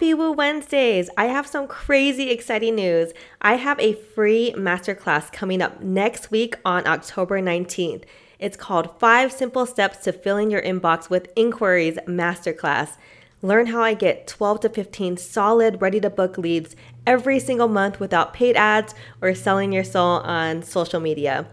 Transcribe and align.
Happy 0.00 0.14
Woo 0.14 0.32
Wednesdays! 0.32 1.10
I 1.18 1.26
have 1.26 1.46
some 1.46 1.68
crazy 1.68 2.30
exciting 2.30 2.76
news. 2.76 3.12
I 3.42 3.56
have 3.56 3.78
a 3.78 3.92
free 3.92 4.54
masterclass 4.56 5.30
coming 5.30 5.60
up 5.60 5.82
next 5.82 6.30
week 6.30 6.54
on 6.64 6.86
October 6.86 7.38
19th. 7.38 8.04
It's 8.38 8.56
called 8.56 8.98
Five 8.98 9.30
Simple 9.30 9.66
Steps 9.66 9.98
to 10.04 10.12
Filling 10.12 10.50
Your 10.50 10.62
Inbox 10.62 11.10
with 11.10 11.28
Inquiries 11.36 11.98
Masterclass. 12.06 12.96
Learn 13.42 13.66
how 13.66 13.82
I 13.82 13.92
get 13.92 14.26
12 14.26 14.60
to 14.60 14.68
15 14.70 15.18
solid, 15.18 15.82
ready 15.82 16.00
to 16.00 16.08
book 16.08 16.38
leads 16.38 16.74
every 17.06 17.38
single 17.38 17.68
month 17.68 18.00
without 18.00 18.32
paid 18.32 18.56
ads 18.56 18.94
or 19.20 19.34
selling 19.34 19.70
your 19.70 19.84
soul 19.84 20.20
on 20.20 20.62
social 20.62 21.00
media. 21.00 21.46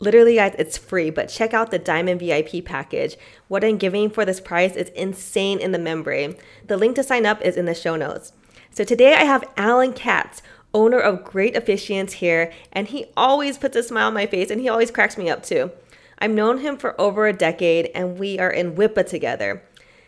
Literally, 0.00 0.36
guys, 0.36 0.54
it's 0.58 0.76
free, 0.76 1.10
but 1.10 1.28
check 1.28 1.54
out 1.54 1.70
the 1.70 1.78
Diamond 1.78 2.20
VIP 2.20 2.64
package. 2.64 3.16
What 3.48 3.64
I'm 3.64 3.78
giving 3.78 4.10
for 4.10 4.24
this 4.24 4.40
price 4.40 4.74
is 4.74 4.88
insane 4.90 5.60
in 5.60 5.72
the 5.72 5.78
membrane. 5.78 6.36
The 6.66 6.76
link 6.76 6.96
to 6.96 7.02
sign 7.02 7.24
up 7.24 7.40
is 7.42 7.56
in 7.56 7.66
the 7.66 7.74
show 7.74 7.94
notes. 7.94 8.32
So 8.70 8.82
today 8.82 9.14
I 9.14 9.24
have 9.24 9.48
Alan 9.56 9.92
Katz, 9.92 10.42
owner 10.74 10.98
of 10.98 11.24
Great 11.24 11.54
Officiants 11.54 12.12
here, 12.12 12.52
and 12.72 12.88
he 12.88 13.06
always 13.16 13.56
puts 13.56 13.76
a 13.76 13.82
smile 13.84 14.08
on 14.08 14.14
my 14.14 14.26
face 14.26 14.50
and 14.50 14.60
he 14.60 14.68
always 14.68 14.90
cracks 14.90 15.16
me 15.16 15.30
up 15.30 15.44
too. 15.44 15.70
I've 16.18 16.32
known 16.32 16.58
him 16.58 16.76
for 16.76 17.00
over 17.00 17.26
a 17.26 17.32
decade 17.32 17.90
and 17.94 18.18
we 18.18 18.38
are 18.38 18.50
in 18.50 18.74
WIPA 18.74 19.06
together. 19.06 19.62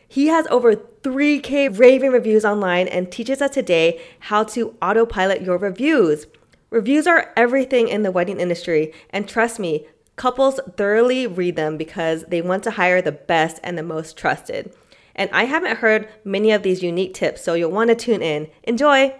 He 0.09 0.27
has 0.29 0.47
over 0.49 0.75
3K 0.75 1.79
raving 1.79 2.11
reviews 2.11 2.45
online 2.45 2.89
and 2.89 3.11
teaches 3.11 3.41
us 3.41 3.53
today 3.53 4.01
how 4.21 4.45
to 4.45 4.77
autopilot 4.83 5.43
your 5.43 5.59
reviews. 5.59 6.27
Reviews 6.69 7.07
are 7.07 7.33
everything 7.37 7.87
in 7.87 8.03
the 8.03 8.11
wedding 8.11 8.41
industry, 8.41 8.93
and 9.11 9.29
trust 9.29 9.61
me, 9.61 9.87
couples 10.17 10.59
thoroughly 10.77 11.25
read 11.25 11.55
them 11.55 11.77
because 11.77 12.25
they 12.25 12.43
want 12.43 12.65
to 12.65 12.73
hire 12.73 13.01
the 13.01 13.13
best 13.13 13.61
and 13.63 13.79
the 13.79 13.85
most 13.85 14.17
trusted. 14.17 14.75
And 15.15 15.31
I 15.33 15.45
haven't 15.45 15.79
heard 15.79 16.09
many 16.25 16.51
of 16.51 16.65
these 16.65 16.83
unique 16.83 17.15
tips, 17.15 17.45
so 17.45 17.55
you'll 17.55 17.71
want 17.71 17.91
to 17.91 17.95
tune 17.95 18.21
in. 18.21 18.49
Enjoy! 18.65 19.15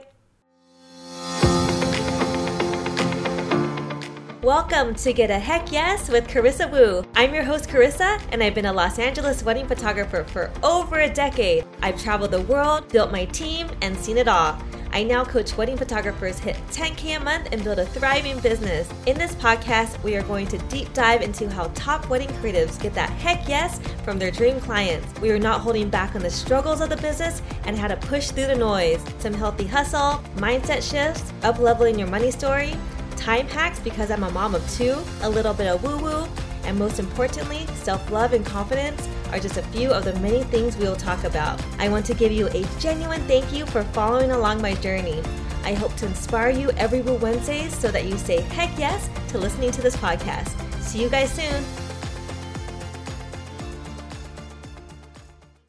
Welcome 4.43 4.97
to 4.97 5.13
Get 5.13 5.31
a 5.31 5.39
Heck 5.39 5.71
Yes 5.71 6.09
with 6.09 6.27
Carissa 6.27 6.69
Wu. 6.69 7.05
I'm 7.15 7.33
your 7.33 7.45
host, 7.45 7.69
Carissa, 7.69 8.21
and 8.33 8.43
I've 8.43 8.57
been 8.57 8.67
a 8.67 8.73
Los 8.73 8.99
Angeles 8.99 9.45
wedding 9.45 9.69
photographer 9.69 10.25
for 10.25 10.51
over 10.65 10.99
a 10.99 11.09
decade. 11.09 11.65
I've 11.81 12.03
traveled 12.03 12.33
the 12.33 12.43
world, 12.43 12.89
built 12.89 13.13
my 13.13 13.25
team, 13.27 13.69
and 13.83 13.97
seen 13.97 14.19
it 14.19 14.27
all. 14.27 14.61
I 14.93 15.03
now 15.03 15.25
coach 15.25 15.57
wedding 15.57 15.77
photographers 15.77 16.39
hit 16.39 16.57
10K 16.69 17.17
a 17.17 17.21
month 17.21 17.49
and 17.53 17.63
build 17.63 17.79
a 17.79 17.87
thriving 17.87 18.39
business. 18.41 18.89
In 19.07 19.19
this 19.19 19.35
podcast, 19.35 20.03
we 20.03 20.17
are 20.17 20.23
going 20.23 20.47
to 20.49 20.59
deep 20.69 20.93
dive 20.95 21.23
into 21.23 21.51
how 21.51 21.69
top 21.75 22.09
wedding 22.09 22.29
creatives 22.41 22.81
get 22.81 22.95
that 22.95 23.11
heck 23.11 23.49
yes 23.49 23.79
from 24.05 24.19
their 24.19 24.31
dream 24.31 24.61
clients. 24.61 25.21
We 25.21 25.31
are 25.31 25.39
not 25.39 25.61
holding 25.61 25.91
back 25.91 26.15
on 26.15 26.23
the 26.23 26.31
struggles 26.31 26.81
of 26.81 26.89
the 26.89 26.97
business 26.97 27.43
and 27.65 27.77
how 27.77 27.89
to 27.89 27.97
push 27.97 28.31
through 28.31 28.47
the 28.47 28.57
noise. 28.57 29.05
Some 29.19 29.35
healthy 29.35 29.67
hustle, 29.67 30.23
mindset 30.37 30.89
shifts, 30.89 31.33
up 31.43 31.59
leveling 31.59 31.99
your 31.99 32.09
money 32.09 32.31
story, 32.31 32.75
time 33.17 33.47
hacks 33.49 33.81
because 33.81 34.11
I'm 34.11 34.23
a 34.23 34.31
mom 34.31 34.55
of 34.55 34.71
two, 34.71 35.03
a 35.23 35.29
little 35.29 35.55
bit 35.55 35.67
of 35.67 35.83
woo 35.83 35.99
woo, 35.99 36.29
and 36.65 36.79
most 36.79 36.99
importantly, 36.99 37.67
self 37.77 38.11
love 38.11 38.33
and 38.33 38.45
confidence 38.45 39.09
are 39.33 39.39
just 39.39 39.57
a 39.57 39.63
few 39.65 39.91
of 39.91 40.05
the 40.05 40.15
many 40.21 40.43
things 40.45 40.77
we 40.77 40.85
will 40.85 40.97
talk 40.97 41.25
about. 41.25 41.63
I 41.79 41.89
want 41.89 42.07
to 42.07 42.15
give 42.15 42.33
you 42.33 42.49
a 42.49 42.65
genuine 42.79 43.23
thank 43.27 43.53
you 43.53 43.67
for 43.67 43.83
following 43.85 44.31
along 44.31 44.63
my 44.63 44.75
journey. 44.75 45.23
I 45.65 45.75
hope 45.75 45.95
to 45.97 46.07
inspire 46.07 46.51
you 46.51 46.71
every 46.73 47.01
Woo 47.01 47.17
Wednesdays 47.17 47.77
so 47.77 47.91
that 47.91 48.05
you 48.05 48.17
say 48.19 48.41
heck 48.41 48.79
yes 48.79 49.11
to 49.31 49.39
listening 49.39 49.73
to 49.73 49.83
this 49.83 49.97
podcast. 49.97 50.51
See 50.81 51.03
you 51.03 51.09
guys 51.09 51.33
soon. 51.33 51.65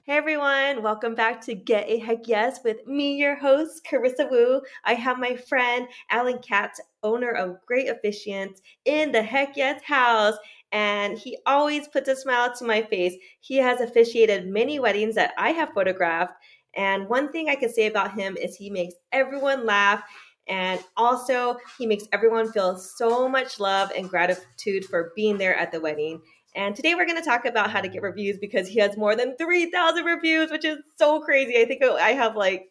Hey 0.07 0.15
everyone, 0.15 0.83
welcome 0.83 1.15
back 1.15 1.41
to 1.41 1.53
Get 1.53 1.89
a 1.89 1.97
Heck 1.97 2.29
Yes 2.29 2.61
with 2.63 2.87
me, 2.87 3.17
your 3.17 3.35
host, 3.35 3.85
Carissa 3.85 4.31
Wu. 4.31 4.61
I 4.85 4.93
have 4.93 5.19
my 5.19 5.35
friend 5.35 5.85
Alan 6.09 6.39
Katz, 6.39 6.79
owner 7.03 7.31
of 7.31 7.57
Great 7.65 7.89
Officiants, 7.89 8.61
in 8.85 9.11
the 9.11 9.21
Heck 9.21 9.57
Yes 9.57 9.83
house 9.83 10.35
and 10.71 11.17
he 11.17 11.37
always 11.45 11.87
puts 11.87 12.09
a 12.09 12.15
smile 12.15 12.53
to 12.55 12.65
my 12.65 12.81
face. 12.81 13.15
He 13.39 13.57
has 13.57 13.79
officiated 13.79 14.47
many 14.47 14.79
weddings 14.79 15.15
that 15.15 15.33
I 15.37 15.51
have 15.51 15.73
photographed. 15.73 16.33
And 16.75 17.07
one 17.07 17.31
thing 17.31 17.49
I 17.49 17.55
can 17.55 17.71
say 17.71 17.87
about 17.87 18.13
him 18.19 18.37
is 18.37 18.55
he 18.55 18.69
makes 18.69 18.95
everyone 19.11 19.65
laugh. 19.65 20.03
And 20.49 20.79
also, 20.95 21.57
he 21.77 21.85
makes 21.85 22.05
everyone 22.13 22.51
feel 22.51 22.77
so 22.77 23.27
much 23.27 23.59
love 23.59 23.91
and 23.95 24.09
gratitude 24.09 24.85
for 24.85 25.11
being 25.15 25.37
there 25.37 25.55
at 25.55 25.71
the 25.71 25.81
wedding. 25.81 26.21
And 26.55 26.75
today 26.75 26.95
we're 26.95 27.05
going 27.05 27.21
to 27.21 27.25
talk 27.27 27.45
about 27.45 27.69
how 27.69 27.81
to 27.81 27.89
get 27.89 28.01
reviews 28.01 28.37
because 28.39 28.67
he 28.67 28.79
has 28.79 28.97
more 28.97 29.15
than 29.15 29.35
3,000 29.37 30.05
reviews, 30.05 30.49
which 30.49 30.65
is 30.65 30.77
so 30.97 31.19
crazy. 31.19 31.59
I 31.59 31.65
think 31.65 31.83
I 31.83 32.11
have 32.11 32.35
like, 32.35 32.69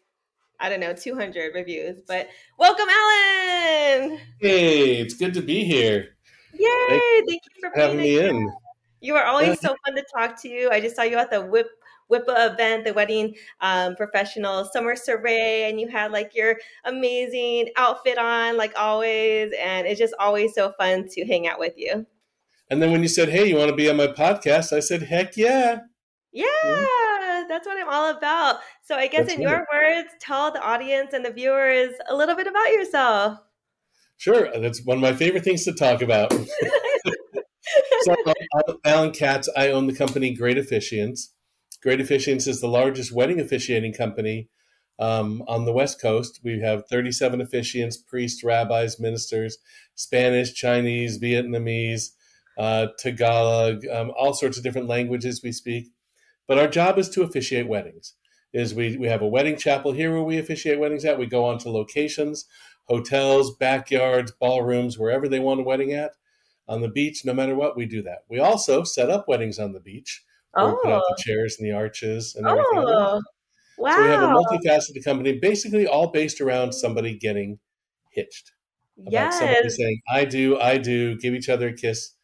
I 0.59 0.69
don't 0.69 0.79
know, 0.79 0.93
200 0.93 1.53
reviews. 1.53 1.97
But 2.07 2.27
welcome, 2.57 2.87
Alan. 2.89 4.19
Hey, 4.41 4.97
it's 4.99 5.13
good 5.13 5.33
to 5.35 5.41
be 5.41 5.63
here. 5.63 6.16
Yay! 6.53 6.87
Thank, 6.89 7.29
Thank 7.29 7.41
you 7.55 7.61
for 7.61 7.71
having 7.75 7.97
me 7.97 8.19
in. 8.19 8.51
You 9.01 9.15
are 9.15 9.25
always 9.25 9.59
so 9.59 9.75
fun 9.85 9.95
to 9.95 10.03
talk 10.15 10.41
to. 10.41 10.49
You. 10.49 10.69
I 10.71 10.81
just 10.81 10.95
saw 10.95 11.03
you 11.03 11.17
at 11.17 11.29
the 11.29 11.41
Whip 11.41 11.69
WIPA 12.11 12.53
event, 12.53 12.85
the 12.85 12.93
wedding 12.93 13.35
um, 13.61 13.95
professional 13.95 14.65
summer 14.65 14.95
soiree, 14.95 15.63
and 15.63 15.79
you 15.79 15.87
had 15.87 16.11
like 16.11 16.33
your 16.33 16.55
amazing 16.85 17.69
outfit 17.75 18.17
on, 18.17 18.57
like 18.57 18.73
always. 18.77 19.51
And 19.59 19.85
it's 19.85 19.99
just 19.99 20.13
always 20.19 20.53
so 20.55 20.73
fun 20.77 21.07
to 21.09 21.25
hang 21.25 21.47
out 21.47 21.59
with 21.59 21.73
you. 21.77 22.05
And 22.69 22.81
then 22.81 22.91
when 22.91 23.01
you 23.01 23.07
said, 23.07 23.29
"Hey, 23.29 23.47
you 23.47 23.55
want 23.55 23.69
to 23.69 23.75
be 23.75 23.89
on 23.89 23.97
my 23.97 24.07
podcast?" 24.07 24.75
I 24.75 24.79
said, 24.79 25.03
"Heck 25.03 25.37
yeah!" 25.37 25.79
Yeah, 26.33 26.45
mm-hmm. 26.65 27.47
that's 27.47 27.65
what 27.65 27.77
I'm 27.81 27.89
all 27.89 28.15
about. 28.15 28.57
So 28.83 28.95
I 28.95 29.07
guess 29.07 29.27
that's 29.27 29.33
in 29.33 29.41
your 29.41 29.65
words, 29.73 30.09
tell 30.19 30.51
the 30.51 30.61
audience 30.61 31.13
and 31.13 31.25
the 31.25 31.31
viewers 31.31 31.93
a 32.09 32.15
little 32.15 32.35
bit 32.35 32.47
about 32.47 32.69
yourself. 32.71 33.39
Sure, 34.17 34.49
that's 34.59 34.83
one 34.83 34.97
of 34.97 35.01
my 35.01 35.13
favorite 35.13 35.43
things 35.43 35.63
to 35.65 35.73
talk 35.73 36.01
about. 36.01 36.33
so, 38.01 38.15
I'm 38.25 38.75
Alan 38.83 39.11
Katz. 39.11 39.47
I 39.55 39.69
own 39.69 39.85
the 39.85 39.95
company 39.95 40.33
Great 40.33 40.57
Officiants. 40.57 41.27
Great 41.83 41.99
Officiants 41.99 42.47
is 42.47 42.59
the 42.59 42.67
largest 42.67 43.11
wedding 43.11 43.39
officiating 43.39 43.93
company 43.93 44.49
um, 44.97 45.43
on 45.47 45.65
the 45.65 45.71
West 45.71 46.01
Coast. 46.01 46.39
We 46.43 46.61
have 46.61 46.87
37 46.89 47.45
officiants, 47.45 47.95
priests, 48.07 48.43
rabbis, 48.43 48.99
ministers, 48.99 49.59
Spanish, 49.93 50.51
Chinese, 50.53 51.19
Vietnamese, 51.19 52.09
uh, 52.57 52.87
Tagalog, 52.97 53.85
um, 53.87 54.11
all 54.17 54.33
sorts 54.33 54.57
of 54.57 54.63
different 54.63 54.87
languages 54.87 55.41
we 55.43 55.51
speak. 55.51 55.89
But 56.47 56.57
our 56.57 56.67
job 56.67 56.97
is 56.97 57.07
to 57.09 57.21
officiate 57.21 57.67
weddings. 57.67 58.15
Is 58.51 58.73
we, 58.73 58.97
we 58.97 59.07
have 59.07 59.21
a 59.21 59.27
wedding 59.27 59.57
chapel 59.57 59.91
here 59.91 60.11
where 60.11 60.23
we 60.23 60.39
officiate 60.39 60.79
weddings 60.79 61.05
at. 61.05 61.19
We 61.19 61.27
go 61.27 61.45
on 61.45 61.59
to 61.59 61.69
locations 61.69 62.45
hotels, 62.87 63.55
backyards, 63.55 64.31
ballrooms, 64.31 64.97
wherever 64.97 65.27
they 65.27 65.39
want 65.39 65.59
a 65.59 65.63
wedding 65.63 65.93
at, 65.93 66.11
on 66.67 66.81
the 66.81 66.89
beach, 66.89 67.23
no 67.23 67.33
matter 67.33 67.55
what, 67.55 67.77
we 67.77 67.85
do 67.85 68.01
that. 68.03 68.23
We 68.29 68.39
also 68.39 68.83
set 68.83 69.09
up 69.09 69.27
weddings 69.27 69.59
on 69.59 69.73
the 69.73 69.79
beach. 69.79 70.23
Oh. 70.55 70.69
We 70.69 70.77
put 70.83 70.91
out 70.91 71.03
the 71.07 71.15
oh. 71.17 71.23
chairs 71.23 71.57
and 71.59 71.67
the 71.67 71.73
arches 71.75 72.35
and 72.35 72.47
everything. 72.47 72.67
Oh. 72.75 73.21
Wow. 73.77 73.91
So 73.91 74.01
we 74.01 74.09
have 74.09 74.23
a 74.23 74.33
multifaceted 74.33 75.03
company, 75.05 75.37
basically 75.39 75.85
all 75.85 76.07
based 76.07 76.41
around 76.41 76.73
somebody 76.73 77.15
getting 77.15 77.59
hitched. 78.11 78.51
About 78.99 79.11
yes. 79.11 79.37
somebody 79.37 79.69
saying, 79.69 80.01
I 80.09 80.25
do, 80.25 80.59
I 80.59 80.77
do, 80.77 81.15
give 81.17 81.35
each 81.35 81.49
other 81.49 81.67
a 81.67 81.73
kiss, 81.73 82.15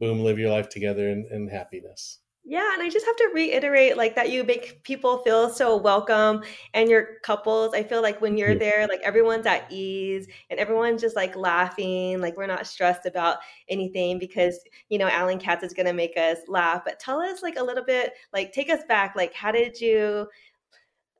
boom, 0.00 0.24
live 0.24 0.38
your 0.38 0.50
life 0.50 0.70
together 0.70 1.08
in, 1.08 1.28
in 1.30 1.48
happiness. 1.48 2.20
Yeah, 2.46 2.74
and 2.74 2.82
I 2.82 2.90
just 2.90 3.06
have 3.06 3.16
to 3.16 3.30
reiterate 3.32 3.96
like 3.96 4.14
that 4.16 4.30
you 4.30 4.44
make 4.44 4.82
people 4.82 5.18
feel 5.18 5.48
so 5.48 5.78
welcome 5.78 6.42
and 6.74 6.90
your 6.90 7.20
couples, 7.22 7.72
I 7.72 7.82
feel 7.82 8.02
like 8.02 8.20
when 8.20 8.36
you're 8.36 8.54
there, 8.54 8.86
like 8.86 9.00
everyone's 9.00 9.46
at 9.46 9.64
ease 9.72 10.26
and 10.50 10.60
everyone's 10.60 11.00
just 11.00 11.16
like 11.16 11.34
laughing, 11.36 12.20
like 12.20 12.36
we're 12.36 12.46
not 12.46 12.66
stressed 12.66 13.06
about 13.06 13.38
anything 13.70 14.18
because, 14.18 14.60
you 14.90 14.98
know, 14.98 15.08
Alan 15.08 15.38
Katz 15.38 15.64
is 15.64 15.72
going 15.72 15.86
to 15.86 15.94
make 15.94 16.18
us 16.18 16.36
laugh. 16.46 16.82
But 16.84 17.00
tell 17.00 17.18
us 17.18 17.42
like 17.42 17.56
a 17.56 17.64
little 17.64 17.84
bit, 17.84 18.12
like 18.34 18.52
take 18.52 18.68
us 18.68 18.82
back, 18.86 19.16
like 19.16 19.32
how 19.32 19.50
did 19.50 19.80
you 19.80 20.28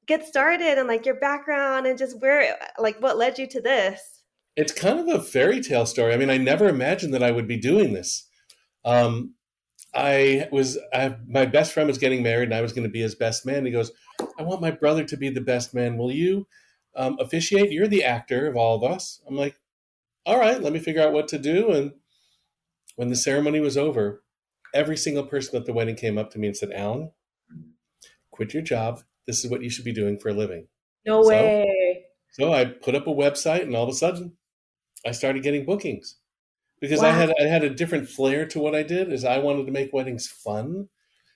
get 0.06 0.26
started 0.26 0.76
and 0.76 0.88
like 0.88 1.06
your 1.06 1.18
background 1.20 1.86
and 1.86 1.98
just 1.98 2.20
where 2.20 2.54
like 2.78 3.00
what 3.00 3.16
led 3.16 3.38
you 3.38 3.46
to 3.46 3.62
this? 3.62 4.24
It's 4.56 4.72
kind 4.72 5.00
of 5.00 5.08
a 5.08 5.22
fairy 5.22 5.62
tale 5.62 5.86
story. 5.86 6.12
I 6.12 6.18
mean, 6.18 6.28
I 6.28 6.36
never 6.36 6.68
imagined 6.68 7.14
that 7.14 7.22
I 7.22 7.30
would 7.30 7.48
be 7.48 7.56
doing 7.56 7.94
this. 7.94 8.28
Um, 8.84 9.32
I 9.94 10.48
was 10.50 10.78
I, 10.92 11.16
my 11.26 11.46
best 11.46 11.72
friend 11.72 11.86
was 11.86 11.98
getting 11.98 12.22
married, 12.22 12.48
and 12.48 12.54
I 12.54 12.62
was 12.62 12.72
going 12.72 12.86
to 12.86 12.92
be 12.92 13.00
his 13.00 13.14
best 13.14 13.46
man. 13.46 13.64
He 13.64 13.70
goes, 13.70 13.92
"I 14.38 14.42
want 14.42 14.60
my 14.60 14.72
brother 14.72 15.04
to 15.04 15.16
be 15.16 15.30
the 15.30 15.40
best 15.40 15.72
man. 15.72 15.96
Will 15.96 16.10
you 16.10 16.46
um, 16.96 17.16
officiate? 17.20 17.70
You're 17.70 17.86
the 17.86 18.04
actor 18.04 18.46
of 18.46 18.56
all 18.56 18.76
of 18.76 18.90
us." 18.90 19.20
I'm 19.26 19.36
like, 19.36 19.60
"All 20.26 20.38
right, 20.38 20.60
let 20.60 20.72
me 20.72 20.80
figure 20.80 21.02
out 21.02 21.12
what 21.12 21.28
to 21.28 21.38
do." 21.38 21.70
And 21.70 21.92
when 22.96 23.08
the 23.08 23.16
ceremony 23.16 23.60
was 23.60 23.76
over, 23.76 24.24
every 24.74 24.96
single 24.96 25.26
person 25.26 25.56
at 25.56 25.64
the 25.64 25.72
wedding 25.72 25.96
came 25.96 26.18
up 26.18 26.30
to 26.32 26.38
me 26.38 26.48
and 26.48 26.56
said, 26.56 26.72
"Alan, 26.72 27.12
quit 28.32 28.52
your 28.52 28.64
job. 28.64 29.02
This 29.26 29.44
is 29.44 29.50
what 29.50 29.62
you 29.62 29.70
should 29.70 29.84
be 29.84 29.92
doing 29.92 30.18
for 30.18 30.30
a 30.30 30.34
living." 30.34 30.66
No 31.06 31.22
so, 31.22 31.28
way. 31.28 32.04
So 32.32 32.52
I 32.52 32.64
put 32.64 32.96
up 32.96 33.06
a 33.06 33.10
website, 33.10 33.62
and 33.62 33.76
all 33.76 33.84
of 33.84 33.90
a 33.90 33.94
sudden, 33.94 34.36
I 35.06 35.12
started 35.12 35.44
getting 35.44 35.64
bookings 35.64 36.16
because 36.84 37.00
wow. 37.00 37.08
I 37.08 37.12
had 37.12 37.32
I 37.40 37.44
had 37.44 37.64
a 37.64 37.70
different 37.70 38.08
flair 38.08 38.44
to 38.46 38.58
what 38.58 38.74
I 38.74 38.82
did. 38.82 39.10
Is 39.12 39.24
I 39.24 39.38
wanted 39.38 39.64
to 39.66 39.72
make 39.72 39.92
weddings 39.92 40.26
fun, 40.26 40.88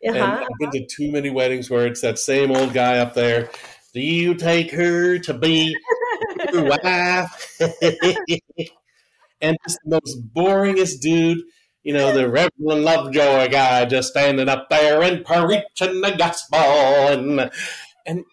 uh-huh. 0.06 0.14
and 0.14 0.22
I've 0.22 0.48
been 0.58 0.70
to 0.72 0.86
too 0.86 1.10
many 1.10 1.30
weddings 1.30 1.70
where 1.70 1.86
it's 1.86 2.02
that 2.02 2.18
same 2.18 2.50
old 2.50 2.74
guy 2.74 2.98
up 2.98 3.14
there, 3.14 3.50
Do 3.94 4.00
you 4.00 4.34
take 4.34 4.70
her 4.72 5.18
to 5.20 5.34
be 5.34 5.74
your 6.52 6.64
wife? 6.82 7.56
and 9.40 9.56
just 9.66 9.78
the 9.84 10.00
most 10.04 10.34
boringest 10.34 11.00
dude, 11.00 11.38
you 11.82 11.94
know, 11.94 12.12
the 12.12 12.28
Reverend 12.28 12.84
Lovejoy 12.84 13.48
guy 13.48 13.86
just 13.86 14.10
standing 14.10 14.48
up 14.48 14.68
there 14.68 15.02
and 15.02 15.24
preaching 15.24 16.00
the 16.00 16.14
gospel. 16.18 16.58
And, 16.58 17.50
and 18.06 18.24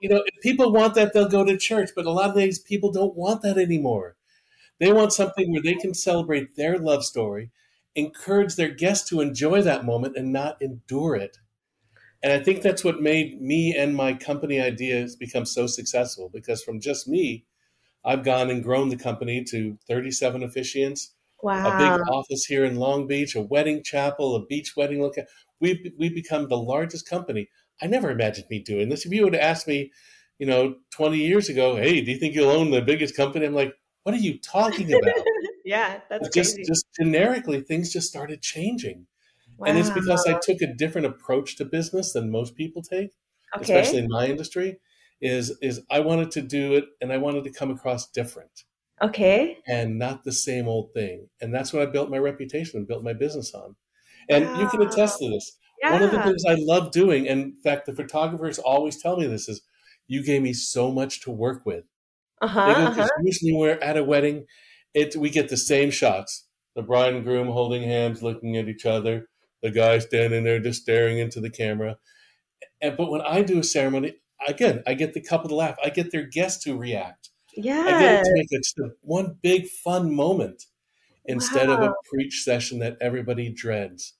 you 0.00 0.08
know, 0.08 0.22
if 0.24 0.42
people 0.42 0.72
want 0.72 0.94
that, 0.94 1.12
they'll 1.12 1.28
go 1.28 1.44
to 1.44 1.56
church. 1.56 1.90
But 1.96 2.06
a 2.06 2.12
lot 2.12 2.30
of 2.30 2.36
these 2.36 2.60
people 2.60 2.92
don't 2.92 3.16
want 3.16 3.42
that 3.42 3.58
anymore. 3.58 4.16
They 4.80 4.92
want 4.92 5.12
something 5.12 5.50
where 5.50 5.62
they 5.62 5.74
can 5.74 5.94
celebrate 5.94 6.56
their 6.56 6.78
love 6.78 7.04
story, 7.04 7.50
encourage 7.94 8.54
their 8.54 8.70
guests 8.70 9.08
to 9.10 9.20
enjoy 9.20 9.62
that 9.62 9.84
moment 9.84 10.16
and 10.16 10.32
not 10.32 10.60
endure 10.62 11.16
it. 11.16 11.38
And 12.22 12.32
I 12.32 12.42
think 12.42 12.62
that's 12.62 12.84
what 12.84 13.00
made 13.00 13.40
me 13.40 13.74
and 13.76 13.94
my 13.94 14.14
company 14.14 14.60
ideas 14.60 15.16
become 15.16 15.44
so 15.44 15.66
successful 15.66 16.30
because 16.32 16.62
from 16.62 16.80
just 16.80 17.06
me, 17.06 17.44
I've 18.04 18.24
gone 18.24 18.50
and 18.50 18.62
grown 18.62 18.88
the 18.88 18.96
company 18.96 19.44
to 19.50 19.78
37 19.88 20.42
officiants, 20.42 21.08
wow. 21.42 21.66
a 21.66 21.78
big 21.78 22.08
office 22.08 22.44
here 22.44 22.64
in 22.64 22.76
Long 22.76 23.06
Beach, 23.06 23.34
a 23.34 23.40
wedding 23.40 23.82
chapel, 23.82 24.34
a 24.34 24.46
beach 24.46 24.74
wedding 24.76 25.00
look. 25.00 25.14
We've, 25.60 25.92
we've 25.98 26.14
become 26.14 26.48
the 26.48 26.56
largest 26.56 27.08
company. 27.08 27.48
I 27.80 27.86
never 27.86 28.10
imagined 28.10 28.46
me 28.50 28.60
doing 28.60 28.88
this. 28.88 29.06
If 29.06 29.12
you 29.12 29.24
would 29.24 29.34
have 29.34 29.42
asked 29.42 29.68
me, 29.68 29.92
you 30.38 30.46
know, 30.46 30.76
20 30.92 31.18
years 31.18 31.48
ago, 31.48 31.76
hey, 31.76 32.00
do 32.00 32.10
you 32.10 32.18
think 32.18 32.34
you'll 32.34 32.50
own 32.50 32.70
the 32.70 32.80
biggest 32.80 33.16
company? 33.16 33.46
I'm 33.46 33.54
like, 33.54 33.74
what 34.02 34.14
are 34.14 34.18
you 34.18 34.38
talking 34.38 34.92
about? 34.92 35.12
yeah, 35.64 36.00
that's 36.08 36.28
just 36.34 36.54
crazy. 36.54 36.68
just 36.68 36.86
generically 36.98 37.60
things 37.60 37.92
just 37.92 38.08
started 38.08 38.42
changing. 38.42 39.06
Wow. 39.56 39.68
And 39.68 39.78
it's 39.78 39.90
because 39.90 40.24
I 40.26 40.38
took 40.40 40.62
a 40.62 40.72
different 40.72 41.06
approach 41.06 41.56
to 41.56 41.64
business 41.64 42.12
than 42.12 42.30
most 42.30 42.54
people 42.54 42.82
take, 42.82 43.10
okay. 43.56 43.62
especially 43.62 43.98
in 43.98 44.08
my 44.08 44.26
industry. 44.26 44.78
Is 45.20 45.58
is 45.60 45.82
I 45.90 45.98
wanted 45.98 46.30
to 46.32 46.42
do 46.42 46.74
it 46.74 46.84
and 47.00 47.12
I 47.12 47.16
wanted 47.16 47.42
to 47.44 47.50
come 47.50 47.72
across 47.72 48.08
different. 48.08 48.64
Okay. 49.02 49.58
And 49.66 49.98
not 49.98 50.24
the 50.24 50.32
same 50.32 50.68
old 50.68 50.92
thing. 50.94 51.28
And 51.40 51.52
that's 51.52 51.72
what 51.72 51.82
I 51.82 51.86
built 51.86 52.10
my 52.10 52.18
reputation 52.18 52.78
and 52.78 52.86
built 52.86 53.02
my 53.02 53.12
business 53.12 53.52
on. 53.52 53.74
And 54.28 54.44
wow. 54.46 54.60
you 54.60 54.68
can 54.68 54.82
attest 54.82 55.18
to 55.18 55.28
this. 55.28 55.58
Yeah. 55.82 55.92
One 55.92 56.02
of 56.02 56.10
the 56.10 56.22
things 56.22 56.44
I 56.46 56.56
love 56.58 56.90
doing, 56.90 57.28
and 57.28 57.40
in 57.40 57.56
fact, 57.62 57.86
the 57.86 57.92
photographers 57.92 58.58
always 58.58 59.00
tell 59.00 59.16
me 59.16 59.26
this 59.26 59.48
is 59.48 59.62
you 60.08 60.24
gave 60.24 60.42
me 60.42 60.52
so 60.52 60.90
much 60.90 61.20
to 61.22 61.30
work 61.30 61.64
with. 61.64 61.84
Uh-huh, 62.40 62.60
uh-huh. 62.60 63.08
Usually, 63.22 63.52
we're 63.52 63.78
at 63.78 63.96
a 63.96 64.04
wedding, 64.04 64.46
it 64.94 65.16
we 65.16 65.30
get 65.30 65.48
the 65.48 65.56
same 65.56 65.90
shots: 65.90 66.46
the 66.74 66.82
bride 66.82 67.14
and 67.14 67.24
groom 67.24 67.48
holding 67.48 67.82
hands, 67.82 68.22
looking 68.22 68.56
at 68.56 68.68
each 68.68 68.86
other, 68.86 69.28
the 69.62 69.70
guy 69.70 69.98
standing 69.98 70.44
there 70.44 70.60
just 70.60 70.82
staring 70.82 71.18
into 71.18 71.40
the 71.40 71.50
camera. 71.50 71.96
And 72.80 72.96
but 72.96 73.10
when 73.10 73.20
I 73.22 73.42
do 73.42 73.58
a 73.58 73.64
ceremony, 73.64 74.14
again, 74.46 74.82
I 74.86 74.94
get 74.94 75.14
the 75.14 75.20
couple 75.20 75.48
to 75.48 75.54
laugh. 75.54 75.76
I 75.84 75.90
get 75.90 76.12
their 76.12 76.26
guests 76.26 76.64
to 76.64 76.76
react. 76.76 77.30
Yeah, 77.54 77.82
I 77.86 78.00
get 78.00 78.24
to 78.24 78.32
make 78.34 78.48
it 78.50 78.66
one 79.00 79.36
big 79.42 79.66
fun 79.66 80.14
moment 80.14 80.64
instead 81.24 81.68
wow. 81.68 81.76
of 81.76 81.82
a 81.82 81.94
preach 82.10 82.42
session 82.42 82.78
that 82.78 82.96
everybody 83.00 83.50
dreads. 83.50 84.14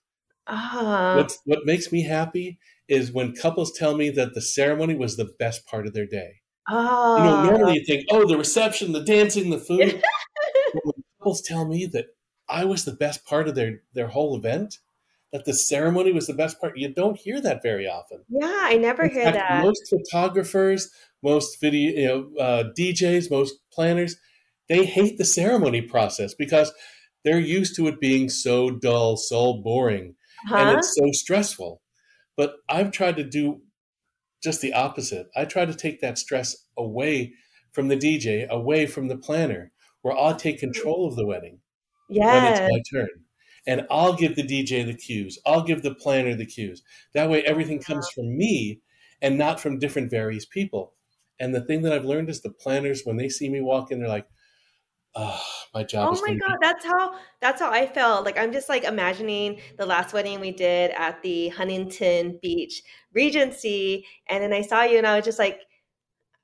Uh-huh. 0.47 1.15
What 1.15 1.31
what 1.45 1.65
makes 1.65 1.91
me 1.91 2.03
happy 2.03 2.59
is 2.87 3.11
when 3.11 3.33
couples 3.33 3.71
tell 3.71 3.95
me 3.95 4.09
that 4.09 4.33
the 4.33 4.41
ceremony 4.41 4.95
was 4.95 5.15
the 5.15 5.31
best 5.37 5.65
part 5.67 5.85
of 5.85 5.93
their 5.93 6.07
day. 6.07 6.38
Oh. 6.69 7.17
You 7.17 7.23
know, 7.23 7.43
normally 7.43 7.79
you 7.79 7.85
think, 7.85 8.05
oh, 8.11 8.27
the 8.27 8.37
reception, 8.37 8.91
the 8.91 9.03
dancing, 9.03 9.49
the 9.49 9.59
food. 9.59 10.01
when 10.83 10.93
couples 11.17 11.41
tell 11.41 11.65
me 11.65 11.85
that 11.87 12.07
I 12.47 12.65
was 12.65 12.85
the 12.85 12.93
best 12.93 13.25
part 13.25 13.47
of 13.47 13.55
their 13.55 13.81
their 13.93 14.07
whole 14.07 14.35
event, 14.35 14.77
that 15.31 15.45
the 15.45 15.53
ceremony 15.53 16.11
was 16.11 16.27
the 16.27 16.33
best 16.33 16.59
part, 16.59 16.77
you 16.77 16.93
don't 16.93 17.17
hear 17.17 17.39
that 17.41 17.61
very 17.61 17.87
often. 17.87 18.23
Yeah, 18.29 18.59
I 18.63 18.77
never 18.77 19.03
In 19.03 19.11
hear 19.11 19.23
fact, 19.25 19.37
that. 19.37 19.63
Most 19.63 19.89
photographers, 19.89 20.89
most 21.23 21.59
video, 21.59 21.91
you 21.91 22.07
know, 22.07 22.43
uh, 22.43 22.63
DJs, 22.77 23.29
most 23.29 23.55
planners, 23.71 24.15
they 24.67 24.85
hate 24.85 25.17
the 25.17 25.25
ceremony 25.25 25.81
process 25.81 26.33
because 26.33 26.71
they're 27.23 27.39
used 27.39 27.75
to 27.75 27.87
it 27.87 27.99
being 27.99 28.29
so 28.29 28.71
dull, 28.71 29.17
so 29.17 29.53
boring, 29.53 30.15
huh? 30.47 30.55
and 30.55 30.77
it's 30.77 30.95
so 30.95 31.11
stressful. 31.11 31.81
But 32.37 32.53
I've 32.69 32.91
tried 32.91 33.17
to 33.17 33.23
do 33.23 33.61
just 34.43 34.61
the 34.61 34.73
opposite. 34.73 35.27
I 35.35 35.45
try 35.45 35.65
to 35.65 35.73
take 35.73 36.01
that 36.01 36.17
stress 36.17 36.55
away 36.77 37.33
from 37.71 37.87
the 37.87 37.97
DJ, 37.97 38.47
away 38.47 38.85
from 38.85 39.07
the 39.07 39.17
planner, 39.17 39.71
where 40.01 40.17
I'll 40.17 40.35
take 40.35 40.57
mm-hmm. 40.57 40.71
control 40.71 41.07
of 41.07 41.15
the 41.15 41.25
wedding 41.25 41.59
yeah. 42.09 42.43
when 42.43 42.53
it's 42.53 42.61
my 42.61 42.99
turn. 42.99 43.09
And 43.67 43.85
I'll 43.91 44.13
give 44.13 44.35
the 44.35 44.43
DJ 44.43 44.85
the 44.85 44.95
cues. 44.95 45.37
I'll 45.45 45.63
give 45.63 45.83
the 45.83 45.93
planner 45.93 46.33
the 46.33 46.45
cues. 46.45 46.81
That 47.13 47.29
way, 47.29 47.43
everything 47.43 47.79
comes 47.79 48.09
from 48.09 48.37
me 48.37 48.81
and 49.21 49.37
not 49.37 49.59
from 49.59 49.79
different 49.79 50.09
various 50.09 50.45
people. 50.45 50.93
And 51.39 51.53
the 51.53 51.61
thing 51.61 51.83
that 51.83 51.93
I've 51.93 52.05
learned 52.05 52.29
is 52.29 52.41
the 52.41 52.49
planners, 52.49 53.01
when 53.03 53.17
they 53.17 53.29
see 53.29 53.49
me 53.49 53.61
walk 53.61 53.91
in, 53.91 53.99
they're 53.99 54.07
like, 54.07 54.27
oh, 55.19 55.41
my 55.73 55.83
job. 55.83 56.09
Oh 56.11 56.21
my 56.21 56.33
god, 56.35 56.57
be- 56.59 56.67
that's 56.67 56.85
how 56.85 57.15
that's 57.41 57.61
how 57.61 57.71
I 57.71 57.85
felt. 57.87 58.25
Like 58.25 58.37
I'm 58.37 58.51
just 58.51 58.69
like 58.69 58.83
imagining 58.83 59.59
the 59.77 59.85
last 59.85 60.13
wedding 60.13 60.39
we 60.39 60.51
did 60.51 60.91
at 60.91 61.21
the 61.21 61.49
Huntington 61.49 62.39
Beach 62.41 62.81
Regency, 63.13 64.05
and 64.27 64.43
then 64.43 64.53
I 64.53 64.61
saw 64.61 64.83
you, 64.83 64.97
and 64.97 65.07
I 65.07 65.15
was 65.15 65.25
just 65.25 65.39
like, 65.39 65.61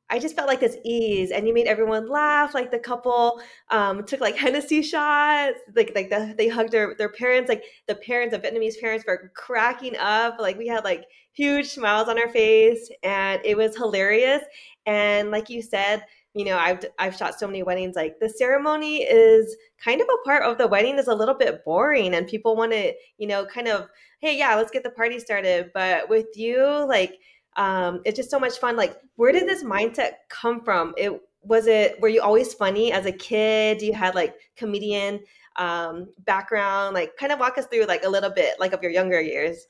I 0.10 0.19
just 0.19 0.36
felt 0.36 0.48
like 0.48 0.60
this 0.60 0.77
ease, 0.86 1.31
and 1.31 1.48
you 1.48 1.54
made 1.54 1.68
everyone 1.68 2.07
laugh. 2.07 2.54
Like 2.54 2.69
the 2.69 2.80
couple 2.80 3.42
um, 3.72 4.06
took 4.06 4.19
like 4.19 4.36
Hennessy 4.38 4.81
shots, 4.81 5.60
like 5.75 5.92
like 5.95 6.10
the, 6.10 6.36
they 6.38 6.48
hugged 6.48 6.72
their 6.72 6.95
their 6.95 7.10
parents. 7.10 7.50
Like 7.50 7.63
the 7.88 7.95
parents, 7.95 8.36
of 8.36 8.44
Vietnamese 8.44 8.80
parents, 8.80 9.06
were 9.07 9.31
cracking 9.36 9.98
up. 9.98 10.38
Like 10.39 10.57
we 10.57 10.68
had 10.68 10.83
like 10.83 11.06
huge 11.33 11.68
smiles 11.68 12.07
on 12.07 12.19
our 12.19 12.30
face, 12.30 12.89
and 13.04 13.42
it 13.44 13.57
was 13.57 13.75
hilarious. 13.75 14.44
And 14.86 15.31
like 15.31 15.50
you 15.50 15.62
said, 15.63 16.04
you 16.36 16.46
know 16.46 16.58
i've 16.58 16.84
i've 17.00 17.16
shot 17.16 17.40
so 17.40 17.48
many 17.48 17.64
weddings 17.64 17.96
like 17.96 18.20
the 18.20 18.30
ceremony 18.30 18.98
is 18.98 19.56
kind 19.84 20.02
of 20.02 20.08
a 20.08 20.28
part 20.28 20.44
of 20.44 20.58
the 20.58 20.68
wedding 20.68 21.00
is 21.00 21.08
a 21.08 21.16
little 21.16 21.34
bit 21.34 21.64
boring 21.64 22.14
and 22.14 22.28
people 22.28 22.56
want 22.56 22.72
to 22.72 22.94
you 23.18 23.26
know 23.26 23.46
kind 23.46 23.68
of 23.68 23.88
hey 24.26 24.38
yeah 24.38 24.56
let's 24.56 24.72
get 24.72 24.84
the 24.84 24.90
party 24.90 25.20
started. 25.20 25.72
But 25.74 26.10
with 26.10 26.28
you 26.36 26.86
like 26.88 27.20
um 27.58 28.02
it's 28.06 28.18
just 28.18 28.32
so 28.32 28.40
much 28.40 28.58
fun. 28.58 28.76
Like 28.76 28.98
where 29.16 29.32
did 29.32 29.48
this 29.48 29.64
mindset 29.64 30.12
come 30.30 30.64
from? 30.64 30.94
It 30.98 31.14
was 31.42 31.68
it 31.68 32.02
were 32.02 32.10
you 32.10 32.22
always 32.22 32.54
funny 32.54 32.92
as 32.92 33.06
a 33.06 33.12
kid? 33.12 33.82
You 33.82 33.94
had 33.94 34.16
like 34.16 34.36
comedian 34.58 35.22
um 35.58 36.08
background? 36.26 36.96
Like 36.96 37.16
kind 37.18 37.32
of 37.32 37.40
walk 37.40 37.58
us 37.58 37.68
through 37.68 37.86
like 37.86 38.04
a 38.04 38.10
little 38.10 38.32
bit 38.32 38.60
like 38.60 38.74
of 38.74 38.82
your 38.82 38.92
younger 38.92 39.22
years. 39.22 39.68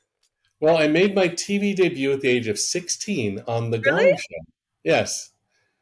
Well 0.60 0.78
i 0.78 0.88
made 0.88 1.14
my 1.14 1.28
tv 1.28 1.76
debut 1.76 2.12
at 2.12 2.22
the 2.22 2.28
age 2.28 2.48
of 2.48 2.58
16 2.58 3.42
on 3.46 3.70
the 3.70 3.78
really? 3.80 4.10
gong 4.10 4.16
show. 4.16 4.52
Yes 4.84 5.32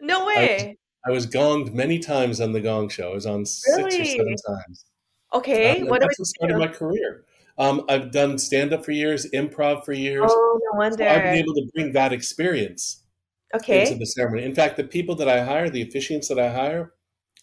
no 0.04 0.26
way. 0.26 0.78
I, 1.04 1.10
I, 1.10 1.12
was 1.12 1.26
gonged 1.26 1.72
many 1.72 1.98
times 1.98 2.40
on 2.40 2.52
the 2.52 2.60
Gong 2.60 2.88
Show. 2.88 3.10
I 3.10 3.14
was 3.14 3.26
on 3.26 3.44
really? 3.76 3.90
six 3.90 4.00
or 4.00 4.16
seven 4.16 4.36
times. 4.46 4.84
Okay, 5.34 5.82
um, 5.82 5.88
what 5.88 6.00
that's 6.00 6.16
the 6.16 6.26
start 6.26 6.50
of 6.52 6.58
my 6.58 6.68
career. 6.68 7.24
Um, 7.56 7.84
I've 7.88 8.10
done 8.10 8.38
stand 8.38 8.72
up 8.72 8.84
for 8.84 8.92
years, 8.92 9.30
improv 9.32 9.84
for 9.84 9.92
years. 9.92 10.30
Oh, 10.32 10.60
no 10.72 10.78
wonder. 10.78 10.98
So 10.98 11.06
I've 11.06 11.22
been 11.22 11.34
able 11.34 11.54
to 11.54 11.68
bring 11.74 11.92
that 11.92 12.12
experience 12.12 13.02
okay. 13.54 13.82
into 13.82 13.96
the 13.96 14.06
ceremony. 14.06 14.44
In 14.44 14.54
fact, 14.54 14.76
the 14.76 14.84
people 14.84 15.14
that 15.16 15.28
I 15.28 15.44
hire, 15.44 15.70
the 15.70 15.84
officiants 15.84 16.28
that 16.28 16.38
I 16.38 16.52
hire, 16.52 16.94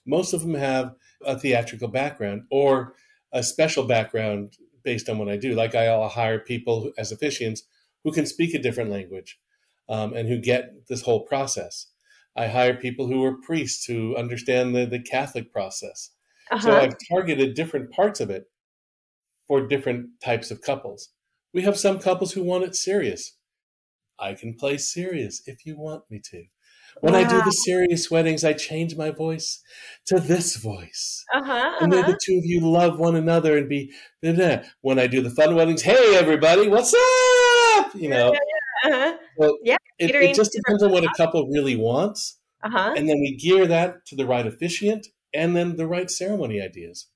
most 0.05 0.33
of 0.33 0.41
them 0.41 0.53
have 0.55 0.95
a 1.25 1.37
theatrical 1.37 1.87
background 1.87 2.43
or 2.51 2.95
a 3.31 3.43
special 3.43 3.85
background 3.85 4.57
based 4.83 5.09
on 5.09 5.17
what 5.17 5.29
I 5.29 5.37
do. 5.37 5.53
Like 5.53 5.75
I'll 5.75 6.09
hire 6.09 6.39
people 6.39 6.91
as 6.97 7.13
officiants 7.13 7.61
who 8.03 8.11
can 8.11 8.25
speak 8.25 8.53
a 8.53 8.59
different 8.59 8.89
language 8.89 9.39
um, 9.87 10.13
and 10.13 10.27
who 10.27 10.39
get 10.39 10.87
this 10.87 11.03
whole 11.03 11.21
process. 11.21 11.87
I 12.35 12.47
hire 12.47 12.75
people 12.75 13.07
who 13.07 13.23
are 13.23 13.33
priests 13.33 13.85
who 13.85 14.15
understand 14.15 14.75
the, 14.75 14.85
the 14.85 15.01
Catholic 15.01 15.51
process. 15.51 16.11
Uh-huh. 16.49 16.61
So 16.61 16.75
I've 16.75 16.95
targeted 17.09 17.55
different 17.55 17.91
parts 17.91 18.19
of 18.19 18.29
it 18.29 18.45
for 19.47 19.67
different 19.67 20.07
types 20.23 20.51
of 20.51 20.61
couples. 20.61 21.09
We 21.53 21.63
have 21.63 21.77
some 21.77 21.99
couples 21.99 22.33
who 22.33 22.43
want 22.43 22.63
it 22.63 22.75
serious. 22.75 23.37
I 24.19 24.33
can 24.33 24.53
play 24.53 24.77
serious 24.77 25.41
if 25.45 25.65
you 25.65 25.77
want 25.77 26.03
me 26.09 26.21
to. 26.31 26.43
When 26.99 27.13
wow. 27.13 27.19
I 27.19 27.23
do 27.23 27.41
the 27.41 27.51
serious 27.51 28.11
weddings, 28.11 28.43
I 28.43 28.53
change 28.53 28.95
my 28.95 29.11
voice 29.11 29.61
to 30.07 30.19
this 30.19 30.57
voice. 30.57 31.23
Uh-huh, 31.33 31.51
uh-huh. 31.51 31.77
And 31.81 31.91
then 31.91 32.05
the 32.05 32.19
two 32.23 32.37
of 32.37 32.45
you 32.45 32.59
love 32.69 32.99
one 32.99 33.15
another 33.15 33.57
and 33.57 33.69
be. 33.69 33.93
Blah, 34.21 34.33
blah. 34.33 34.57
When 34.81 34.99
I 34.99 35.07
do 35.07 35.21
the 35.21 35.29
fun 35.29 35.55
weddings, 35.55 35.81
hey 35.81 36.15
everybody, 36.15 36.67
what's 36.67 36.93
up? 36.93 37.95
You 37.95 38.09
know. 38.09 38.33
Yeah, 38.33 38.39
yeah, 38.89 38.95
uh-huh. 38.95 39.10
Well, 39.41 39.57
yeah 39.63 39.77
it, 40.01 40.15
it 40.15 40.35
just 40.35 40.51
depends 40.51 40.81
on 40.81 40.91
what 40.91 41.03
a 41.03 41.11
couple 41.15 41.47
really 41.47 41.75
wants. 41.75 42.39
Uh-huh. 42.63 42.93
And 42.95 43.07
then 43.07 43.19
we 43.19 43.35
gear 43.35 43.67
that 43.67 44.05
to 44.07 44.15
the 44.15 44.25
right 44.25 44.45
officiant 44.45 45.07
and 45.33 45.55
then 45.55 45.77
the 45.77 45.87
right 45.87 46.09
ceremony 46.09 46.61
ideas. 46.61 47.07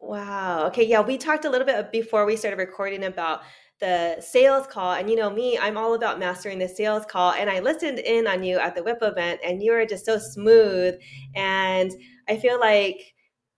Wow. 0.00 0.66
Okay. 0.66 0.84
Yeah. 0.84 1.00
We 1.00 1.18
talked 1.18 1.44
a 1.44 1.50
little 1.50 1.66
bit 1.66 1.92
before 1.92 2.24
we 2.24 2.36
started 2.36 2.58
recording 2.58 3.04
about 3.04 3.42
the 3.80 4.20
sales 4.20 4.66
call. 4.66 4.92
And 4.92 5.10
you 5.10 5.16
know 5.16 5.30
me, 5.30 5.58
I'm 5.58 5.76
all 5.76 5.94
about 5.94 6.18
mastering 6.18 6.58
the 6.58 6.68
sales 6.68 7.04
call. 7.06 7.32
And 7.32 7.50
I 7.50 7.60
listened 7.60 7.98
in 7.98 8.26
on 8.26 8.42
you 8.42 8.58
at 8.58 8.74
the 8.74 8.82
WIP 8.82 8.98
event 9.02 9.40
and 9.44 9.62
you 9.62 9.72
were 9.72 9.84
just 9.86 10.06
so 10.06 10.18
smooth. 10.18 10.94
And 11.34 11.92
I 12.28 12.36
feel 12.36 12.58
like 12.58 13.14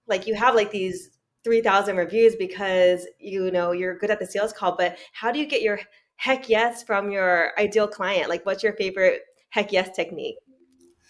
like 0.06 0.26
you 0.26 0.34
have 0.34 0.54
like 0.54 0.70
these 0.72 1.10
3000 1.44 1.96
reviews 1.96 2.36
because 2.36 3.06
you 3.18 3.50
know 3.50 3.72
you're 3.72 3.96
good 3.96 4.10
at 4.10 4.18
the 4.18 4.26
sales 4.26 4.52
call 4.52 4.76
but 4.76 4.98
how 5.14 5.32
do 5.32 5.38
you 5.38 5.46
get 5.46 5.62
your 5.62 5.80
heck 6.20 6.50
yes 6.50 6.82
from 6.82 7.10
your 7.10 7.52
ideal 7.58 7.88
client? 7.88 8.28
Like, 8.28 8.44
what's 8.44 8.62
your 8.62 8.74
favorite 8.74 9.22
heck 9.48 9.72
yes 9.72 9.88
technique? 9.96 10.36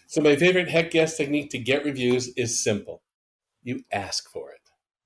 So 0.06 0.20
my 0.20 0.36
favorite 0.36 0.68
heck 0.68 0.94
yes 0.94 1.16
technique 1.16 1.50
to 1.50 1.58
get 1.58 1.84
reviews 1.84 2.28
is 2.36 2.62
simple. 2.62 3.02
You 3.62 3.82
ask 3.92 4.30
for 4.30 4.52
it. 4.52 4.60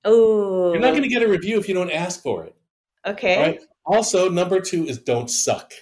Oh, 0.04 0.72
You're 0.72 0.80
not 0.82 0.90
going 0.90 1.02
to 1.02 1.08
get 1.08 1.22
a 1.22 1.28
review 1.28 1.58
if 1.58 1.68
you 1.68 1.74
don't 1.74 1.90
ask 1.90 2.22
for 2.22 2.44
it. 2.44 2.54
okay. 3.06 3.40
Right. 3.40 3.60
Also, 3.86 4.30
number 4.30 4.60
two 4.60 4.86
is 4.86 4.98
don't 4.98 5.30
suck. 5.30 5.72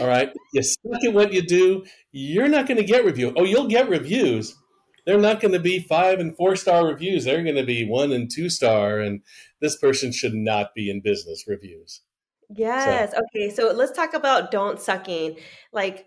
All 0.00 0.06
right. 0.06 0.32
You 0.52 0.62
suck 0.64 1.04
at 1.04 1.14
what 1.14 1.32
you 1.32 1.42
do, 1.42 1.84
you're 2.10 2.48
not 2.48 2.66
going 2.66 2.78
to 2.78 2.84
get 2.84 3.04
review. 3.04 3.32
Oh, 3.36 3.44
you'll 3.44 3.68
get 3.68 3.88
reviews. 3.88 4.56
They're 5.06 5.20
not 5.20 5.38
going 5.40 5.52
to 5.54 5.60
be 5.60 5.78
five 5.78 6.18
and 6.18 6.36
four 6.36 6.56
star 6.56 6.84
reviews. 6.86 7.24
They're 7.24 7.44
going 7.44 7.54
to 7.54 7.64
be 7.64 7.86
one 7.88 8.10
and 8.10 8.28
two 8.28 8.50
star. 8.50 8.98
And 8.98 9.22
this 9.60 9.76
person 9.76 10.10
should 10.10 10.34
not 10.34 10.74
be 10.74 10.90
in 10.90 11.00
business 11.00 11.44
reviews. 11.46 12.02
Yes. 12.54 13.12
Okay. 13.14 13.50
So 13.50 13.72
let's 13.72 13.92
talk 13.92 14.14
about 14.14 14.50
don't 14.50 14.80
sucking. 14.80 15.36
Like, 15.72 16.06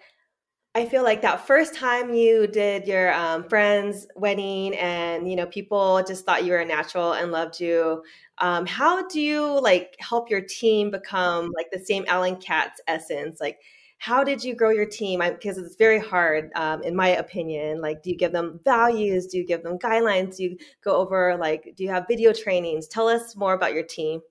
I 0.75 0.85
feel 0.85 1.03
like 1.03 1.21
that 1.23 1.47
first 1.47 1.75
time 1.75 2.13
you 2.13 2.47
did 2.47 2.87
your 2.87 3.13
um, 3.13 3.43
friend's 3.49 4.07
wedding 4.15 4.75
and, 4.75 5.29
you 5.29 5.35
know, 5.35 5.45
people 5.47 6.03
just 6.07 6.25
thought 6.25 6.45
you 6.45 6.51
were 6.53 6.59
a 6.59 6.65
natural 6.65 7.13
and 7.13 7.31
loved 7.31 7.59
you. 7.59 8.03
Um, 8.39 8.65
how 8.65 9.07
do 9.07 9.21
you 9.21 9.61
like 9.61 9.95
help 9.99 10.29
your 10.31 10.41
team 10.41 10.91
become 10.91 11.51
like 11.55 11.67
the 11.71 11.79
same 11.79 12.05
Alan 12.07 12.37
Katz 12.37 12.81
essence? 12.87 13.39
Like, 13.41 13.59
how 13.99 14.23
did 14.23 14.43
you 14.43 14.55
grow 14.55 14.71
your 14.71 14.87
team? 14.87 15.19
Because 15.21 15.57
it's 15.57 15.75
very 15.77 15.99
hard, 15.99 16.51
um, 16.55 16.83
in 16.83 16.95
my 16.95 17.09
opinion. 17.09 17.81
Like, 17.81 18.03
do 18.03 18.09
you 18.09 18.17
give 18.17 18.33
them 18.33 18.59
values? 18.65 19.27
Do 19.27 19.37
you 19.37 19.45
give 19.45 19.63
them 19.63 19.77
guidelines? 19.79 20.37
Do 20.37 20.43
you 20.43 20.57
go 20.83 20.95
over 20.97 21.37
like, 21.37 21.73
do 21.77 21.83
you 21.83 21.89
have 21.91 22.05
video 22.09 22.33
trainings? 22.33 22.87
Tell 22.87 23.07
us 23.07 23.35
more 23.35 23.53
about 23.53 23.73
your 23.73 23.83
team. 23.83 24.21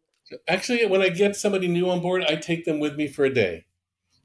Actually, 0.49 0.87
when 0.87 1.03
I 1.03 1.09
get 1.09 1.37
somebody 1.37 1.69
new 1.69 1.89
on 1.91 2.01
board, 2.01 2.25
I 2.25 2.37
take 2.37 2.65
them 2.65 2.81
with 2.81 2.97
me 2.97 3.07
for 3.09 3.25
a 3.25 3.33
day 3.33 3.67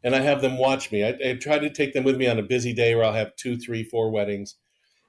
and 0.04 0.16
I 0.16 0.22
have 0.22 0.42
them 0.42 0.58
watch 0.58 0.92
me. 0.92 1.04
I, 1.04 1.18
I 1.26 1.34
try 1.34 1.60
to 1.60 1.70
take 1.70 1.94
them 1.94 2.04
with 2.04 2.18
me 2.18 2.28
on 2.28 2.40
a 2.40 2.44
busy 2.44 2.74
day 2.74 2.96
where 2.96 3.06
I'll 3.06 3.14
have 3.14 3.36
two, 3.36 3.58
three, 3.58 3.84
four 3.84 4.12
weddings 4.12 4.56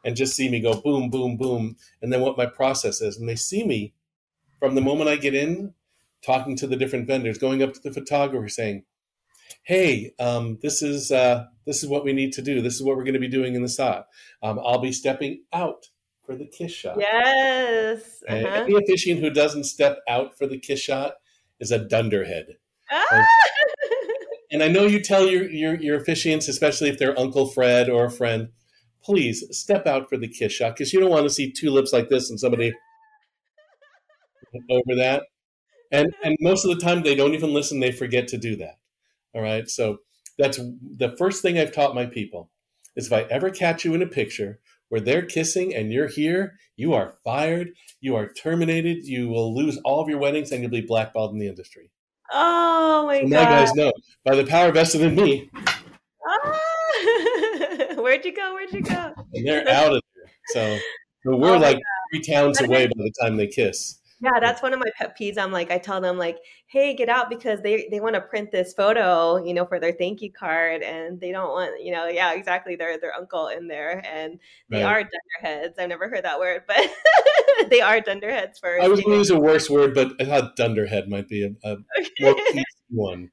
and 0.04 0.16
just 0.16 0.34
see 0.34 0.48
me 0.48 0.60
go 0.60 0.80
boom, 0.80 1.10
boom, 1.10 1.36
boom. 1.36 1.76
And 2.00 2.12
then 2.12 2.20
what 2.20 2.38
my 2.38 2.46
process 2.46 3.00
is. 3.00 3.16
And 3.16 3.28
they 3.28 3.36
see 3.36 3.64
me 3.64 3.94
from 4.58 4.74
the 4.74 4.80
moment 4.80 5.10
I 5.10 5.16
get 5.16 5.34
in, 5.34 5.74
talking 6.24 6.56
to 6.56 6.66
the 6.66 6.76
different 6.76 7.06
vendors, 7.06 7.38
going 7.38 7.62
up 7.62 7.74
to 7.74 7.80
the 7.80 7.92
photographer 7.92 8.48
saying, 8.48 8.84
Hey, 9.62 10.12
um, 10.18 10.58
this 10.62 10.82
is 10.82 11.10
uh, 11.10 11.44
this 11.66 11.82
is 11.82 11.88
what 11.88 12.04
we 12.04 12.12
need 12.12 12.32
to 12.34 12.42
do. 12.42 12.60
This 12.60 12.74
is 12.74 12.82
what 12.82 12.96
we're 12.96 13.04
going 13.04 13.14
to 13.14 13.20
be 13.20 13.28
doing 13.28 13.54
in 13.54 13.62
the 13.62 13.68
shot. 13.68 14.06
Um, 14.42 14.58
I'll 14.58 14.80
be 14.80 14.92
stepping 14.92 15.42
out 15.52 15.86
for 16.28 16.36
the 16.36 16.44
kiss 16.44 16.72
shot. 16.72 16.96
Yes. 17.00 18.22
Uh-huh. 18.28 18.36
Any 18.36 18.74
officiant 18.74 19.20
who 19.20 19.30
doesn't 19.30 19.64
step 19.64 20.00
out 20.06 20.36
for 20.36 20.46
the 20.46 20.58
kiss 20.58 20.78
shot 20.78 21.14
is 21.58 21.70
a 21.70 21.78
dunderhead. 21.78 22.58
Ah! 22.90 23.26
And 24.50 24.62
I 24.62 24.68
know 24.68 24.84
you 24.84 25.00
tell 25.00 25.26
your, 25.26 25.48
your, 25.48 25.74
your 25.76 25.98
officiants, 25.98 26.48
especially 26.48 26.90
if 26.90 26.98
they're 26.98 27.18
Uncle 27.18 27.46
Fred 27.46 27.88
or 27.88 28.04
a 28.04 28.10
friend, 28.10 28.48
please 29.02 29.42
step 29.52 29.86
out 29.86 30.10
for 30.10 30.18
the 30.18 30.28
kiss 30.28 30.52
shot 30.52 30.74
because 30.74 30.92
you 30.92 31.00
don't 31.00 31.10
want 31.10 31.24
to 31.24 31.30
see 31.30 31.50
two 31.50 31.70
lips 31.70 31.94
like 31.94 32.10
this 32.10 32.28
and 32.28 32.38
somebody 32.38 32.74
over 34.70 34.96
that. 34.96 35.24
And 35.90 36.14
and 36.22 36.36
most 36.40 36.66
of 36.66 36.74
the 36.74 36.84
time 36.84 37.02
they 37.02 37.14
don't 37.14 37.32
even 37.32 37.54
listen; 37.54 37.80
they 37.80 37.92
forget 37.92 38.28
to 38.28 38.38
do 38.38 38.56
that. 38.56 38.78
All 39.34 39.40
right, 39.40 39.68
so 39.68 40.00
that's 40.38 40.58
the 40.58 41.14
first 41.16 41.40
thing 41.40 41.58
I've 41.58 41.72
taught 41.72 41.94
my 41.94 42.04
people 42.04 42.50
is 42.96 43.06
if 43.06 43.12
I 43.12 43.22
ever 43.30 43.48
catch 43.48 43.86
you 43.86 43.94
in 43.94 44.02
a 44.02 44.06
picture 44.06 44.60
where 44.88 45.00
they're 45.00 45.24
kissing 45.26 45.74
and 45.74 45.92
you're 45.92 46.08
here, 46.08 46.54
you 46.76 46.94
are 46.94 47.14
fired, 47.24 47.70
you 48.00 48.14
are 48.16 48.32
terminated, 48.32 49.04
you 49.04 49.28
will 49.28 49.54
lose 49.54 49.78
all 49.84 50.00
of 50.00 50.08
your 50.08 50.18
weddings, 50.18 50.50
and 50.52 50.62
you'll 50.62 50.70
be 50.70 50.80
blackballed 50.80 51.32
in 51.32 51.38
the 51.38 51.48
industry. 51.48 51.90
oh 52.32 53.04
my 53.06 53.16
And 53.16 53.30
now 53.30 53.44
god. 53.44 53.50
guys 53.66 53.74
know 53.74 53.92
by 54.24 54.34
the 54.34 54.44
power 54.46 54.70
vested 54.72 55.00
in 55.02 55.14
me, 55.14 55.50
Ah! 56.26 56.60
Where'd 57.96 58.24
you 58.24 58.34
go? 58.34 58.54
Where'd 58.54 58.72
you 58.72 58.82
go? 58.82 59.12
and 59.34 59.46
they're 59.46 59.68
out 59.68 59.94
of 59.94 60.02
there. 60.16 60.30
So, 60.48 60.78
so 61.24 61.36
we're 61.36 61.56
Oh 61.56 61.58
like 61.58 61.78
three 62.10 62.22
towns 62.22 62.60
away 62.60 62.86
by 62.86 62.92
the 62.96 63.12
time 63.20 63.36
they 63.36 63.46
kiss. 63.46 63.97
Yeah, 64.20 64.40
that's 64.40 64.62
one 64.62 64.72
of 64.72 64.80
my 64.80 64.90
pet 64.96 65.16
peeves. 65.18 65.38
I'm 65.38 65.52
like, 65.52 65.70
I 65.70 65.78
tell 65.78 66.00
them 66.00 66.18
like, 66.18 66.38
hey, 66.66 66.94
get 66.94 67.08
out 67.08 67.30
because 67.30 67.60
they 67.62 67.88
they 67.90 68.00
want 68.00 68.16
to 68.16 68.20
print 68.20 68.50
this 68.50 68.74
photo, 68.74 69.36
you 69.44 69.54
know, 69.54 69.64
for 69.64 69.78
their 69.78 69.92
thank 69.92 70.20
you 70.22 70.32
card, 70.32 70.82
and 70.82 71.20
they 71.20 71.30
don't 71.30 71.50
want, 71.50 71.82
you 71.84 71.92
know, 71.92 72.06
yeah, 72.08 72.32
exactly, 72.32 72.74
their 72.74 72.98
their 72.98 73.14
uncle 73.14 73.46
in 73.46 73.68
there, 73.68 74.02
and 74.04 74.40
they 74.70 74.82
Right. 74.82 75.04
are 75.04 75.08
dunderheads. 75.42 75.78
I've 75.78 75.88
never 75.88 76.08
heard 76.08 76.24
that 76.24 76.40
word, 76.40 76.62
but 76.66 76.90
they 77.70 77.80
are 77.80 78.00
dunderheads 78.00 78.58
for. 78.58 78.80
I 78.80 78.88
was 78.88 79.00
going 79.00 79.12
to 79.12 79.18
use 79.18 79.30
a 79.30 79.38
worse 79.38 79.70
word, 79.70 79.94
but 79.94 80.12
I 80.20 80.24
thought 80.24 80.56
dunderhead 80.56 81.08
might 81.08 81.28
be 81.28 81.44
a, 81.44 81.50
a 81.62 81.76
more 82.20 82.36
one. 82.90 83.30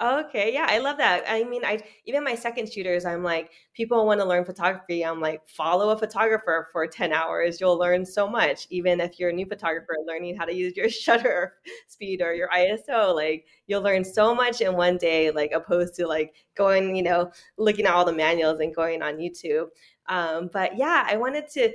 Okay, 0.00 0.52
yeah, 0.54 0.66
I 0.68 0.78
love 0.78 0.96
that. 0.98 1.24
I 1.26 1.42
mean, 1.42 1.64
I 1.64 1.80
even 2.06 2.22
my 2.22 2.36
second 2.36 2.72
shooters, 2.72 3.04
I'm 3.04 3.24
like, 3.24 3.50
people 3.74 4.06
want 4.06 4.20
to 4.20 4.24
learn 4.26 4.44
photography. 4.44 5.04
I'm 5.04 5.20
like, 5.20 5.44
follow 5.48 5.90
a 5.90 5.98
photographer 5.98 6.68
for 6.72 6.86
10 6.86 7.12
hours. 7.12 7.60
You'll 7.60 7.76
learn 7.78 8.06
so 8.06 8.28
much. 8.28 8.68
Even 8.70 9.00
if 9.00 9.18
you're 9.18 9.30
a 9.30 9.32
new 9.32 9.46
photographer 9.46 9.96
learning 10.06 10.36
how 10.36 10.44
to 10.44 10.54
use 10.54 10.76
your 10.76 10.88
shutter 10.88 11.54
speed 11.88 12.22
or 12.22 12.32
your 12.32 12.48
ISO, 12.50 13.12
like 13.12 13.46
you'll 13.66 13.82
learn 13.82 14.04
so 14.04 14.34
much 14.36 14.60
in 14.60 14.74
one 14.76 14.98
day, 14.98 15.32
like 15.32 15.50
opposed 15.52 15.96
to 15.96 16.06
like 16.06 16.32
going, 16.54 16.94
you 16.94 17.02
know, 17.02 17.32
looking 17.56 17.84
at 17.86 17.92
all 17.92 18.04
the 18.04 18.12
manuals 18.12 18.60
and 18.60 18.72
going 18.74 19.02
on 19.02 19.16
YouTube. 19.16 19.66
Um, 20.06 20.48
but 20.52 20.76
yeah, 20.78 21.06
I 21.10 21.16
wanted 21.16 21.48
to 21.54 21.72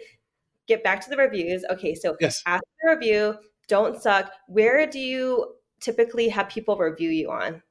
get 0.68 0.84
back 0.84 1.01
to 1.03 1.10
the 1.10 1.18
reviews. 1.18 1.65
Okay, 1.72 1.96
so 1.96 2.15
Yes. 2.20 2.42
after 2.46 2.68
the 2.84 2.96
review, 2.96 3.36
don't 3.68 4.01
suck. 4.01 4.32
Where 4.48 4.88
do 4.88 5.00
you 5.00 5.56
typically 5.82 6.30
have 6.30 6.50
people 6.50 6.77
review 6.77 7.10
you 7.10 7.32
on? 7.32 7.62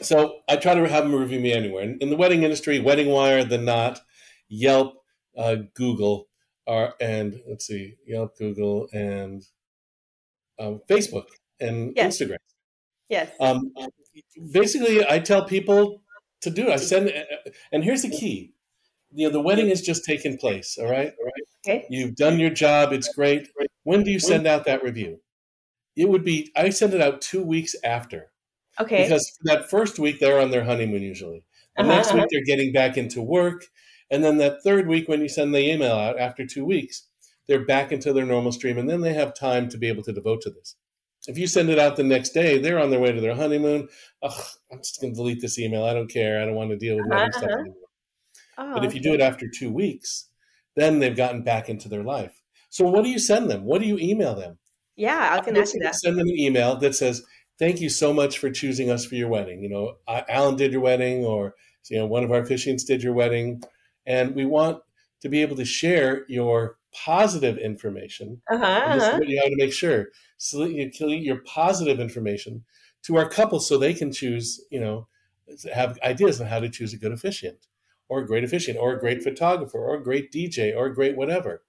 So 0.00 0.40
I 0.48 0.56
try 0.56 0.74
to 0.74 0.88
have 0.88 1.04
them 1.04 1.14
review 1.14 1.40
me 1.40 1.52
anywhere. 1.52 1.82
In, 1.82 1.98
in 2.00 2.10
the 2.10 2.16
wedding 2.16 2.42
industry, 2.42 2.80
Wedding 2.80 3.08
Wire, 3.08 3.44
The 3.44 3.58
Knot, 3.58 4.00
Yelp, 4.48 4.94
uh, 5.36 5.56
Google, 5.74 6.28
are, 6.66 6.94
and 7.00 7.40
let's 7.48 7.66
see, 7.66 7.96
Yelp, 8.06 8.36
Google, 8.36 8.88
and 8.92 9.42
um, 10.58 10.80
Facebook 10.88 11.26
and 11.60 11.92
Yes. 11.96 12.18
Instagram. 12.18 12.36
Yes. 13.08 13.30
Um, 13.40 13.72
basically, 14.52 15.06
I 15.06 15.18
tell 15.18 15.44
people 15.44 16.02
to 16.40 16.50
do 16.50 16.68
it. 16.68 16.70
I 16.70 16.76
send, 16.76 17.12
and 17.72 17.84
here's 17.84 18.02
the 18.02 18.10
key: 18.10 18.54
you 19.10 19.26
know, 19.26 19.32
the 19.32 19.40
wedding 19.40 19.68
has 19.68 19.82
just 19.82 20.04
taken 20.04 20.36
place. 20.38 20.78
All 20.80 20.90
right, 20.90 21.12
all 21.18 21.24
right. 21.24 21.42
Okay. 21.66 21.86
You've 21.90 22.16
done 22.16 22.40
your 22.40 22.50
job. 22.50 22.92
It's 22.92 23.12
great. 23.14 23.48
When 23.84 24.02
do 24.02 24.10
you 24.10 24.18
send 24.18 24.46
out 24.46 24.64
that 24.64 24.82
review? 24.82 25.20
It 25.96 26.08
would 26.08 26.24
be 26.24 26.50
I 26.56 26.70
send 26.70 26.94
it 26.94 27.00
out 27.00 27.20
two 27.20 27.42
weeks 27.42 27.76
after 27.84 28.31
Okay. 28.80 29.02
because 29.04 29.38
that 29.44 29.68
first 29.70 29.98
week 29.98 30.18
they're 30.20 30.40
on 30.40 30.50
their 30.50 30.64
honeymoon 30.64 31.02
usually. 31.02 31.44
The 31.76 31.82
Uh-huh, 31.82 31.92
next 31.94 32.08
uh-huh. 32.08 32.18
week 32.18 32.26
they're 32.30 32.44
getting 32.56 32.72
back 32.72 32.96
into 32.96 33.22
work, 33.22 33.66
and 34.10 34.22
then 34.24 34.38
that 34.38 34.62
third 34.62 34.88
week 34.88 35.08
when 35.08 35.20
you 35.20 35.28
send 35.28 35.54
the 35.54 35.60
email 35.72 35.92
out 35.94 36.18
after 36.18 36.46
two 36.46 36.64
weeks, 36.64 37.08
they're 37.48 37.64
back 37.64 37.92
into 37.92 38.12
their 38.12 38.26
normal 38.26 38.52
stream, 38.52 38.78
and 38.78 38.88
then 38.88 39.00
they 39.00 39.14
have 39.14 39.34
time 39.34 39.68
to 39.70 39.78
be 39.78 39.88
able 39.88 40.02
to 40.04 40.12
devote 40.12 40.42
to 40.42 40.50
this. 40.50 40.76
If 41.28 41.38
you 41.38 41.46
send 41.46 41.70
it 41.70 41.78
out 41.78 41.96
the 41.96 42.02
next 42.04 42.30
day, 42.30 42.58
they're 42.58 42.80
on 42.80 42.90
their 42.90 42.98
way 43.00 43.12
to 43.12 43.20
their 43.20 43.34
honeymoon. 43.34 43.88
Ugh, 44.22 44.44
I'm 44.72 44.78
just 44.78 45.00
going 45.00 45.12
to 45.12 45.16
delete 45.16 45.40
this 45.40 45.58
email. 45.58 45.84
I 45.84 45.94
don't 45.94 46.08
care. 46.10 46.42
I 46.42 46.44
don't 46.44 46.56
want 46.56 46.70
to 46.70 46.76
deal 46.76 46.96
with 46.96 47.06
wedding 47.06 47.30
stuff 47.32 47.44
Uh-huh. 47.44 47.58
anymore. 47.60 47.76
Oh, 48.58 48.74
But 48.74 48.84
if 48.84 48.92
you 48.94 49.00
okay. 49.00 49.08
do 49.10 49.14
it 49.14 49.20
after 49.20 49.48
two 49.48 49.70
weeks, 49.72 50.28
then 50.74 50.98
they've 50.98 51.16
gotten 51.16 51.42
back 51.42 51.68
into 51.68 51.88
their 51.88 52.02
life. 52.02 52.42
So 52.70 52.84
what 52.86 53.04
do 53.04 53.10
you 53.10 53.18
send 53.20 53.48
them? 53.50 53.64
What 53.64 53.80
do 53.80 53.86
you 53.86 53.98
email 53.98 54.34
them? 54.34 54.58
yeah, 54.96 55.28
I 55.32 55.40
can 55.40 55.56
ask 55.56 55.74
you 55.74 55.80
that. 55.80 55.94
Send 55.94 56.18
them 56.18 56.26
an 56.28 56.38
email 56.38 56.76
that 56.76 56.94
says, 56.94 57.24
"Thank 57.58 57.80
you 57.80 57.88
so 57.88 58.12
much 58.12 58.38
for 58.38 58.50
choosing 58.50 58.90
us 58.90 59.04
for 59.04 59.14
your 59.14 59.28
wedding. 59.28 59.62
You 59.62 59.68
know, 59.68 59.96
Alan 60.08 60.56
did 60.56 60.72
your 60.72 60.80
wedding, 60.80 61.24
or 61.24 61.54
you 61.88 61.98
know, 61.98 62.06
one 62.06 62.24
of 62.24 62.30
our 62.32 62.42
officiants 62.42 62.86
did 62.86 63.02
your 63.02 63.12
wedding, 63.12 63.62
and 64.06 64.34
we 64.34 64.44
want 64.44 64.82
to 65.20 65.28
be 65.28 65.42
able 65.42 65.56
to 65.56 65.64
share 65.64 66.24
your 66.28 66.78
positive 66.92 67.58
information. 67.58 68.42
Uh 68.50 68.58
huh. 68.58 68.64
And 68.64 69.00
this 69.00 69.08
is 69.08 69.14
Uh-huh. 69.14 69.22
you 69.26 69.36
have 69.40 69.50
to 69.50 69.56
make 69.56 69.72
sure. 69.72 70.08
So 70.36 70.58
that 70.58 70.72
you 70.72 70.90
your 71.08 71.42
positive 71.44 72.00
information 72.00 72.64
to 73.04 73.16
our 73.16 73.28
couple, 73.28 73.60
so 73.60 73.78
they 73.78 73.94
can 73.94 74.12
choose. 74.12 74.60
You 74.70 74.80
know, 74.80 75.08
have 75.72 75.98
ideas 76.02 76.40
on 76.40 76.46
how 76.46 76.60
to 76.60 76.68
choose 76.68 76.92
a 76.92 76.96
good 76.98 77.12
officiant, 77.12 77.66
or 78.08 78.20
a 78.20 78.26
great 78.26 78.44
officiant, 78.44 78.78
or 78.78 78.92
a 78.94 79.00
great 79.00 79.22
photographer, 79.22 79.78
or 79.78 79.94
a 79.96 80.02
great 80.02 80.32
DJ, 80.32 80.74
or 80.76 80.86
a 80.86 80.94
great 80.94 81.16
whatever. 81.16 81.62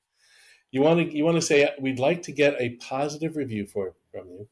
You 0.72 0.82
want 0.82 1.00
to 1.00 1.16
you 1.16 1.24
want 1.24 1.36
to 1.36 1.42
say 1.42 1.70
we'd 1.80 2.00
like 2.00 2.24
to 2.24 2.32
get 2.32 2.56
a 2.60 2.76
positive 2.78 3.36
review 3.36 3.66
for 3.68 3.94
from 4.12 4.28
you, 4.30 4.48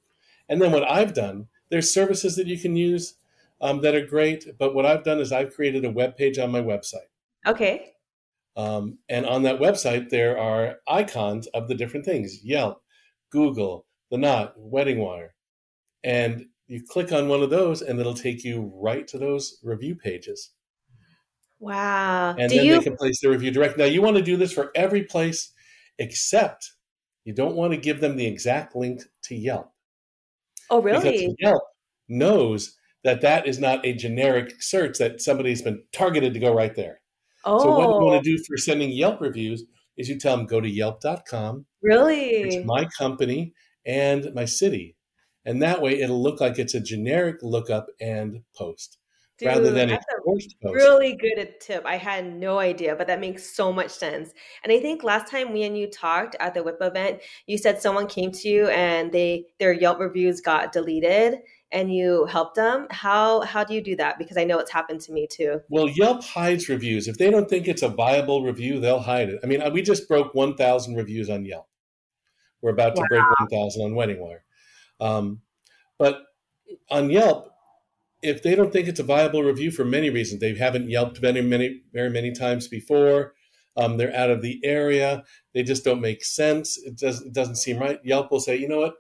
and 0.51 0.62
then 0.62 0.72
what 0.72 0.88
I've 0.88 1.13
done. 1.13 1.48
There's 1.70 1.93
services 1.93 2.36
that 2.36 2.46
you 2.46 2.60
can 2.60 2.75
use 2.75 3.15
um, 3.62 3.81
that 3.81 3.96
are 3.96 4.05
great, 4.05 4.46
but 4.60 4.75
what 4.75 4.86
I've 4.86 5.05
done 5.05 5.20
is 5.20 5.31
I've 5.31 5.55
created 5.55 5.86
a 5.86 5.89
web 5.89 6.17
page 6.17 6.38
on 6.38 6.51
my 6.51 6.62
website. 6.62 7.08
Okay. 7.48 7.93
Um, 8.58 8.98
and 9.08 9.25
on 9.25 9.43
that 9.43 9.62
website, 9.62 10.10
there 10.10 10.38
are 10.38 10.75
icons 10.89 11.48
of 11.48 11.70
the 11.70 11.75
different 11.75 12.05
things 12.05 12.43
Yelp, 12.43 12.84
Google, 13.31 13.86
The 14.12 14.17
Knot, 14.17 14.53
Wedding 14.58 15.00
Wire. 15.00 15.34
And 16.03 16.48
you 16.67 16.84
click 16.86 17.13
on 17.13 17.29
one 17.29 17.41
of 17.41 17.50
those, 17.50 17.81
and 17.81 17.98
it'll 17.98 18.13
take 18.13 18.43
you 18.43 18.74
right 18.75 19.08
to 19.08 19.17
those 19.17 19.58
review 19.63 19.96
pages. 19.96 20.51
Wow. 21.60 22.36
And 22.38 22.50
do 22.50 22.58
then 22.58 22.65
you? 22.65 22.77
they 22.77 22.84
can 22.84 22.98
place 22.98 23.22
the 23.22 23.29
review 23.29 23.51
direct. 23.51 23.77
Now, 23.77 23.86
you 23.86 24.01
want 24.01 24.17
to 24.17 24.24
do 24.24 24.36
this 24.36 24.51
for 24.51 24.72
every 24.75 25.03
place 25.03 25.53
except 25.98 26.74
you 27.24 27.34
don't 27.34 27.55
want 27.55 27.72
to 27.72 27.77
give 27.77 28.01
them 28.01 28.17
the 28.17 28.25
exact 28.25 28.75
link 28.75 29.03
to 29.24 29.36
Yelp. 29.36 29.70
Oh, 30.71 30.81
Because 30.81 31.03
really? 31.03 31.35
Yelp 31.39 31.63
knows 32.09 32.75
that 33.03 33.21
that 33.21 33.47
is 33.47 33.59
not 33.59 33.85
a 33.85 33.93
generic 33.93 34.61
search 34.61 34.97
that 34.97 35.21
somebody's 35.21 35.61
been 35.61 35.83
targeted 35.91 36.33
to 36.33 36.39
go 36.39 36.53
right 36.53 36.75
there. 36.75 37.01
Oh. 37.45 37.59
So 37.59 37.71
what 37.71 37.89
you 37.89 38.05
want 38.05 38.23
to 38.23 38.31
oh. 38.31 38.37
do 38.37 38.43
for 38.47 38.57
sending 38.57 38.91
Yelp 38.91 39.21
reviews 39.21 39.63
is 39.97 40.09
you 40.09 40.17
tell 40.17 40.37
them 40.37 40.45
go 40.45 40.61
to 40.61 40.69
yelp.com. 40.69 41.65
Really? 41.81 42.29
It's 42.29 42.65
my 42.65 42.85
company 42.97 43.53
and 43.85 44.33
my 44.33 44.45
city. 44.45 44.95
And 45.45 45.61
that 45.61 45.81
way 45.81 45.99
it'll 45.99 46.21
look 46.21 46.39
like 46.39 46.59
it's 46.59 46.75
a 46.75 46.79
generic 46.79 47.37
lookup 47.41 47.87
and 47.99 48.43
post. 48.55 48.97
Dude, 49.41 49.48
rather 49.48 49.71
than 49.71 49.89
a 49.89 50.00
post. 50.24 50.55
Really 50.63 51.15
good 51.15 51.60
tip. 51.60 51.83
I 51.83 51.98
had 51.98 52.31
no 52.31 52.60
idea, 52.60 52.95
but 52.95 53.07
that 53.07 53.19
makes 53.19 53.55
so 53.55 53.74
much 53.74 53.89
sense. 53.89 54.33
And 54.63 54.71
I 54.71 54.79
think 54.79 55.03
last 55.03 55.31
time 55.31 55.51
we 55.51 55.63
and 55.63 55.75
you 55.75 55.88
talked 55.88 56.36
at 56.39 56.53
the 56.53 56.62
WIP 56.62 56.77
event, 56.79 57.21
you 57.48 57.57
said 57.57 57.81
someone 57.81 58.05
came 58.05 58.31
to 58.31 58.48
you 58.48 58.67
and 58.67 59.12
they 59.12 59.45
their 59.60 59.74
Yelp 59.74 60.00
reviews 60.00 60.41
got 60.41 60.71
deleted 60.71 61.39
and 61.71 61.91
you 61.91 62.25
helped 62.25 62.55
them. 62.55 62.86
How 62.91 63.41
how 63.41 63.63
do 63.63 63.74
you 63.74 63.81
do 63.81 63.95
that? 63.95 64.19
Because 64.19 64.38
I 64.38 64.43
know 64.43 64.60
it's 64.60 64.69
happened 64.69 65.01
to 65.01 65.12
me 65.12 65.25
too. 65.27 65.60
Well, 65.69 65.89
Yelp 65.89 66.24
hides 66.24 66.69
reviews. 66.69 67.07
If 67.07 67.17
they 67.17 67.31
don't 67.31 67.50
think 67.50 67.67
it's 67.67 67.81
a 67.81 67.89
viable 67.89 68.43
review, 68.43 68.79
they'll 68.79 69.00
hide 69.00 69.29
it. 69.29 69.39
I 69.43 69.48
mean, 69.48 69.62
we 69.74 69.81
just 69.81 70.07
broke 70.07 70.36
1,000 70.36 70.95
reviews 70.95 71.31
on 71.31 71.45
Yelp. 71.45 71.67
We're 72.62 72.74
about 72.74 72.95
to 72.95 73.01
wow. 73.01 73.07
break 73.10 73.51
1,000 73.51 73.81
on 73.81 73.91
WeddingWire. 73.93 74.41
Um, 75.00 75.41
but 75.98 76.21
on 76.89 77.10
Yelp, 77.10 77.51
if 78.21 78.43
they 78.43 78.55
don't 78.55 78.71
think 78.71 78.87
it's 78.87 78.99
a 78.99 79.03
viable 79.03 79.43
review 79.43 79.71
for 79.71 79.85
many 79.85 80.09
reasons, 80.09 80.41
they 80.41 80.55
haven't 80.55 80.89
Yelped 80.89 81.17
very 81.17 81.41
many, 81.41 81.81
very 81.93 82.09
many 82.09 82.31
times 82.31 82.67
before. 82.67 83.33
Um, 83.77 83.97
they're 83.97 84.15
out 84.15 84.29
of 84.29 84.41
the 84.41 84.59
area. 84.63 85.23
They 85.53 85.63
just 85.63 85.83
don't 85.83 86.01
make 86.01 86.23
sense. 86.23 86.77
It, 86.77 86.97
does, 86.97 87.21
it 87.21 87.33
doesn't 87.33 87.55
seem 87.55 87.79
right. 87.79 87.99
Yelp 88.03 88.31
will 88.31 88.39
say, 88.39 88.57
you 88.57 88.67
know 88.67 88.79
what, 88.79 88.95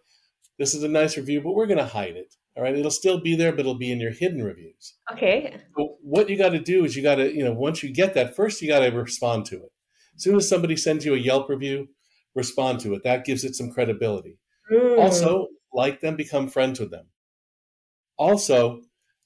this 0.57 0.73
is 0.73 0.83
a 0.83 0.87
nice 0.87 1.17
review, 1.17 1.41
but 1.41 1.53
we're 1.53 1.67
going 1.67 1.77
to 1.77 1.85
hide 1.85 2.15
it. 2.15 2.35
All 2.57 2.63
right, 2.63 2.75
it'll 2.75 2.91
still 2.91 3.19
be 3.21 3.35
there, 3.35 3.51
but 3.51 3.61
it'll 3.61 3.75
be 3.75 3.91
in 3.91 4.01
your 4.01 4.11
hidden 4.11 4.43
reviews. 4.43 4.95
Okay. 5.13 5.55
So 5.77 5.95
what 6.01 6.29
you 6.29 6.37
got 6.37 6.49
to 6.49 6.59
do 6.59 6.83
is 6.83 6.97
you 6.97 7.03
got 7.03 7.15
to, 7.15 7.33
you 7.33 7.45
know, 7.45 7.53
once 7.53 7.81
you 7.81 7.93
get 7.93 8.13
that, 8.15 8.35
first 8.35 8.61
you 8.61 8.67
got 8.67 8.79
to 8.79 8.89
respond 8.89 9.45
to 9.47 9.55
it. 9.55 9.71
As 10.15 10.23
soon 10.23 10.35
as 10.35 10.49
somebody 10.49 10.75
sends 10.75 11.05
you 11.05 11.13
a 11.13 11.17
Yelp 11.17 11.47
review, 11.47 11.87
respond 12.35 12.81
to 12.81 12.93
it. 12.93 13.03
That 13.03 13.23
gives 13.23 13.45
it 13.45 13.55
some 13.55 13.71
credibility. 13.71 14.37
Mm. 14.71 14.99
Also, 14.99 15.47
like 15.73 16.01
them, 16.01 16.17
become 16.17 16.49
friends 16.49 16.79
with 16.79 16.91
them. 16.91 17.05
Also, 18.17 18.81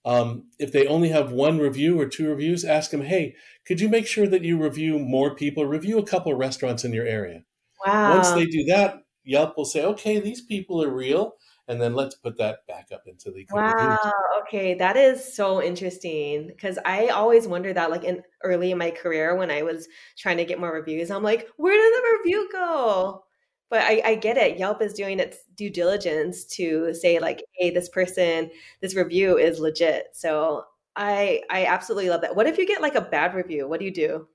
um, 0.05 0.45
if 0.59 0.71
they 0.71 0.85
only 0.85 1.09
have 1.09 1.31
one 1.31 1.57
review 1.57 2.00
or 2.00 2.05
two 2.05 2.29
reviews, 2.29 2.63
ask 2.63 2.91
them, 2.91 3.01
hey, 3.01 3.35
could 3.65 3.81
you 3.81 3.89
make 3.89 4.05
sure 4.05 4.27
that 4.27 4.43
you 4.43 4.62
review 4.62 5.00
more 5.00 5.33
people? 5.35 5.65
Review 5.65 5.97
a 5.97 6.05
couple 6.05 6.33
restaurants 6.35 6.85
in 6.85 6.93
your 6.93 7.07
area. 7.07 7.43
Wow. 7.85 8.15
Once 8.15 8.31
they 8.31 8.45
do 8.45 8.63
that, 8.65 9.00
Yelp 9.24 9.57
will 9.57 9.65
say, 9.65 9.83
okay, 9.83 10.19
these 10.19 10.41
people 10.41 10.81
are 10.83 10.93
real. 10.93 11.33
And 11.67 11.81
then 11.81 11.95
let's 11.95 12.13
put 12.13 12.38
that 12.38 12.59
back 12.67 12.89
up 12.93 13.01
into 13.07 13.31
the 13.31 13.47
wow. 13.50 13.74
Reviews. 13.74 14.13
Okay, 14.43 14.75
that 14.75 14.95
is 14.95 15.35
so 15.35 15.63
interesting 15.63 16.47
because 16.47 16.77
I 16.85 17.07
always 17.07 17.47
wonder 17.47 17.74
that, 17.74 17.89
like 17.89 18.03
in 18.03 18.21
early 18.43 18.69
in 18.69 18.77
my 18.77 18.91
career 18.91 19.35
when 19.35 19.50
I 19.50 19.63
was 19.63 19.88
trying 20.15 20.38
to 20.38 20.45
get 20.45 20.59
more 20.59 20.71
reviews, 20.71 21.09
I'm 21.09 21.24
like, 21.24 21.47
where 21.57 21.74
did 21.74 21.93
the 21.95 22.19
review 22.19 22.50
go? 22.51 23.25
But 23.69 23.81
I, 23.81 24.01
I, 24.05 24.15
get 24.15 24.38
it. 24.38 24.60
Yelp 24.60 24.81
is 24.81 24.93
doing 24.93 25.19
its 25.19 25.39
due 25.55 25.69
diligence 25.69 26.45
to 26.45 26.93
say 26.93 27.19
like, 27.19 27.43
hey, 27.53 27.72
this 27.72 27.89
person, 27.89 28.51
this 28.81 28.95
review 28.95 29.38
is 29.38 29.60
legit. 29.60 30.07
So 30.13 30.65
I 30.95 31.41
I 31.50 31.65
absolutely 31.65 32.10
love 32.10 32.22
that. 32.22 32.36
What 32.36 32.48
if 32.48 32.57
you 32.57 32.65
get 32.65 32.81
like 32.81 32.95
a 32.95 33.01
bad 33.01 33.34
review? 33.34 33.67
What 33.67 33.79
do 33.79 33.86
you 33.86 33.93
do? 33.93 34.27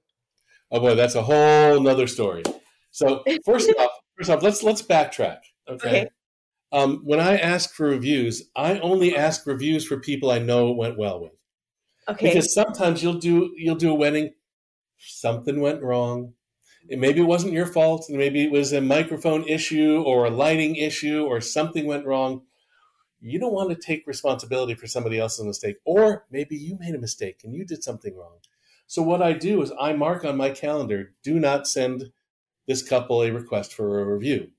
Oh 0.71 0.81
boy, 0.81 0.95
that's 0.95 1.15
a 1.15 1.23
whole 1.23 1.81
nother 1.81 2.07
story. 2.07 2.43
So 2.91 3.23
first 3.45 3.73
off, 3.79 3.91
first 4.17 4.31
off, 4.31 4.43
let's 4.43 4.63
let's 4.63 4.83
backtrack. 4.83 5.39
Okay. 5.69 5.89
okay. 5.89 6.09
Um, 6.73 7.01
when 7.05 7.19
I 7.19 7.37
ask 7.37 7.75
for 7.75 7.87
reviews, 7.87 8.49
I 8.55 8.79
only 8.79 9.17
ask 9.17 9.47
reviews 9.47 9.85
for 9.85 9.99
people 9.99 10.31
I 10.31 10.39
know 10.39 10.71
went 10.71 10.99
well 10.99 11.21
with. 11.21 11.33
Okay. 12.09 12.29
Because 12.29 12.55
sometimes 12.55 13.03
you'll 13.03 13.15
do 13.15 13.53
you'll 13.57 13.77
do 13.77 13.91
a 13.91 13.95
wedding, 13.95 14.35
something 14.99 15.61
went 15.61 15.83
wrong, 15.83 16.35
maybe 16.89 17.21
it 17.21 17.25
wasn't 17.25 17.53
your 17.53 17.67
fault. 17.67 18.07
And 18.09 18.19
maybe 18.19 18.45
it 18.45 18.53
was 18.53 18.73
a 18.73 18.81
microphone 18.81 19.45
issue 19.47 20.02
or 20.04 20.25
a 20.25 20.31
lighting 20.31 20.76
issue 20.76 21.25
or 21.25 21.41
something 21.41 21.87
went 21.87 22.07
wrong. 22.07 22.43
You 23.21 23.39
don't 23.39 23.52
want 23.52 23.71
to 23.71 23.76
take 23.76 24.07
responsibility 24.07 24.75
for 24.75 24.87
somebody 24.87 25.19
else's 25.19 25.45
mistake. 25.45 25.76
Or 25.85 26.25
maybe 26.31 26.57
you 26.57 26.78
made 26.78 26.95
a 26.95 26.99
mistake 26.99 27.41
and 27.45 27.54
you 27.54 27.65
did 27.65 27.85
something 27.85 28.17
wrong. 28.17 28.39
So 28.87 29.02
what 29.02 29.23
I 29.23 29.35
do 29.35 29.63
is 29.63 29.73
I 29.81 29.93
mark 29.93 30.25
on 30.25 30.37
my 30.37 30.50
calendar, 30.50 31.13
do 31.23 31.39
not 31.39 31.69
send 31.69 32.11
this 32.67 32.83
couple 32.83 33.23
a 33.23 33.31
request 33.31 33.73
for 33.75 34.00
a 34.00 34.04
review. 34.04 34.50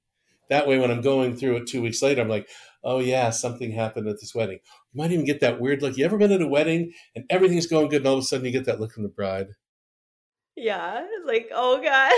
That 0.49 0.67
way, 0.67 0.77
when 0.77 0.91
I'm 0.91 1.01
going 1.01 1.35
through 1.37 1.57
it 1.57 1.67
two 1.67 1.81
weeks 1.81 2.01
later, 2.01 2.21
I'm 2.21 2.27
like, 2.27 2.49
oh 2.83 2.99
yeah, 2.99 3.29
something 3.29 3.71
happened 3.71 4.07
at 4.07 4.19
this 4.19 4.35
wedding. 4.35 4.59
You 4.91 5.01
might 5.01 5.11
even 5.11 5.25
get 5.25 5.39
that 5.39 5.61
weird 5.61 5.81
look. 5.81 5.97
You 5.97 6.03
ever 6.03 6.17
been 6.17 6.31
at 6.31 6.41
a 6.41 6.47
wedding 6.47 6.91
and 7.15 7.23
everything's 7.29 7.67
going 7.67 7.87
good, 7.87 8.01
and 8.01 8.07
all 8.07 8.15
of 8.15 8.19
a 8.19 8.23
sudden 8.23 8.45
you 8.45 8.51
get 8.51 8.65
that 8.65 8.79
look 8.79 8.91
from 8.91 9.03
the 9.03 9.09
bride? 9.09 9.47
Yeah, 10.55 11.05
it's 11.05 11.25
like, 11.25 11.49
oh 11.53 11.81
god. 11.81 12.11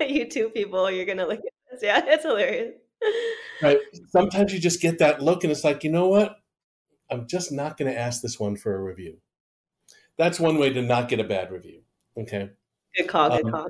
you 0.08 0.28
two 0.28 0.50
people, 0.50 0.90
you're 0.90 1.06
gonna 1.06 1.26
look 1.26 1.38
at 1.38 1.44
this. 1.70 1.82
Yeah, 1.82 2.02
it's 2.04 2.24
hilarious. 2.24 2.74
Right. 3.62 3.78
Sometimes 4.10 4.52
you 4.52 4.58
just 4.58 4.80
get 4.80 4.98
that 4.98 5.22
look 5.22 5.44
and 5.44 5.50
it's 5.50 5.64
like, 5.64 5.84
you 5.84 5.90
know 5.90 6.08
what? 6.08 6.36
I'm 7.10 7.26
just 7.26 7.50
not 7.52 7.76
gonna 7.76 7.92
ask 7.92 8.22
this 8.22 8.38
one 8.38 8.56
for 8.56 8.74
a 8.74 8.82
review. 8.82 9.18
That's 10.18 10.38
one 10.38 10.58
way 10.58 10.72
to 10.72 10.82
not 10.82 11.08
get 11.08 11.20
a 11.20 11.24
bad 11.24 11.50
review. 11.50 11.80
Okay. 12.16 12.50
Good 12.96 13.08
call, 13.08 13.30
good 13.30 13.46
um, 13.46 13.52
call. 13.52 13.68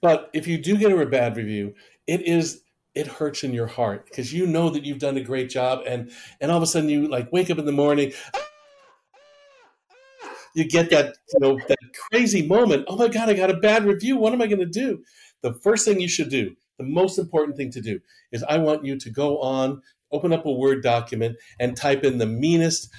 But 0.00 0.30
if 0.32 0.46
you 0.46 0.58
do 0.58 0.76
get 0.76 0.92
a 0.92 1.06
bad 1.06 1.36
review, 1.36 1.74
it 2.06 2.22
is 2.22 2.62
it 2.94 3.06
hurts 3.06 3.42
in 3.42 3.52
your 3.52 3.66
heart 3.66 4.06
because 4.06 4.32
you 4.32 4.46
know 4.46 4.70
that 4.70 4.84
you've 4.84 4.98
done 4.98 5.16
a 5.16 5.22
great 5.22 5.50
job 5.50 5.82
and 5.86 6.10
and 6.40 6.50
all 6.50 6.56
of 6.56 6.62
a 6.62 6.66
sudden 6.66 6.88
you 6.88 7.08
like 7.08 7.32
wake 7.32 7.50
up 7.50 7.58
in 7.58 7.64
the 7.64 7.72
morning 7.72 8.12
ah! 8.34 8.40
You 10.54 10.64
get 10.64 10.90
that 10.90 11.16
you 11.32 11.40
know 11.40 11.58
that 11.68 11.78
crazy 12.10 12.46
moment. 12.46 12.84
Oh 12.88 12.96
my 12.96 13.08
god, 13.08 13.28
I 13.28 13.34
got 13.34 13.50
a 13.50 13.56
bad 13.56 13.84
review. 13.84 14.16
What 14.16 14.32
am 14.32 14.42
I 14.42 14.46
going 14.46 14.60
to 14.60 14.66
do? 14.66 15.02
The 15.42 15.54
first 15.54 15.84
thing 15.84 16.00
you 16.00 16.08
should 16.08 16.30
do, 16.30 16.54
the 16.78 16.84
most 16.84 17.18
important 17.18 17.56
thing 17.56 17.70
to 17.72 17.80
do, 17.80 18.00
is 18.32 18.42
I 18.44 18.58
want 18.58 18.84
you 18.84 18.98
to 18.98 19.10
go 19.10 19.38
on, 19.40 19.82
open 20.10 20.32
up 20.32 20.46
a 20.46 20.52
Word 20.52 20.82
document, 20.82 21.36
and 21.60 21.76
type 21.76 22.04
in 22.04 22.18
the 22.18 22.26
meanest, 22.26 22.90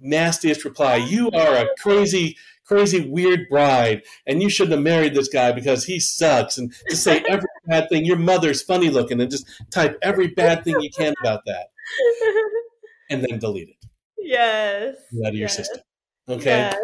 nastiest 0.00 0.64
reply. 0.64 0.96
You 0.96 1.30
are 1.32 1.56
a 1.56 1.66
crazy 1.78 2.36
crazy 2.70 3.08
weird 3.08 3.48
bride 3.48 4.00
and 4.28 4.40
you 4.40 4.48
shouldn't 4.48 4.74
have 4.74 4.80
married 4.80 5.12
this 5.12 5.26
guy 5.26 5.50
because 5.50 5.84
he 5.84 5.98
sucks 5.98 6.56
and 6.56 6.72
just 6.88 7.02
say 7.02 7.20
every 7.28 7.48
bad 7.66 7.88
thing 7.88 8.04
your 8.04 8.16
mother's 8.16 8.62
funny 8.62 8.88
looking 8.88 9.20
and 9.20 9.28
just 9.28 9.44
type 9.72 9.98
every 10.02 10.28
bad 10.28 10.62
thing 10.62 10.80
you 10.80 10.88
can 10.88 11.12
about 11.20 11.40
that 11.46 11.66
and 13.10 13.24
then 13.24 13.40
delete 13.40 13.70
it 13.70 13.88
yes 14.18 14.94
out 15.26 15.30
of 15.30 15.34
your 15.34 15.48
system 15.48 15.82
okay 16.28 16.70
yes. 16.70 16.76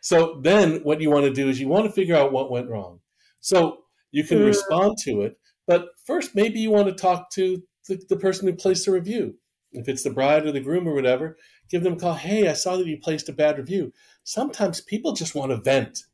So 0.00 0.40
then 0.42 0.80
what 0.82 1.00
you 1.00 1.10
want 1.10 1.24
to 1.24 1.32
do 1.32 1.48
is 1.48 1.60
you 1.60 1.68
want 1.68 1.86
to 1.86 1.92
figure 1.92 2.16
out 2.16 2.32
what 2.32 2.50
went 2.50 2.68
wrong. 2.68 3.00
So 3.40 3.78
you 4.10 4.24
can 4.24 4.38
mm. 4.38 4.46
respond 4.46 4.98
to 5.04 5.22
it, 5.22 5.38
but 5.66 5.88
first 6.04 6.34
maybe 6.34 6.60
you 6.60 6.70
want 6.70 6.88
to 6.88 6.94
talk 6.94 7.30
to 7.32 7.62
the, 7.86 8.00
the, 8.08 8.16
person 8.16 8.46
who 8.46 8.54
placed 8.54 8.86
the 8.86 8.92
review. 8.92 9.36
If 9.72 9.88
it's 9.88 10.02
the 10.02 10.10
bride 10.10 10.46
or 10.46 10.52
the 10.52 10.60
groom 10.60 10.88
or 10.88 10.94
whatever, 10.94 11.36
give 11.70 11.82
them 11.82 11.94
a 11.94 11.96
call. 11.96 12.14
Hey, 12.14 12.48
I 12.48 12.54
saw 12.54 12.76
that 12.76 12.86
you 12.86 12.98
placed 12.98 13.28
a 13.28 13.32
bad 13.32 13.58
review. 13.58 13.92
Sometimes 14.24 14.80
people 14.80 15.12
just 15.12 15.34
want 15.34 15.50
to 15.50 15.56
vent. 15.56 16.04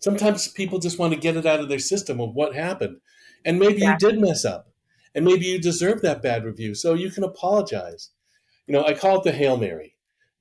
Sometimes 0.00 0.48
people 0.48 0.78
just 0.78 0.98
want 0.98 1.14
to 1.14 1.20
get 1.20 1.36
it 1.36 1.46
out 1.46 1.60
of 1.60 1.68
their 1.68 1.78
system 1.78 2.20
of 2.20 2.34
what 2.34 2.54
happened. 2.54 2.98
And 3.44 3.58
maybe 3.58 3.76
exactly. 3.76 4.08
you 4.08 4.12
did 4.12 4.20
mess 4.20 4.44
up. 4.44 4.68
And 5.14 5.24
maybe 5.24 5.46
you 5.46 5.58
deserve 5.58 6.02
that 6.02 6.22
bad 6.22 6.44
review. 6.44 6.74
So 6.74 6.94
you 6.94 7.10
can 7.10 7.24
apologize. 7.24 8.10
You 8.66 8.74
know, 8.74 8.84
I 8.84 8.94
call 8.94 9.18
it 9.18 9.24
the 9.24 9.32
Hail 9.32 9.56
Mary 9.56 9.93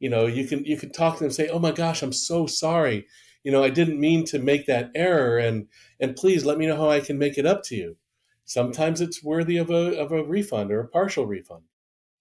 you 0.04 0.10
know 0.10 0.26
you 0.26 0.46
can 0.46 0.66
you 0.66 0.76
can 0.76 0.92
talk 0.92 1.14
to 1.14 1.20
them 1.20 1.28
and 1.28 1.34
say 1.34 1.48
oh 1.48 1.60
my 1.60 1.72
gosh 1.72 2.04
i'm 2.04 2.12
so 2.12 2.46
sorry. 2.46 3.08
You 3.46 3.54
know 3.54 3.64
i 3.64 3.70
didn't 3.70 4.02
mean 4.02 4.26
to 4.26 4.38
make 4.38 4.68
that 4.68 4.92
error 4.94 5.38
and 5.38 5.68
and 5.98 6.14
please 6.14 6.44
let 6.44 6.58
me 6.58 6.68
know 6.68 6.76
how 6.76 6.90
i 6.90 7.00
can 7.00 7.18
make 7.18 7.38
it 7.38 7.46
up 7.46 7.64
to 7.66 7.76
you. 7.76 7.96
Sometimes 8.44 9.00
it's 9.00 9.24
worthy 9.24 9.56
of 9.56 9.70
a 9.70 9.98
of 9.98 10.12
a 10.12 10.22
refund 10.22 10.72
or 10.72 10.82
a 10.82 10.88
partial 10.90 11.26
refund. 11.26 11.64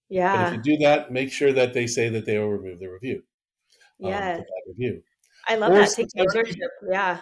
Yeah 0.07 0.33
but 0.33 0.47
if 0.47 0.53
you 0.53 0.77
do 0.77 0.83
that 0.85 1.11
make 1.11 1.29
sure 1.29 1.51
that 1.51 1.73
they 1.73 1.85
say 1.85 2.07
that 2.07 2.25
they 2.25 2.37
will 2.39 2.51
remove 2.51 2.79
the 2.79 2.87
review 2.87 3.23
yeah 3.99 4.35
um, 4.37 4.43
review. 4.65 5.03
I 5.49 5.55
love 5.55 5.71
or 5.73 5.79
that. 5.79 5.93
Take 5.93 6.07
ownership. 6.17 6.71
yeah. 6.89 7.19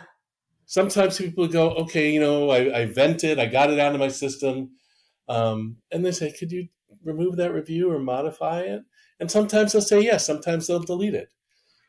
sometimes 0.68 1.18
people 1.18 1.48
go 1.48 1.72
okay 1.72 2.12
you 2.12 2.20
know 2.20 2.52
I, 2.52 2.82
I 2.82 2.86
vented 2.86 3.40
i 3.40 3.48
got 3.48 3.72
it 3.72 3.80
out 3.80 3.94
of 3.94 4.00
my 4.00 4.10
system 4.10 4.72
um, 5.28 5.78
and 5.92 6.06
they 6.06 6.12
say 6.12 6.32
could 6.32 6.52
you 6.52 6.68
remove 7.04 7.38
that 7.38 7.52
review 7.52 7.92
or 7.92 7.98
modify 7.98 8.62
it 8.62 8.84
and 9.22 9.30
sometimes 9.30 9.72
they'll 9.72 9.84
say 9.84 10.02
yes, 10.02 10.26
sometimes 10.26 10.66
they'll 10.66 10.80
delete 10.80 11.14
it. 11.14 11.30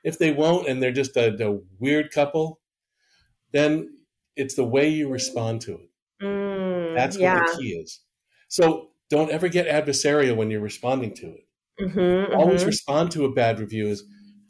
If 0.05 0.19
they 0.19 0.33
won't 0.33 0.69
and 0.69 0.83
they're 0.83 0.93
just 0.93 1.17
a, 1.17 1.35
a 1.43 1.59
weird 1.81 2.11
couple, 2.13 2.61
then 3.53 3.89
it's 4.37 4.55
the 4.55 4.65
way 4.65 4.89
you 4.89 5.09
respond 5.09 5.63
to 5.63 5.73
it. 5.73 5.91
Mm, 6.23 6.95
That's 6.95 7.17
what 7.17 7.23
yeah. 7.23 7.39
the 7.41 7.59
key 7.59 7.71
is. 7.71 8.01
So 8.49 8.91
don't 9.09 9.31
ever 9.31 9.49
get 9.49 9.67
adversarial 9.67 10.37
when 10.37 10.51
you're 10.51 10.61
responding 10.61 11.15
to 11.15 11.27
it. 11.27 11.47
Mm-hmm, 11.81 12.35
Always 12.35 12.61
mm-hmm. 12.61 12.67
respond 12.67 13.11
to 13.13 13.25
a 13.25 13.33
bad 13.33 13.59
review 13.59 13.87
is 13.87 14.05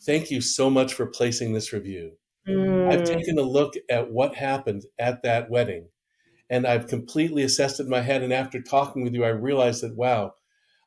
thank 0.04 0.32
you 0.32 0.40
so 0.40 0.68
much 0.68 0.92
for 0.92 1.06
placing 1.06 1.52
this 1.52 1.72
review. 1.72 2.12
Mm. 2.48 2.92
I've 2.92 3.04
taken 3.04 3.38
a 3.38 3.42
look 3.42 3.74
at 3.88 4.10
what 4.10 4.34
happened 4.34 4.82
at 4.98 5.22
that 5.22 5.48
wedding 5.48 5.88
and 6.50 6.66
I've 6.66 6.88
completely 6.88 7.44
assessed 7.44 7.78
it 7.78 7.84
in 7.84 7.90
my 7.90 8.00
head. 8.00 8.22
And 8.24 8.32
after 8.32 8.60
talking 8.60 9.04
with 9.04 9.14
you, 9.14 9.24
I 9.24 9.28
realized 9.28 9.84
that, 9.84 9.94
wow, 9.94 10.32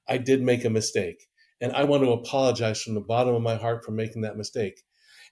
I 0.09 0.17
did 0.17 0.41
make 0.41 0.65
a 0.65 0.69
mistake 0.69 1.27
And 1.61 1.71
I 1.73 1.83
want 1.83 2.03
to 2.03 2.11
apologize 2.11 2.81
from 2.81 2.95
the 2.95 3.01
bottom 3.01 3.33
of 3.33 3.41
my 3.41 3.55
heart 3.55 3.83
for 3.83 3.91
making 3.91 4.21
that 4.21 4.37
mistake. 4.37 4.83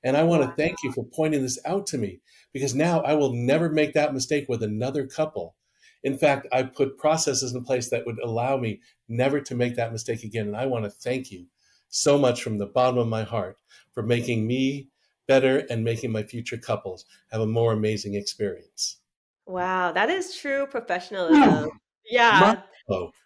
And 0.04 0.18
I 0.18 0.24
want 0.24 0.44
to 0.44 0.56
thank 0.56 0.78
you 0.84 0.92
for 0.92 1.06
pointing 1.06 1.42
this 1.42 1.60
out 1.66 1.88
to 1.88 1.98
me 1.98 2.20
because 2.52 2.76
now 2.76 3.02
I 3.02 3.14
will 3.14 3.34
never 3.34 3.70
make 3.70 3.94
that 3.94 4.14
mistake 4.14 4.46
with 4.50 4.64
another 4.64 5.08
couple. 5.08 5.56
In 6.04 6.18
fact, 6.18 6.48
I 6.52 6.64
put 6.64 6.98
processes 6.98 7.54
in 7.54 7.64
place 7.64 7.90
that 7.90 8.06
would 8.06 8.20
allow 8.20 8.58
me 8.58 8.82
never 9.08 9.40
to 9.40 9.56
make 9.56 9.76
that 9.76 9.94
mistake 9.94 10.24
again. 10.24 10.48
And 10.48 10.58
I 10.58 10.66
want 10.66 10.84
to 10.84 10.92
thank 10.92 11.32
you 11.32 11.46
so 11.90 12.18
much 12.18 12.44
from 12.44 12.58
the 12.58 12.66
bottom 12.66 12.98
of 12.98 13.08
my 13.08 13.24
heart 13.24 13.58
for 13.94 14.04
making 14.04 14.46
me 14.46 14.90
better 15.28 15.60
and 15.70 15.84
making 15.84 16.12
my 16.12 16.24
future 16.24 16.58
couples 16.58 17.06
have 17.32 17.42
a 17.42 17.48
more 17.48 17.72
amazing 17.72 18.16
experience. 18.16 18.98
Wow, 19.46 19.92
that 19.94 20.10
is 20.10 20.36
true 20.36 20.66
professionalism. 20.66 21.70
Yeah. 22.10 22.62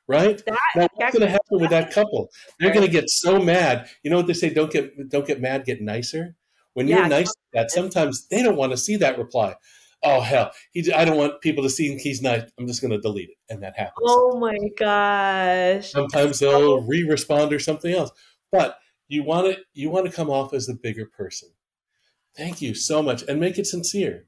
Right? 0.07 0.41
That, 0.45 0.57
now, 0.75 0.87
what's 0.93 1.17
going 1.17 1.25
to 1.25 1.31
happen 1.31 1.59
with 1.59 1.69
that 1.71 1.91
couple? 1.91 2.29
They're 2.59 2.73
going 2.73 2.85
to 2.85 2.91
get 2.91 3.09
so 3.09 3.39
mad. 3.39 3.89
You 4.03 4.11
know 4.11 4.17
what 4.17 4.27
they 4.27 4.33
say? 4.33 4.49
Don't 4.49 4.71
get 4.71 5.09
don't 5.09 5.27
get 5.27 5.41
mad. 5.41 5.65
Get 5.65 5.81
nicer. 5.81 6.35
When 6.73 6.87
you're 6.87 6.99
yeah, 6.99 7.07
nice 7.07 7.33
that, 7.53 7.71
sometimes 7.71 8.27
they 8.27 8.43
don't 8.43 8.55
want 8.55 8.71
to 8.71 8.77
see 8.77 8.97
that 8.97 9.17
reply. 9.17 9.55
Oh 10.03 10.21
hell, 10.21 10.51
he! 10.71 10.93
I 10.93 11.05
don't 11.05 11.17
want 11.17 11.41
people 11.41 11.63
to 11.63 11.71
see 11.71 11.97
he's 11.97 12.21
nice. 12.21 12.43
I'm 12.59 12.67
just 12.67 12.81
going 12.81 12.91
to 12.91 12.99
delete 12.99 13.29
it, 13.29 13.37
and 13.49 13.63
that 13.63 13.75
happens. 13.75 14.05
Oh 14.07 14.31
sometimes. 14.31 14.61
my 14.61 14.69
gosh! 14.77 15.91
Sometimes 15.91 16.39
they'll 16.39 16.81
re-respond 16.83 17.51
or 17.51 17.57
something 17.57 17.91
else, 17.91 18.11
but 18.51 18.77
you 19.07 19.23
want 19.23 19.47
to 19.47 19.61
You 19.73 19.89
want 19.89 20.05
to 20.05 20.11
come 20.11 20.29
off 20.29 20.53
as 20.53 20.67
the 20.67 20.75
bigger 20.75 21.07
person. 21.07 21.49
Thank 22.35 22.61
you 22.61 22.75
so 22.75 23.01
much, 23.01 23.23
and 23.27 23.39
make 23.39 23.57
it 23.57 23.65
sincere. 23.65 24.27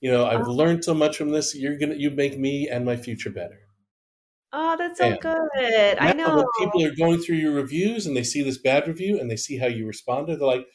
You 0.00 0.10
know, 0.10 0.26
I've 0.26 0.48
oh. 0.48 0.52
learned 0.52 0.84
so 0.84 0.94
much 0.94 1.16
from 1.16 1.30
this. 1.30 1.54
You're 1.54 1.78
gonna 1.78 1.94
you 1.94 2.10
make 2.10 2.36
me 2.36 2.68
and 2.68 2.84
my 2.84 2.96
future 2.96 3.30
better. 3.30 3.67
Oh, 4.52 4.76
that's 4.78 4.98
so 4.98 5.04
and 5.04 5.20
good. 5.20 5.98
I 5.98 6.12
know. 6.12 6.46
People 6.58 6.84
are 6.84 6.94
going 6.94 7.20
through 7.20 7.36
your 7.36 7.52
reviews 7.52 8.06
and 8.06 8.16
they 8.16 8.24
see 8.24 8.42
this 8.42 8.58
bad 8.58 8.88
review 8.88 9.20
and 9.20 9.30
they 9.30 9.36
see 9.36 9.58
how 9.58 9.66
you 9.66 9.86
responded, 9.86 10.40
they're 10.40 10.46
like, 10.46 10.66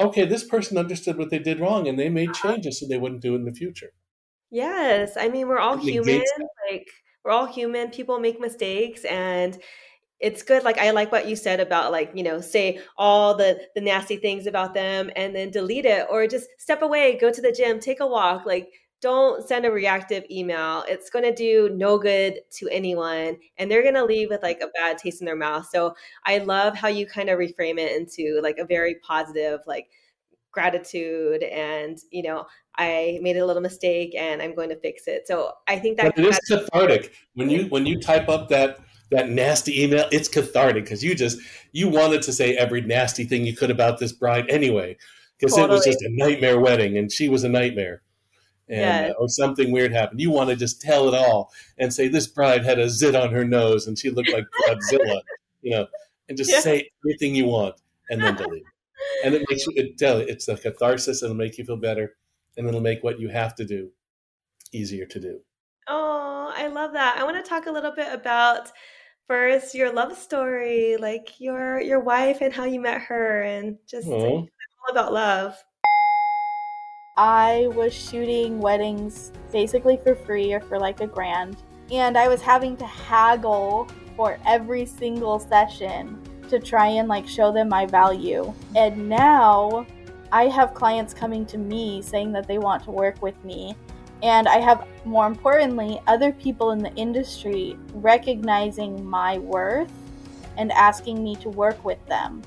okay, 0.00 0.24
this 0.24 0.44
person 0.44 0.78
understood 0.78 1.18
what 1.18 1.30
they 1.30 1.38
did 1.38 1.60
wrong 1.60 1.86
and 1.86 1.98
they 1.98 2.08
made 2.08 2.30
uh-huh. 2.30 2.54
changes 2.54 2.80
so 2.80 2.86
they 2.86 2.98
wouldn't 2.98 3.22
do 3.22 3.34
it 3.34 3.38
in 3.38 3.44
the 3.44 3.52
future. 3.52 3.90
Yes. 4.50 5.16
I 5.16 5.28
mean, 5.28 5.48
we're 5.48 5.58
all 5.58 5.76
human. 5.76 6.22
Like, 6.70 6.88
we're 7.24 7.32
all 7.32 7.46
human. 7.46 7.90
People 7.90 8.18
make 8.20 8.40
mistakes 8.40 9.04
and 9.04 9.58
it's 10.20 10.42
good 10.42 10.62
like 10.62 10.78
i 10.78 10.90
like 10.90 11.10
what 11.10 11.28
you 11.28 11.34
said 11.34 11.60
about 11.60 11.90
like 11.90 12.10
you 12.14 12.22
know 12.22 12.40
say 12.40 12.80
all 12.96 13.34
the 13.36 13.60
the 13.74 13.80
nasty 13.80 14.16
things 14.16 14.46
about 14.46 14.72
them 14.72 15.10
and 15.16 15.34
then 15.34 15.50
delete 15.50 15.84
it 15.84 16.06
or 16.08 16.26
just 16.26 16.48
step 16.56 16.82
away 16.82 17.18
go 17.18 17.30
to 17.32 17.42
the 17.42 17.52
gym 17.52 17.80
take 17.80 18.00
a 18.00 18.06
walk 18.06 18.46
like 18.46 18.68
don't 19.04 19.46
send 19.46 19.66
a 19.66 19.70
reactive 19.70 20.24
email. 20.30 20.82
It's 20.88 21.10
going 21.10 21.26
to 21.26 21.34
do 21.34 21.68
no 21.74 21.98
good 21.98 22.40
to 22.52 22.68
anyone 22.70 23.36
and 23.58 23.70
they're 23.70 23.82
going 23.82 23.96
to 23.96 24.04
leave 24.04 24.30
with 24.30 24.42
like 24.42 24.62
a 24.62 24.68
bad 24.68 24.96
taste 24.96 25.20
in 25.20 25.26
their 25.26 25.36
mouth. 25.36 25.68
So 25.70 25.94
I 26.24 26.38
love 26.38 26.74
how 26.74 26.88
you 26.88 27.06
kind 27.06 27.28
of 27.28 27.38
reframe 27.38 27.78
it 27.78 27.94
into 27.94 28.40
like 28.42 28.56
a 28.56 28.64
very 28.64 28.94
positive, 29.06 29.60
like 29.66 29.88
gratitude 30.52 31.42
and, 31.42 31.98
you 32.10 32.22
know, 32.22 32.46
I 32.76 33.18
made 33.20 33.36
a 33.36 33.44
little 33.44 33.60
mistake 33.60 34.14
and 34.14 34.40
I'm 34.40 34.54
going 34.54 34.70
to 34.70 34.76
fix 34.76 35.06
it. 35.06 35.26
So 35.26 35.52
I 35.68 35.78
think 35.78 35.98
that 35.98 36.16
but 36.16 36.24
it 36.24 36.26
is 36.26 36.40
cathartic 36.50 37.12
when 37.34 37.50
you 37.50 37.60
mm-hmm. 37.60 37.68
when 37.68 37.84
you 37.84 38.00
type 38.00 38.30
up 38.30 38.48
that 38.48 38.78
that 39.10 39.28
nasty 39.28 39.82
email. 39.82 40.06
It's 40.12 40.28
cathartic 40.28 40.84
because 40.84 41.04
you 41.04 41.14
just 41.14 41.38
you 41.72 41.90
wanted 41.90 42.22
to 42.22 42.32
say 42.32 42.56
every 42.56 42.80
nasty 42.80 43.24
thing 43.24 43.44
you 43.44 43.54
could 43.54 43.70
about 43.70 43.98
this 43.98 44.12
bride 44.12 44.46
anyway 44.48 44.96
because 45.38 45.54
totally. 45.54 45.74
it 45.74 45.76
was 45.76 45.84
just 45.84 46.00
a 46.00 46.08
nightmare 46.10 46.58
wedding 46.58 46.96
and 46.96 47.12
she 47.12 47.28
was 47.28 47.44
a 47.44 47.50
nightmare 47.50 48.00
and 48.68 48.80
yeah. 48.80 49.12
uh, 49.12 49.20
or 49.20 49.28
something 49.28 49.70
weird 49.72 49.92
happened. 49.92 50.20
You 50.20 50.30
want 50.30 50.50
to 50.50 50.56
just 50.56 50.80
tell 50.80 51.08
it 51.08 51.14
all 51.14 51.52
and 51.78 51.92
say 51.92 52.08
this 52.08 52.26
bride 52.26 52.64
had 52.64 52.78
a 52.78 52.88
zit 52.88 53.14
on 53.14 53.30
her 53.32 53.44
nose 53.44 53.86
and 53.86 53.98
she 53.98 54.10
looked 54.10 54.32
like 54.32 54.44
Godzilla, 54.66 55.20
you 55.62 55.72
know, 55.72 55.86
and 56.28 56.38
just 56.38 56.50
yeah. 56.50 56.60
say 56.60 56.90
everything 57.04 57.34
you 57.34 57.46
want 57.46 57.76
and 58.10 58.22
then 58.22 58.36
delete. 58.36 58.64
and 59.24 59.34
it 59.34 59.44
makes 59.50 59.66
you 59.66 59.72
it, 59.76 60.00
it's 60.00 60.48
a 60.48 60.56
catharsis. 60.56 61.22
It'll 61.22 61.36
make 61.36 61.58
you 61.58 61.64
feel 61.64 61.76
better, 61.76 62.16
and 62.56 62.66
it'll 62.66 62.80
make 62.80 63.02
what 63.02 63.20
you 63.20 63.28
have 63.28 63.54
to 63.56 63.64
do 63.64 63.90
easier 64.72 65.06
to 65.06 65.20
do. 65.20 65.40
Oh, 65.88 66.52
I 66.54 66.68
love 66.68 66.92
that. 66.92 67.18
I 67.18 67.24
want 67.24 67.42
to 67.42 67.48
talk 67.48 67.66
a 67.66 67.72
little 67.72 67.92
bit 67.92 68.12
about 68.12 68.70
first 69.26 69.74
your 69.74 69.92
love 69.92 70.16
story, 70.16 70.96
like 70.96 71.40
your 71.40 71.80
your 71.80 72.00
wife 72.00 72.38
and 72.40 72.52
how 72.52 72.64
you 72.64 72.80
met 72.80 73.02
her, 73.02 73.42
and 73.42 73.76
just 73.86 74.08
all 74.08 74.48
about 74.90 75.12
love. 75.12 75.56
I 77.16 77.68
was 77.74 77.94
shooting 77.94 78.58
weddings 78.58 79.30
basically 79.52 79.98
for 79.98 80.16
free 80.16 80.52
or 80.52 80.60
for 80.60 80.80
like 80.80 81.00
a 81.00 81.06
grand. 81.06 81.56
And 81.92 82.18
I 82.18 82.26
was 82.26 82.42
having 82.42 82.76
to 82.78 82.86
haggle 82.86 83.88
for 84.16 84.36
every 84.44 84.84
single 84.84 85.38
session 85.38 86.20
to 86.48 86.58
try 86.58 86.88
and 86.88 87.08
like 87.08 87.28
show 87.28 87.52
them 87.52 87.68
my 87.68 87.86
value. 87.86 88.52
And 88.74 89.08
now 89.08 89.86
I 90.32 90.48
have 90.48 90.74
clients 90.74 91.14
coming 91.14 91.46
to 91.46 91.58
me 91.58 92.02
saying 92.02 92.32
that 92.32 92.48
they 92.48 92.58
want 92.58 92.82
to 92.84 92.90
work 92.90 93.22
with 93.22 93.42
me. 93.44 93.76
And 94.24 94.48
I 94.48 94.58
have, 94.58 94.84
more 95.04 95.28
importantly, 95.28 96.00
other 96.08 96.32
people 96.32 96.72
in 96.72 96.78
the 96.78 96.94
industry 96.94 97.78
recognizing 97.92 99.04
my 99.04 99.38
worth 99.38 99.92
and 100.56 100.72
asking 100.72 101.22
me 101.22 101.36
to 101.36 101.48
work 101.48 101.84
with 101.84 102.04
them, 102.06 102.42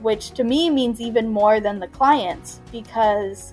which 0.00 0.30
to 0.30 0.44
me 0.44 0.70
means 0.70 0.98
even 1.00 1.28
more 1.28 1.60
than 1.60 1.78
the 1.78 1.88
clients 1.88 2.60
because 2.70 3.52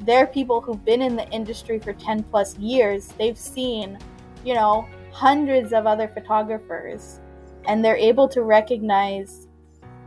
they're 0.00 0.26
people 0.26 0.60
who've 0.60 0.84
been 0.84 1.00
in 1.02 1.14
the 1.16 1.28
industry 1.30 1.78
for 1.78 1.92
10 1.92 2.24
plus 2.24 2.58
years. 2.58 3.06
They've 3.18 3.38
seen, 3.38 3.98
you 4.44 4.54
know, 4.54 4.88
hundreds 5.12 5.72
of 5.72 5.86
other 5.86 6.08
photographers, 6.08 7.20
and 7.66 7.84
they're 7.84 7.96
able 7.96 8.26
to 8.28 8.42
recognize 8.42 9.46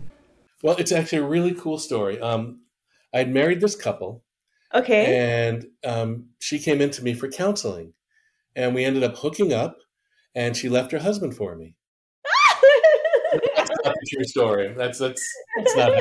Well, 0.61 0.75
it's 0.77 0.91
actually 0.91 1.19
a 1.19 1.27
really 1.27 1.53
cool 1.53 1.79
story. 1.79 2.19
Um, 2.19 2.61
I'd 3.13 3.33
married 3.33 3.61
this 3.61 3.75
couple. 3.75 4.23
Okay. 4.73 5.17
And 5.17 5.65
um, 5.85 6.27
she 6.39 6.59
came 6.59 6.81
into 6.81 7.03
me 7.03 7.13
for 7.13 7.27
counseling. 7.27 7.93
And 8.55 8.75
we 8.75 8.85
ended 8.85 9.03
up 9.03 9.17
hooking 9.17 9.51
up, 9.51 9.79
and 10.35 10.55
she 10.55 10.69
left 10.69 10.91
her 10.91 10.99
husband 10.99 11.35
for 11.35 11.55
me. 11.55 11.75
that's 13.55 13.71
not 13.83 13.95
a 13.95 14.15
true 14.15 14.23
story. 14.25 14.73
That's 14.77 14.99
that's 14.99 15.27
that's 15.57 15.75
not. 15.75 15.91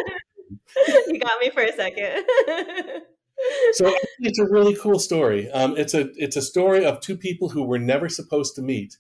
you 1.07 1.19
got 1.19 1.41
me 1.41 1.49
for 1.49 1.63
a 1.63 1.73
second. 1.73 2.25
so 3.73 3.95
it's 4.21 4.39
a 4.39 4.45
really 4.45 4.77
cool 4.77 4.99
story. 4.99 5.51
Um, 5.51 5.77
it's 5.79 5.95
a 5.95 6.11
it's 6.17 6.37
a 6.37 6.43
story 6.43 6.85
of 6.85 7.01
two 7.01 7.17
people 7.17 7.49
who 7.49 7.63
were 7.63 7.79
never 7.79 8.11
supposed 8.11 8.55
to 8.57 8.63
meet, 8.63 8.99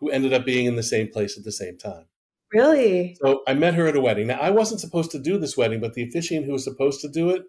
who 0.00 0.10
ended 0.10 0.32
up 0.32 0.44
being 0.44 0.66
in 0.66 0.76
the 0.76 0.82
same 0.82 1.08
place 1.08 1.38
at 1.38 1.44
the 1.44 1.52
same 1.52 1.78
time. 1.78 2.06
Really? 2.52 3.16
So 3.22 3.42
I 3.46 3.54
met 3.54 3.74
her 3.74 3.86
at 3.86 3.96
a 3.96 4.00
wedding. 4.00 4.26
Now 4.26 4.40
I 4.40 4.50
wasn't 4.50 4.80
supposed 4.80 5.12
to 5.12 5.18
do 5.18 5.38
this 5.38 5.56
wedding, 5.56 5.80
but 5.80 5.94
the 5.94 6.02
officiant 6.02 6.46
who 6.46 6.52
was 6.52 6.64
supposed 6.64 7.00
to 7.02 7.08
do 7.08 7.30
it 7.30 7.42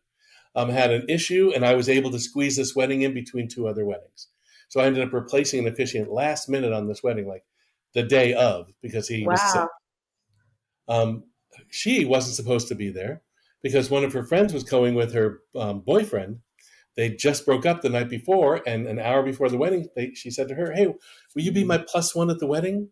um, 0.55 0.69
had 0.69 0.91
an 0.91 1.05
issue, 1.09 1.51
and 1.55 1.65
I 1.65 1.75
was 1.75 1.89
able 1.89 2.11
to 2.11 2.19
squeeze 2.19 2.57
this 2.57 2.75
wedding 2.75 3.01
in 3.01 3.13
between 3.13 3.47
two 3.47 3.67
other 3.67 3.85
weddings. 3.85 4.27
So 4.69 4.79
I 4.79 4.85
ended 4.85 5.05
up 5.05 5.13
replacing 5.13 5.59
an 5.61 5.71
officiant 5.71 6.11
last 6.11 6.49
minute 6.49 6.71
on 6.71 6.87
this 6.87 7.01
wedding, 7.01 7.27
like 7.27 7.43
the 7.93 8.03
day 8.03 8.33
of, 8.33 8.71
because 8.81 9.07
he 9.07 9.25
wow. 9.25 9.31
was 9.31 9.53
sick. 9.53 9.67
Um, 10.87 11.23
she 11.69 12.05
wasn't 12.05 12.35
supposed 12.35 12.67
to 12.67 12.75
be 12.75 12.89
there 12.89 13.21
because 13.63 13.89
one 13.89 14.03
of 14.03 14.13
her 14.13 14.23
friends 14.23 14.53
was 14.53 14.63
going 14.63 14.95
with 14.95 15.13
her 15.13 15.39
um, 15.55 15.81
boyfriend, 15.81 16.39
they 16.95 17.09
just 17.09 17.45
broke 17.45 17.65
up 17.65 17.81
the 17.81 17.89
night 17.89 18.09
before, 18.09 18.61
and 18.67 18.85
an 18.85 18.99
hour 18.99 19.23
before 19.23 19.49
the 19.49 19.57
wedding, 19.57 19.87
they, 19.95 20.13
she 20.13 20.29
said 20.29 20.47
to 20.49 20.55
her, 20.55 20.73
"Hey, 20.73 20.87
will 20.87 21.41
you 21.41 21.51
be 21.51 21.63
my 21.63 21.77
plus 21.77 22.13
one 22.15 22.29
at 22.29 22.39
the 22.39 22.47
wedding?" 22.47 22.89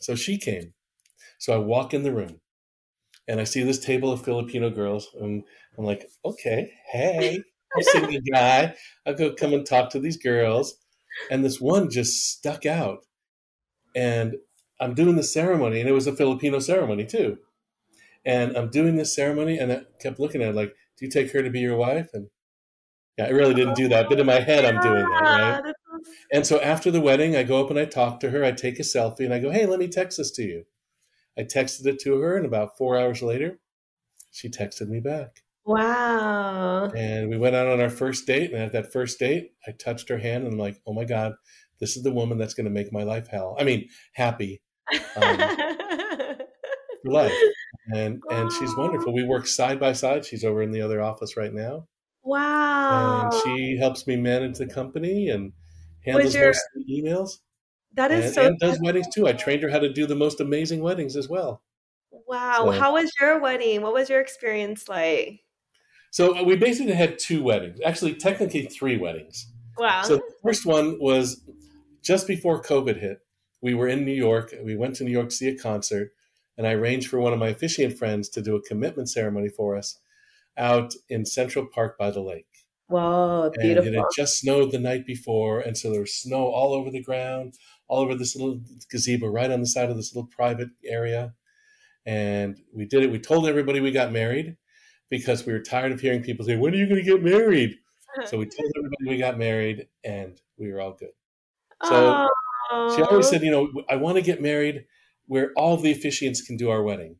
So 0.00 0.14
she 0.14 0.38
came. 0.38 0.74
So 1.38 1.52
I 1.52 1.58
walk 1.58 1.92
in 1.92 2.02
the 2.02 2.12
room, 2.12 2.40
and 3.26 3.40
I 3.40 3.44
see 3.44 3.62
this 3.62 3.78
table 3.78 4.12
of 4.12 4.24
Filipino 4.24 4.70
girls, 4.70 5.08
and 5.20 5.42
I'm 5.76 5.84
like, 5.84 6.08
"Okay, 6.24 6.72
hey, 6.92 7.42
I'm 7.74 7.82
single 7.82 8.20
guy. 8.32 8.74
I'll 9.04 9.14
go 9.14 9.34
come 9.34 9.52
and 9.52 9.66
talk 9.66 9.90
to 9.90 9.98
these 10.00 10.16
girls." 10.16 10.76
And 11.30 11.44
this 11.44 11.60
one 11.60 11.90
just 11.90 12.12
stuck 12.30 12.66
out, 12.66 13.04
and 13.96 14.36
I'm 14.80 14.94
doing 14.94 15.16
the 15.16 15.24
ceremony, 15.24 15.80
and 15.80 15.88
it 15.88 15.92
was 15.92 16.06
a 16.06 16.14
Filipino 16.14 16.60
ceremony 16.60 17.04
too. 17.06 17.38
And 18.24 18.56
I'm 18.56 18.70
doing 18.70 18.96
this 18.96 19.14
ceremony, 19.14 19.58
and 19.58 19.72
I 19.72 19.82
kept 20.00 20.20
looking 20.20 20.42
at 20.42 20.50
it 20.50 20.54
like, 20.54 20.74
"Do 20.98 21.06
you 21.06 21.10
take 21.10 21.32
her 21.32 21.42
to 21.42 21.50
be 21.50 21.60
your 21.60 21.76
wife?" 21.76 22.10
And 22.12 22.28
yeah, 23.18 23.26
I 23.26 23.30
really 23.30 23.54
didn't 23.54 23.76
do 23.76 23.88
that, 23.88 24.08
but 24.08 24.20
in 24.20 24.26
my 24.26 24.40
head, 24.40 24.64
I'm 24.64 24.80
doing 24.80 25.04
that, 25.04 25.62
right? 25.62 25.74
And 26.32 26.46
so 26.46 26.60
after 26.60 26.90
the 26.90 27.00
wedding, 27.00 27.36
I 27.36 27.42
go 27.42 27.62
up 27.62 27.70
and 27.70 27.78
I 27.78 27.84
talk 27.84 28.20
to 28.20 28.30
her. 28.30 28.44
I 28.44 28.52
take 28.52 28.78
a 28.78 28.82
selfie 28.82 29.20
and 29.20 29.32
I 29.32 29.38
go, 29.38 29.50
"Hey, 29.50 29.66
let 29.66 29.78
me 29.78 29.88
text 29.88 30.18
this 30.18 30.30
to 30.32 30.42
you." 30.42 30.64
I 31.38 31.42
texted 31.42 31.86
it 31.86 31.98
to 32.00 32.20
her, 32.20 32.36
and 32.36 32.46
about 32.46 32.76
four 32.76 32.98
hours 32.98 33.22
later, 33.22 33.58
she 34.30 34.48
texted 34.48 34.88
me 34.88 35.00
back. 35.00 35.42
Wow. 35.66 36.92
And 36.96 37.28
we 37.28 37.36
went 37.36 37.56
out 37.56 37.66
on 37.66 37.80
our 37.80 37.90
first 37.90 38.26
date. 38.26 38.52
And 38.52 38.62
at 38.62 38.72
that 38.72 38.92
first 38.92 39.18
date, 39.18 39.52
I 39.66 39.72
touched 39.72 40.08
her 40.08 40.18
hand 40.18 40.44
and 40.44 40.52
I'm 40.52 40.58
like, 40.58 40.80
oh 40.86 40.92
my 40.92 41.04
God, 41.04 41.34
this 41.80 41.96
is 41.96 42.04
the 42.04 42.12
woman 42.12 42.38
that's 42.38 42.54
going 42.54 42.66
to 42.66 42.70
make 42.70 42.92
my 42.92 43.02
life 43.02 43.26
hell. 43.26 43.56
I 43.58 43.64
mean, 43.64 43.88
happy 44.12 44.62
um, 45.20 45.38
life. 47.04 47.32
And, 47.92 48.22
and 48.30 48.52
she's 48.52 48.76
wonderful. 48.76 49.12
We 49.12 49.24
work 49.24 49.48
side 49.48 49.80
by 49.80 49.92
side. 49.92 50.24
She's 50.24 50.44
over 50.44 50.62
in 50.62 50.70
the 50.70 50.82
other 50.82 51.02
office 51.02 51.36
right 51.36 51.52
now. 51.52 51.88
Wow. 52.26 53.30
And 53.32 53.42
she 53.42 53.76
helps 53.76 54.06
me 54.06 54.16
manage 54.16 54.58
the 54.58 54.66
company 54.66 55.28
and 55.28 55.52
handles 56.04 56.34
your- 56.34 56.46
most 56.48 56.62
of 56.76 56.82
the 56.86 56.92
emails. 57.02 57.38
that 57.94 58.10
is 58.10 58.26
And, 58.26 58.34
so 58.34 58.46
and 58.46 58.58
does 58.58 58.78
weddings 58.82 59.06
too. 59.14 59.26
I 59.26 59.32
trained 59.32 59.62
her 59.62 59.70
how 59.70 59.78
to 59.78 59.90
do 59.92 60.06
the 60.06 60.14
most 60.16 60.40
amazing 60.40 60.80
weddings 60.82 61.16
as 61.16 61.28
well. 61.28 61.62
wow. 62.26 62.64
So- 62.66 62.70
How 62.72 62.92
was 62.94 63.10
your 63.20 63.40
wedding? 63.40 63.80
What 63.82 63.94
was 63.94 64.10
your 64.10 64.20
experience 64.20 64.88
like? 64.88 65.40
So 66.10 66.36
uh, 66.36 66.42
we 66.44 66.56
basically 66.56 66.94
had 66.94 67.18
two 67.18 67.42
weddings, 67.42 67.78
actually, 67.84 68.14
technically 68.14 68.66
three 68.66 68.96
weddings. 68.96 69.46
Wow. 69.78 70.02
So 70.02 70.16
the 70.16 70.22
first 70.42 70.64
one 70.66 70.98
was 71.00 71.42
just 72.02 72.26
before 72.26 72.62
COVID 72.62 72.98
hit. 72.98 73.20
We 73.60 73.74
were 73.74 73.88
in 73.88 74.04
New 74.04 74.12
York. 74.14 74.54
We 74.62 74.76
went 74.76 74.96
to 74.96 75.04
New 75.04 75.10
York 75.10 75.28
to 75.30 75.34
see 75.34 75.48
a 75.48 75.56
concert, 75.58 76.12
and 76.56 76.66
I 76.66 76.72
arranged 76.72 77.08
for 77.08 77.20
one 77.20 77.32
of 77.32 77.38
my 77.38 77.48
officiant 77.48 77.98
friends 77.98 78.28
to 78.30 78.40
do 78.42 78.56
a 78.56 78.62
commitment 78.62 79.08
ceremony 79.10 79.48
for 79.48 79.76
us 79.76 79.98
out 80.56 80.94
in 81.08 81.24
Central 81.26 81.66
Park 81.66 81.98
by 81.98 82.10
the 82.10 82.20
lake. 82.20 82.46
Whoa, 82.88 83.50
And 83.54 83.64
it 83.78 83.94
had 83.94 84.04
just 84.14 84.38
snowed 84.38 84.70
the 84.70 84.78
night 84.78 85.06
before, 85.06 85.60
and 85.60 85.76
so 85.76 85.90
there 85.90 86.00
was 86.00 86.14
snow 86.14 86.46
all 86.46 86.72
over 86.72 86.90
the 86.90 87.02
ground, 87.02 87.54
all 87.88 88.00
over 88.00 88.14
this 88.14 88.36
little 88.36 88.60
gazebo, 88.90 89.26
right 89.26 89.50
on 89.50 89.60
the 89.60 89.66
side 89.66 89.90
of 89.90 89.96
this 89.96 90.14
little 90.14 90.28
private 90.30 90.68
area. 90.84 91.34
And 92.04 92.60
we 92.72 92.86
did 92.86 93.02
it. 93.02 93.10
We 93.10 93.18
told 93.18 93.48
everybody 93.48 93.80
we 93.80 93.90
got 93.90 94.12
married 94.12 94.56
because 95.10 95.44
we 95.44 95.52
were 95.52 95.60
tired 95.60 95.92
of 95.92 96.00
hearing 96.00 96.22
people 96.22 96.44
say, 96.46 96.56
"When 96.56 96.72
are 96.74 96.76
you 96.76 96.86
going 96.88 97.02
to 97.04 97.10
get 97.10 97.22
married?" 97.22 97.76
So 98.26 98.38
we 98.38 98.46
told 98.46 98.70
everybody 98.76 99.08
we 99.08 99.18
got 99.18 99.38
married, 99.38 99.88
and 100.04 100.40
we 100.56 100.72
were 100.72 100.80
all 100.80 100.92
good. 100.94 101.12
so 101.82 102.28
She 102.96 103.02
always 103.02 103.28
said, 103.28 103.42
"You 103.42 103.50
know, 103.50 103.72
I 103.88 103.96
want 103.96 104.16
to 104.16 104.22
get 104.22 104.40
married 104.40 104.86
where 105.26 105.52
all 105.56 105.76
the 105.76 105.92
officiants 105.94 106.44
can 106.46 106.56
do 106.56 106.70
our 106.70 106.82
wedding." 106.82 107.16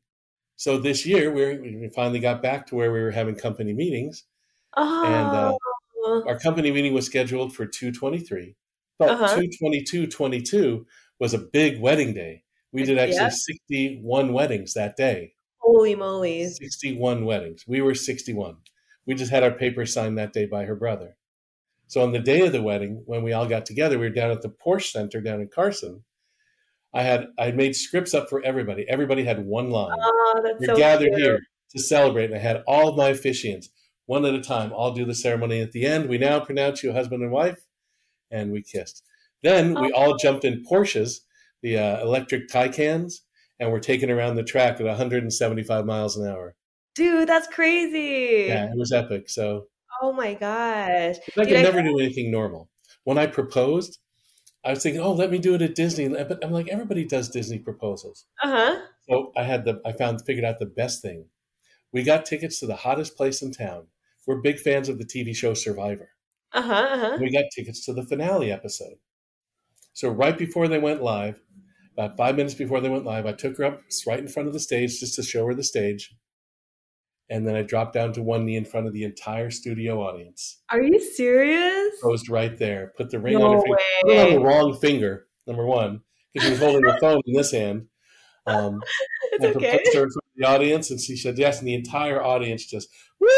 So 0.57 0.79
this 0.79 1.05
year, 1.07 1.31
we 1.33 1.89
finally 1.95 2.19
got 2.21 2.43
back 2.43 2.67
to 2.69 2.75
where 2.75 2.91
we 2.93 3.01
were 3.01 3.11
having 3.11 3.35
company 3.35 3.73
meetings. 3.73 4.25
oh, 4.77 5.05
and, 5.05 5.35
uh, 5.35 5.53
our 6.29 6.39
company 6.39 6.71
meeting 6.71 6.95
was 6.95 7.05
scheduled 7.07 7.55
for 7.55 7.67
223 7.67 8.55
but 8.99 9.11
Uh-huh. 9.11 9.35
22222 9.35 10.87
was 11.19 11.35
a 11.35 11.39
big 11.39 11.81
wedding 11.81 12.15
day 12.15 12.45
we 12.73 12.85
did 12.85 12.97
actually 12.97 13.17
Yeah. 13.17 13.29
61 13.31 14.33
weddings 14.33 14.73
that 14.75 14.97
day 14.97 15.35
holy 15.59 15.95
moly. 15.97 16.47
61 16.49 17.25
weddings 17.25 17.65
we 17.67 17.81
were 17.81 17.95
61 17.95 18.57
we 19.07 19.15
just 19.15 19.33
had 19.33 19.43
our 19.43 19.51
papers 19.51 19.93
signed 19.93 20.17
that 20.19 20.33
day 20.33 20.47
by 20.47 20.65
her 20.65 20.77
brother 20.77 21.17
so 21.89 22.03
on 22.03 22.13
the 22.13 22.21
day 22.21 22.43
of 22.47 22.53
the 22.53 22.63
wedding 22.63 23.03
when 23.07 23.25
we 23.25 23.33
all 23.33 23.47
got 23.49 23.67
together 23.67 23.99
we 23.99 24.07
were 24.07 24.15
down 24.15 24.31
at 24.31 24.43
the 24.43 24.49
porsche 24.51 24.93
center 24.93 25.21
down 25.21 25.41
in 25.41 25.49
carson 25.49 26.05
i 26.99 27.03
had 27.03 27.21
i 27.39 27.51
made 27.53 27.75
scripts 27.77 28.13
up 28.15 28.29
for 28.29 28.43
everybody 28.45 28.85
everybody 28.89 29.25
had 29.25 29.39
one 29.47 29.71
line 29.71 29.97
Oh, 30.01 30.41
that's 30.45 30.59
we're 30.61 30.67
so 30.75 30.77
gathered 30.77 31.09
cute. 31.15 31.21
here 31.21 31.39
to 31.75 31.79
celebrate. 31.83 32.27
And 32.27 32.35
I 32.37 32.39
had 32.39 32.63
all 32.67 32.89
of 32.89 32.97
my 32.97 33.11
officiants, 33.13 33.67
one 34.07 34.25
at 34.25 34.35
a 34.35 34.41
time, 34.41 34.73
all 34.73 34.93
do 34.93 35.05
the 35.05 35.15
ceremony. 35.17 35.61
At 35.61 35.73
the 35.73 35.85
end, 35.85 36.09
we 36.09 36.17
now 36.17 36.39
pronounce 36.41 36.83
you 36.83 36.93
husband 36.93 37.23
and 37.25 37.33
wife, 37.33 37.59
and 38.31 38.53
we 38.53 38.63
kissed. 38.63 39.03
Then 39.43 39.75
we 39.81 39.91
all 39.93 40.17
jumped 40.17 40.45
in 40.45 40.63
Porsches, 40.71 41.11
the 41.63 41.77
uh, 41.79 42.01
electric 42.03 42.49
Taycans, 42.49 43.15
and 43.59 43.73
we're 43.73 43.81
taken 43.81 44.11
around 44.13 44.37
the 44.37 44.45
track 44.45 44.79
at 44.81 44.87
175 44.87 45.85
miles 45.85 46.17
an 46.17 46.29
hour. 46.29 46.55
Dude, 46.95 47.29
that's 47.29 47.49
crazy. 47.49 48.47
Yeah, 48.49 48.67
it 48.71 48.77
was 48.79 48.93
epic. 48.93 49.29
So 49.29 49.67
Oh 50.03 50.13
my 50.13 50.35
gosh. 50.35 51.17
I 51.17 51.21
Dude, 51.37 51.49
could 51.49 51.57
I- 51.57 51.63
never 51.63 51.83
do 51.83 51.99
anything 51.99 52.31
normal. 52.31 52.71
When 53.05 53.19
I 53.19 53.27
proposed, 53.27 53.99
I 54.67 54.71
was 54.71 54.83
thinking, 54.83 55.01
oh, 55.01 55.13
let 55.13 55.31
me 55.31 55.39
do 55.39 55.55
it 55.55 55.63
at 55.63 55.77
Disney. 55.77 56.09
But 56.09 56.45
I'm 56.45 56.51
like, 56.51 56.69
everybody 56.69 57.05
does 57.05 57.29
Disney 57.29 57.59
proposals. 57.61 58.27
Uh-huh. 58.43 58.81
So 59.09 59.33
I 59.37 59.45
had 59.45 59.65
the 59.65 59.81
I 59.87 59.93
found 59.93 60.23
figured 60.27 60.45
out 60.45 60.59
the 60.59 60.67
best 60.67 61.03
thing. 61.03 61.27
We 61.93 62.03
got 62.03 62.27
tickets 62.27 62.59
to 62.61 62.67
the 62.67 62.77
hottest 62.77 63.17
place 63.17 63.43
in 63.43 63.53
town. 63.53 63.87
We're 64.27 64.41
big 64.43 64.59
fans 64.59 64.89
of 64.89 64.99
the 64.99 65.05
TV 65.05 65.35
show 65.37 65.55
Survivor. 65.55 66.11
Uh-huh. 66.53 66.73
Uh-huh. 66.73 67.19
We 67.21 67.31
got 67.31 67.45
tickets 67.55 67.85
to 67.87 67.93
the 67.93 68.05
finale 68.05 68.51
episode. 68.51 68.97
So 69.93 70.09
right 70.09 70.37
before 70.37 70.67
they 70.67 70.79
went 70.79 71.01
live, 71.01 71.41
about 71.97 72.17
five 72.17 72.37
minutes 72.37 72.55
before 72.55 72.81
they 72.81 72.89
went 72.89 73.05
live, 73.05 73.25
I 73.25 73.33
took 73.33 73.57
her 73.59 73.65
up 73.65 73.83
right 74.07 74.19
in 74.19 74.29
front 74.29 74.49
of 74.49 74.53
the 74.53 74.61
stage 74.61 74.99
just 74.99 75.15
to 75.15 75.23
show 75.23 75.47
her 75.47 75.55
the 75.55 75.63
stage. 75.63 76.15
And 77.29 77.47
then 77.47 77.57
I 77.57 77.63
dropped 77.63 77.93
down 77.95 78.13
to 78.13 78.23
one 78.23 78.45
knee 78.45 78.57
in 78.57 78.65
front 78.65 78.87
of 78.87 78.93
the 78.93 79.03
entire 79.05 79.51
studio 79.51 80.01
audience. 80.01 80.63
Are 80.71 80.81
you 80.81 81.01
serious? 81.01 81.95
Posed 82.03 82.29
right 82.29 82.57
there. 82.57 82.93
Put 82.97 83.11
the 83.11 83.19
ring 83.19 83.39
No 83.39 83.47
on 83.47 83.53
her 83.57 83.63
finger. 83.63 83.77
Put 84.03 84.11
it 84.13 84.19
on 84.19 84.35
the 84.35 84.41
way. 84.41 84.47
wrong 84.47 84.79
finger, 84.81 85.27
number 85.47 85.67
one, 85.67 86.01
because 86.33 86.47
she 86.47 86.51
was 86.53 86.61
holding 86.61 86.83
her 86.85 86.99
phone 87.01 87.21
in 87.27 87.35
this 87.35 87.51
hand. 87.53 87.87
Um, 88.47 88.81
It's 89.33 89.45
I 89.45 89.49
okay. 89.49 89.71
proposed 89.71 89.95
her 89.97 90.03
in 90.05 90.11
front 90.11 90.17
of 90.17 90.33
the 90.37 90.45
audience, 90.47 90.91
and 90.91 91.01
she 91.01 91.17
said 91.17 91.37
yes, 91.37 91.59
and 91.59 91.67
the 91.69 91.75
entire 91.75 92.23
audience 92.23 92.65
just 92.65 92.89
woo. 93.21 93.29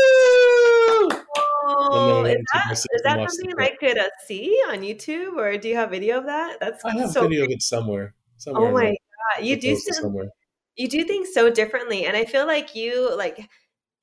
Oh, 1.71 1.89
is 1.95 2.15
we 2.17 2.23
went 2.23 2.39
to 2.39 2.45
that, 2.55 2.73
is 2.73 2.87
and 2.93 3.05
that 3.05 3.31
something. 3.31 3.55
I 3.59 3.71
could 3.81 3.99
uh, 3.99 4.09
see 4.27 4.55
on 4.69 4.79
YouTube, 4.81 5.37
or 5.37 5.57
do 5.59 5.69
you 5.69 5.77
have 5.77 5.91
video 5.91 6.19
of 6.19 6.27
that? 6.27 6.59
That's 6.61 6.85
I 6.85 6.97
have 6.99 7.11
so. 7.11 7.23
video 7.23 7.45
of 7.45 7.51
it 7.51 7.63
somewhere. 7.63 8.15
somewhere 8.37 8.69
Oh 8.69 8.73
my 8.73 8.91
god, 9.37 9.45
you 9.45 9.59
do 9.61 9.75
some, 9.77 10.05
somewhere. 10.05 10.29
you 10.77 10.89
do 10.89 11.05
things 11.05 11.31
so 11.35 11.51
differently, 11.51 12.07
and 12.07 12.17
I 12.17 12.25
feel 12.25 12.47
like 12.47 12.75
you 12.77 13.15
like 13.17 13.49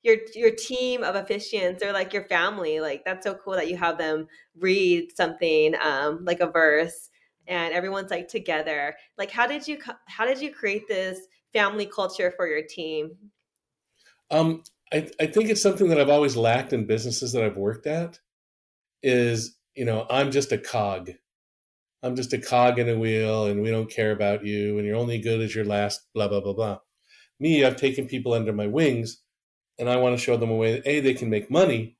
your 0.06 0.16
your 0.34 0.52
team 0.52 1.02
of 1.02 1.16
officiants 1.16 1.82
or 1.82 1.92
like 1.92 2.12
your 2.12 2.24
family. 2.24 2.80
Like 2.80 3.04
that's 3.04 3.26
so 3.26 3.34
cool 3.34 3.54
that 3.54 3.68
you 3.68 3.76
have 3.76 3.98
them 3.98 4.28
read 4.56 5.14
something 5.14 5.74
um, 5.82 6.24
like 6.24 6.40
a 6.40 6.46
verse, 6.46 7.10
and 7.48 7.74
everyone's 7.74 8.12
like 8.12 8.28
together. 8.28 8.94
Like, 9.18 9.32
how 9.32 9.46
did 9.46 9.66
you 9.66 9.78
how 10.06 10.24
did 10.24 10.40
you 10.40 10.52
create 10.52 10.86
this 10.88 11.18
family 11.52 11.86
culture 11.86 12.32
for 12.36 12.46
your 12.46 12.62
team? 12.62 13.16
Um, 14.30 14.62
I, 14.92 15.08
I 15.20 15.26
think 15.26 15.50
it's 15.50 15.62
something 15.62 15.88
that 15.88 16.00
I've 16.00 16.08
always 16.08 16.36
lacked 16.36 16.72
in 16.72 16.86
businesses 16.86 17.32
that 17.32 17.42
I've 17.42 17.56
worked 17.56 17.86
at. 17.86 18.20
Is 19.02 19.56
you 19.74 19.84
know 19.84 20.06
I'm 20.08 20.30
just 20.30 20.52
a 20.52 20.58
cog. 20.58 21.10
I'm 22.02 22.14
just 22.14 22.32
a 22.32 22.38
cog 22.38 22.78
in 22.78 22.88
a 22.88 22.96
wheel, 22.96 23.46
and 23.46 23.60
we 23.60 23.70
don't 23.70 23.90
care 23.90 24.12
about 24.12 24.46
you, 24.46 24.78
and 24.78 24.86
you're 24.86 24.96
only 24.96 25.18
good 25.18 25.40
as 25.40 25.54
your 25.54 25.64
last 25.64 26.02
blah 26.14 26.28
blah 26.28 26.40
blah 26.40 26.52
blah. 26.52 26.78
Me, 27.40 27.64
I've 27.64 27.76
taken 27.76 28.06
people 28.06 28.32
under 28.32 28.52
my 28.52 28.66
wings, 28.66 29.22
and 29.78 29.88
I 29.88 29.96
want 29.96 30.16
to 30.18 30.22
show 30.24 30.36
them 30.36 30.50
a 30.50 30.56
way 30.56 30.74
that 30.74 30.86
a 30.86 31.00
they 31.00 31.14
can 31.14 31.30
make 31.30 31.50
money, 31.50 31.96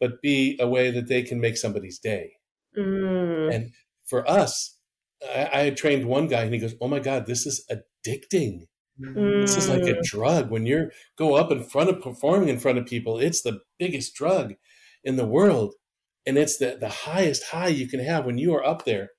but 0.00 0.20
b 0.22 0.56
a 0.60 0.68
way 0.68 0.90
that 0.90 1.08
they 1.08 1.22
can 1.22 1.40
make 1.40 1.56
somebody's 1.56 1.98
day. 1.98 2.32
Mm. 2.76 3.54
And 3.54 3.72
for 4.06 4.28
us, 4.28 4.78
I, 5.22 5.48
I 5.52 5.60
had 5.64 5.76
trained 5.76 6.06
one 6.06 6.26
guy, 6.28 6.42
and 6.42 6.54
he 6.54 6.60
goes, 6.60 6.74
"Oh 6.80 6.88
my 6.88 7.00
god, 7.00 7.26
this 7.26 7.46
is 7.46 7.64
addicting." 7.70 8.66
This 8.98 9.56
is 9.56 9.68
like 9.68 9.82
a 9.82 9.94
Mm. 9.94 10.02
drug. 10.02 10.50
When 10.50 10.66
you 10.66 10.90
go 11.16 11.34
up 11.34 11.50
in 11.50 11.64
front 11.64 11.90
of 11.90 12.00
performing 12.00 12.48
in 12.48 12.58
front 12.60 12.78
of 12.78 12.86
people, 12.86 13.18
it's 13.18 13.42
the 13.42 13.60
biggest 13.78 14.14
drug 14.14 14.54
in 15.02 15.16
the 15.16 15.26
world. 15.26 15.74
And 16.26 16.38
it's 16.38 16.58
the, 16.58 16.76
the 16.78 16.88
highest 16.88 17.42
high 17.44 17.68
you 17.68 17.88
can 17.88 18.00
have 18.00 18.26
when 18.26 18.38
you 18.38 18.54
are 18.54 18.64
up 18.64 18.84
there 18.84 19.10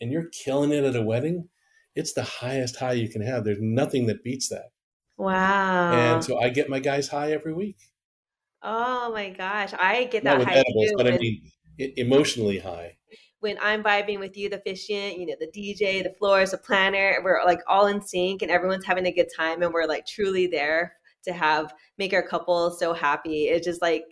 and 0.00 0.10
you're 0.12 0.30
killing 0.44 0.72
it 0.72 0.84
at 0.84 0.96
a 0.96 1.02
wedding. 1.02 1.48
It's 1.94 2.14
the 2.14 2.22
highest 2.22 2.76
high 2.76 2.94
you 2.94 3.08
can 3.10 3.20
have. 3.22 3.44
There's 3.44 3.58
nothing 3.60 4.06
that 4.06 4.24
beats 4.24 4.48
that. 4.48 4.71
Wow. 5.22 5.92
And 5.92 6.24
so 6.24 6.38
I 6.40 6.48
get 6.48 6.68
my 6.68 6.80
guys 6.80 7.08
high 7.08 7.32
every 7.32 7.52
week. 7.52 7.76
Oh 8.62 9.12
my 9.12 9.30
gosh, 9.30 9.72
I 9.78 10.04
get 10.04 10.24
that 10.24 10.30
Not 10.32 10.38
with 10.40 10.48
high 10.48 10.54
edibles, 10.58 10.90
too. 10.90 10.96
but 10.96 11.06
I 11.12 11.18
mean 11.18 11.42
emotionally 11.78 12.58
high. 12.58 12.96
when 13.40 13.56
I'm 13.60 13.82
vibing 13.82 14.18
with 14.20 14.36
you, 14.36 14.48
the 14.48 14.58
officiant, 14.58 15.18
you 15.18 15.26
know, 15.26 15.34
the 15.40 15.46
DJ, 15.48 16.02
the 16.02 16.14
floors, 16.18 16.52
the 16.52 16.58
planner, 16.58 17.18
we're 17.24 17.44
like 17.44 17.60
all 17.68 17.86
in 17.86 18.00
sync 18.00 18.42
and 18.42 18.50
everyone's 18.50 18.84
having 18.84 19.06
a 19.06 19.12
good 19.12 19.28
time 19.36 19.62
and 19.62 19.72
we're 19.72 19.86
like 19.86 20.06
truly 20.06 20.46
there 20.46 20.94
to 21.24 21.32
have 21.32 21.72
make 21.98 22.12
our 22.12 22.22
couple 22.22 22.70
so 22.70 22.92
happy. 22.92 23.44
It's 23.44 23.66
just 23.66 23.82
like 23.82 24.04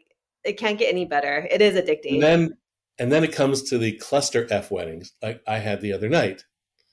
it 0.45 0.59
can't 0.59 0.79
get 0.79 0.93
any 0.93 1.05
better. 1.05 1.47
It 1.51 1.61
is 1.61 1.75
addicting. 1.75 2.15
And 2.15 2.23
then 2.23 2.59
and 2.99 3.13
then 3.13 3.25
it 3.25 3.33
comes 3.33 3.63
to 3.71 3.79
the 3.79 3.93
cluster 3.93 4.47
F 4.51 4.71
weddings 4.71 5.13
like 5.23 5.43
I 5.47 5.59
had 5.59 5.81
the 5.81 5.93
other 5.93 6.09
night. 6.09 6.45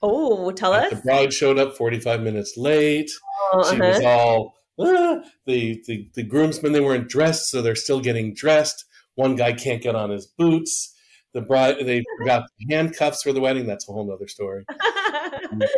Oh, 0.01 0.51
tell 0.51 0.73
us. 0.73 0.89
The 0.89 1.01
bride 1.01 1.33
showed 1.33 1.57
up 1.57 1.75
45 1.75 2.21
minutes 2.21 2.55
late. 2.57 3.11
Oh, 3.53 3.63
she 3.69 3.79
uh-huh. 3.79 3.89
was 3.89 4.03
all 4.03 4.53
ah! 4.79 5.21
the, 5.45 5.81
the 5.87 6.09
the 6.15 6.23
groomsmen 6.23 6.73
they 6.73 6.81
weren't 6.81 7.09
dressed 7.09 7.49
so 7.49 7.61
they're 7.61 7.75
still 7.75 7.99
getting 7.99 8.33
dressed 8.33 8.85
one 9.15 9.35
guy 9.35 9.53
can't 9.53 9.81
get 9.81 9.95
on 9.95 10.09
his 10.09 10.27
boots 10.27 10.93
the 11.33 11.41
bride 11.41 11.77
they 11.85 12.03
forgot 12.17 12.43
handcuffs 12.69 13.23
for 13.23 13.33
the 13.33 13.41
wedding 13.41 13.65
that's 13.65 13.87
a 13.87 13.91
whole 13.91 14.07
nother 14.07 14.27
story 14.27 14.65
they're 15.59 15.69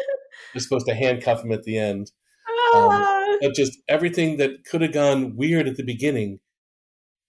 supposed 0.58 0.88
to 0.88 0.96
handcuff 0.96 1.44
him 1.44 1.52
at 1.52 1.64
the 1.64 1.78
end 1.78 2.12
Ah. 2.72 3.38
but 3.42 3.56
just 3.56 3.80
everything 3.88 4.38
that 4.38 4.64
could 4.64 4.82
have 4.82 4.94
gone 4.94 5.36
weird 5.36 5.68
at 5.68 5.76
the 5.76 5.84
beginning 5.84 6.40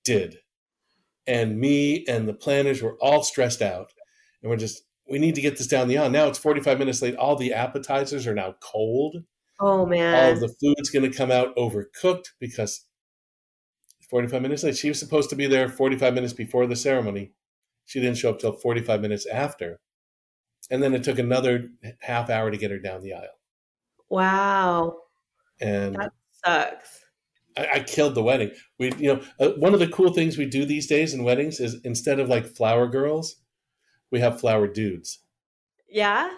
did 0.05 0.39
and 1.27 1.59
me 1.59 2.05
and 2.07 2.29
the 2.29 2.35
planners 2.35 2.83
were 2.83 2.97
all 3.01 3.23
stressed 3.23 3.63
out 3.63 3.93
and 4.43 4.51
we're 4.51 4.57
just 4.57 4.83
we 5.11 5.19
need 5.19 5.35
to 5.35 5.41
get 5.41 5.59
this 5.59 5.67
down 5.67 5.89
the 5.89 5.99
aisle 5.99 6.11
now 6.11 6.27
it's 6.27 6.39
45 6.39 6.79
minutes 6.79 7.03
late 7.03 7.17
all 7.17 7.37
the 7.37 7.53
appetizers 7.53 8.27
are 8.27 8.35
now 8.35 8.55
cold 8.61 9.25
oh 9.61 9.81
all 9.81 9.87
man. 9.87 10.33
of 10.33 10.41
the 10.41 10.55
food's 10.61 10.91
going 10.91 11.11
to 11.11 11.17
come 11.17 11.31
out 11.31 11.55
overcooked 11.57 12.29
because 12.39 12.87
45 14.11 14.43
minutes 14.43 14.65
late. 14.65 14.77
She 14.77 14.89
was 14.89 14.99
supposed 14.99 15.31
to 15.31 15.37
be 15.37 15.47
there 15.47 15.69
45 15.69 16.13
minutes 16.13 16.33
before 16.33 16.67
the 16.67 16.77
ceremony. 16.77 17.33
She 17.87 18.01
didn't 18.01 18.19
show 18.19 18.31
up 18.31 18.41
till 18.41 18.53
45 18.53 19.01
minutes 19.01 19.25
after. 19.27 19.81
And 20.71 20.83
then 20.83 20.95
it 20.95 21.05
took 21.05 21.19
another 21.19 21.69
half 22.01 22.29
hour 22.29 22.51
to 22.51 22.57
get 22.57 22.73
her 22.73 22.79
down 22.79 23.03
the 23.03 23.15
aisle. 23.15 23.39
Wow. 24.11 24.97
And 25.61 25.95
that 25.95 26.13
sucks. 26.45 27.05
I, 27.57 27.69
I 27.75 27.81
killed 27.81 28.17
the 28.17 28.23
wedding. 28.23 28.51
We, 28.79 28.93
you 28.99 29.15
know, 29.15 29.23
uh, 29.39 29.51
one 29.59 29.75
of 29.75 29.81
the 29.81 29.89
cool 29.89 30.13
things 30.13 30.37
we 30.37 30.47
do 30.47 30.65
these 30.65 30.89
days 30.89 31.15
in 31.15 31.25
weddings 31.25 31.61
is 31.61 31.81
instead 31.85 32.19
of 32.19 32.29
like 32.29 32.47
flower 32.47 32.89
girls, 32.89 33.37
we 34.11 34.21
have 34.21 34.41
flower 34.41 34.67
dudes. 34.67 35.19
Yeah. 35.89 36.31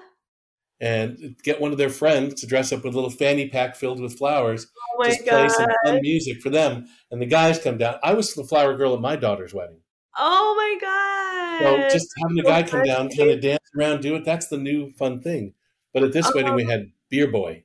And 0.81 1.37
get 1.45 1.61
one 1.61 1.71
of 1.73 1.79
their 1.79 1.91
friends 1.91 2.35
to 2.41 2.47
dress 2.47 2.73
up 2.73 2.83
with 2.85 2.93
a 2.93 2.97
little 2.97 3.11
fanny 3.11 3.49
pack 3.49 3.77
filled 3.77 4.01
with 4.01 4.19
flowers. 4.19 4.67
Oh 4.77 4.97
my 4.99 5.09
just 5.11 5.25
god. 5.25 5.31
play 5.31 5.49
some 5.49 5.69
fun 5.85 5.99
music 6.03 6.41
for 6.41 6.51
them, 6.51 6.87
and 7.11 7.23
the 7.23 7.27
guys 7.27 7.59
come 7.61 7.79
down. 7.79 7.97
I 8.03 8.15
was 8.15 8.35
the 8.35 8.43
flower 8.45 8.77
girl 8.77 8.95
at 8.95 9.01
my 9.01 9.15
daughter's 9.17 9.55
wedding. 9.55 9.81
Oh 10.19 10.55
my 10.57 10.79
god. 10.81 11.89
So 11.89 11.95
just 11.97 12.09
having 12.21 12.39
a 12.41 12.43
guy 12.43 12.63
come 12.65 12.83
down, 12.83 13.09
kind 13.11 13.31
of 13.31 13.41
dance 13.41 13.61
around, 13.79 14.03
do 14.03 14.17
it, 14.17 14.25
that's 14.25 14.49
the 14.49 14.59
new 14.59 14.91
fun 14.93 15.21
thing. 15.23 15.55
But 15.95 16.03
at 16.03 16.13
this 16.13 16.27
Oh. 16.27 16.33
wedding, 16.35 16.55
we 16.55 16.65
had 16.65 16.91
Beer 17.09 17.31
Boy. 17.31 17.63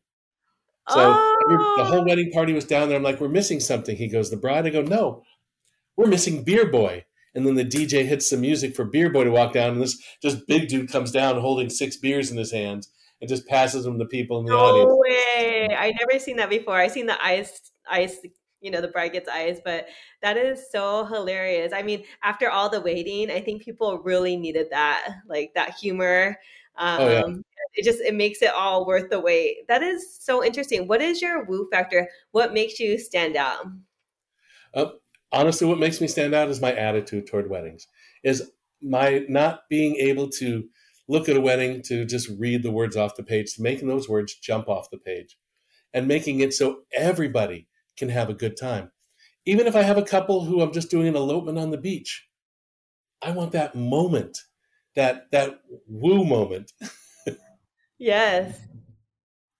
So 0.89 0.99
every- 1.43 1.57
the 1.77 1.85
whole 1.85 2.01
Oh. 2.01 2.05
wedding 2.05 2.31
party 2.31 2.53
was 2.53 2.63
down 2.65 2.87
there. 2.87 2.97
I'm 2.97 3.03
like, 3.03 3.19
we're 3.19 3.27
missing 3.29 3.59
something. 3.59 3.97
He 3.97 4.07
goes, 4.07 4.29
the 4.29 4.37
bride? 4.37 4.65
I 4.65 4.69
go, 4.69 4.81
no, 4.83 5.23
we're 5.97 6.05
missing 6.07 6.43
Beer 6.43 6.65
Boy. 6.69 7.05
And 7.37 7.45
then 7.45 7.53
the 7.53 7.63
DJ 7.63 8.03
hits 8.03 8.31
some 8.31 8.41
music 8.41 8.75
for 8.75 8.83
Beer 8.83 9.11
Boy 9.11 9.23
to 9.23 9.29
walk 9.29 9.53
down, 9.53 9.73
and 9.73 9.81
this 9.81 10.01
just 10.23 10.47
big 10.47 10.69
dude 10.69 10.91
comes 10.91 11.11
down 11.11 11.39
holding 11.39 11.69
six 11.69 11.95
beers 11.95 12.31
in 12.31 12.37
his 12.37 12.51
hands 12.51 12.89
and 13.21 13.29
just 13.29 13.47
passes 13.47 13.83
them 13.83 13.99
to 13.99 14.05
people 14.05 14.39
in 14.39 14.47
the 14.47 14.53
audience. 14.53 14.89
No 14.89 14.97
way. 14.97 15.69
I 15.77 15.93
never 15.99 16.17
seen 16.17 16.37
that 16.37 16.49
before. 16.49 16.77
I 16.77 16.87
seen 16.87 17.05
the 17.05 17.23
ice 17.23 17.71
ice 17.87 18.17
you 18.59 18.71
know, 18.71 18.81
the 18.81 18.87
bride 18.87 19.11
gets 19.13 19.29
ice, 19.29 19.59
but 19.63 19.85
that 20.23 20.35
is 20.35 20.71
so 20.71 21.05
hilarious. 21.05 21.73
I 21.73 21.83
mean, 21.83 22.03
after 22.23 22.49
all 22.49 22.69
the 22.69 22.81
waiting, 22.81 23.29
I 23.29 23.39
think 23.39 23.61
people 23.61 23.99
really 23.99 24.35
needed 24.35 24.67
that, 24.71 25.07
like 25.29 25.51
that 25.53 25.75
humor. 25.75 26.39
Um, 26.75 27.01
Oh, 27.01 27.07
yeah. 27.07 27.35
it 27.75 27.85
just 27.85 28.01
it 28.01 28.15
makes 28.15 28.41
it 28.41 28.51
all 28.51 28.87
worth 28.87 29.11
the 29.11 29.19
wait. 29.19 29.67
That 29.67 29.83
is 29.83 30.17
so 30.19 30.43
interesting. 30.43 30.87
What 30.87 31.03
is 31.03 31.21
your 31.21 31.45
woo 31.45 31.67
factor? 31.71 32.09
What 32.31 32.51
makes 32.51 32.79
you 32.79 32.97
stand 32.97 33.35
out? 33.35 33.67
Honestly 35.31 35.67
what 35.67 35.79
makes 35.79 36.01
me 36.01 36.07
stand 36.07 36.33
out 36.33 36.49
is 36.49 36.61
my 36.61 36.73
attitude 36.73 37.27
toward 37.27 37.49
weddings 37.49 37.87
is 38.23 38.51
my 38.81 39.25
not 39.27 39.61
being 39.69 39.95
able 39.95 40.29
to 40.29 40.67
look 41.07 41.29
at 41.29 41.37
a 41.37 41.41
wedding 41.41 41.81
to 41.81 42.05
just 42.05 42.29
read 42.37 42.63
the 42.63 42.71
words 42.71 42.95
off 42.95 43.15
the 43.15 43.23
page 43.23 43.53
to 43.55 43.61
making 43.61 43.87
those 43.87 44.09
words 44.09 44.35
jump 44.35 44.67
off 44.67 44.89
the 44.89 44.97
page 44.97 45.37
and 45.93 46.07
making 46.07 46.39
it 46.39 46.53
so 46.53 46.81
everybody 46.93 47.67
can 47.97 48.09
have 48.09 48.29
a 48.29 48.33
good 48.33 48.57
time 48.57 48.91
even 49.45 49.67
if 49.67 49.75
i 49.75 49.81
have 49.81 49.97
a 49.97 50.03
couple 50.03 50.45
who 50.45 50.61
i'm 50.61 50.73
just 50.73 50.89
doing 50.91 51.07
an 51.07 51.15
elopement 51.15 51.57
on 51.57 51.71
the 51.71 51.77
beach 51.77 52.27
i 53.21 53.31
want 53.31 53.51
that 53.51 53.75
moment 53.75 54.39
that 54.95 55.29
that 55.31 55.61
woo 55.87 56.23
moment 56.23 56.71
Yes. 57.97 58.59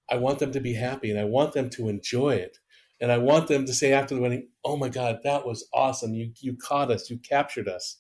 I 0.10 0.18
want 0.18 0.40
them 0.40 0.52
to 0.54 0.60
be 0.60 0.74
happy 0.74 1.10
and 1.10 1.20
I 1.20 1.26
want 1.26 1.54
them 1.54 1.70
to 1.72 1.90
enjoy 1.90 2.36
it. 2.36 2.58
And 3.00 3.12
I 3.12 3.18
want 3.18 3.48
them 3.48 3.66
to 3.66 3.74
say 3.74 3.94
after 3.94 4.16
the 4.16 4.22
wedding, 4.22 4.48
"Oh 4.64 4.78
my 4.78 4.90
God, 4.90 5.20
that 5.24 5.46
was 5.46 5.68
awesome! 5.74 6.14
You 6.14 6.32
you 6.40 6.58
caught 6.58 6.92
us, 6.92 7.10
you 7.10 7.20
captured 7.20 7.68
us, 7.68 7.98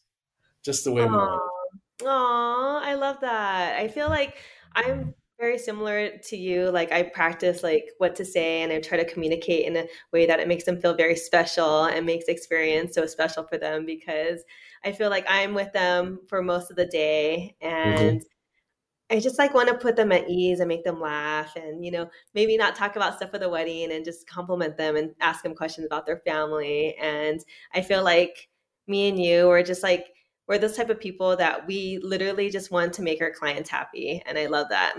just 0.63 0.83
the 0.83 0.91
way 0.91 1.03
we 1.03 1.11
wanted." 1.11 1.39
Aw, 2.05 2.81
I 2.83 2.93
love 2.95 3.19
that. 3.21 3.79
I 3.79 3.87
feel 3.87 4.09
like 4.09 4.37
I'm 4.75 5.13
very 5.39 5.57
similar 5.57 6.17
to 6.17 6.37
you. 6.37 6.69
Like 6.71 6.91
I 6.91 7.03
practice 7.03 7.61
like 7.63 7.89
what 7.99 8.15
to 8.15 8.25
say 8.25 8.63
and 8.63 8.71
I 8.71 8.79
try 8.79 8.97
to 8.97 9.05
communicate 9.05 9.65
in 9.65 9.77
a 9.77 9.85
way 10.11 10.25
that 10.25 10.39
it 10.39 10.47
makes 10.47 10.63
them 10.63 10.81
feel 10.81 10.95
very 10.95 11.15
special 11.15 11.85
and 11.85 12.05
makes 12.05 12.25
the 12.25 12.31
experience 12.31 12.95
so 12.95 13.05
special 13.05 13.43
for 13.43 13.57
them 13.57 13.85
because 13.85 14.43
I 14.83 14.91
feel 14.91 15.09
like 15.09 15.25
I'm 15.27 15.53
with 15.53 15.71
them 15.73 16.19
for 16.27 16.41
most 16.41 16.71
of 16.71 16.75
the 16.75 16.87
day 16.87 17.55
mm-hmm. 17.63 18.03
and 18.03 18.25
I 19.09 19.19
just 19.19 19.39
like 19.39 19.53
want 19.53 19.69
to 19.69 19.75
put 19.75 19.95
them 19.95 20.11
at 20.11 20.29
ease 20.29 20.59
and 20.59 20.67
make 20.67 20.83
them 20.83 20.99
laugh 20.99 21.55
and 21.55 21.83
you 21.85 21.91
know 21.91 22.09
maybe 22.33 22.57
not 22.57 22.75
talk 22.75 22.95
about 22.95 23.15
stuff 23.15 23.31
for 23.31 23.39
the 23.39 23.49
wedding 23.49 23.91
and 23.91 24.03
just 24.03 24.27
compliment 24.27 24.77
them 24.77 24.95
and 24.95 25.15
ask 25.21 25.43
them 25.43 25.55
questions 25.55 25.85
about 25.85 26.05
their 26.05 26.17
family 26.19 26.95
and 27.01 27.39
I 27.73 27.81
feel 27.81 28.03
like 28.03 28.49
me 28.87 29.09
and 29.09 29.21
you 29.21 29.49
are 29.49 29.63
just 29.63 29.83
like 29.83 30.07
we're 30.47 30.57
those 30.57 30.75
type 30.77 30.89
of 30.89 30.99
people 30.99 31.35
that 31.37 31.67
we 31.67 31.99
literally 32.01 32.49
just 32.49 32.71
want 32.71 32.93
to 32.93 33.01
make 33.01 33.21
our 33.21 33.31
clients 33.31 33.69
happy 33.69 34.21
and 34.25 34.37
I 34.37 34.47
love 34.47 34.67
that. 34.69 34.95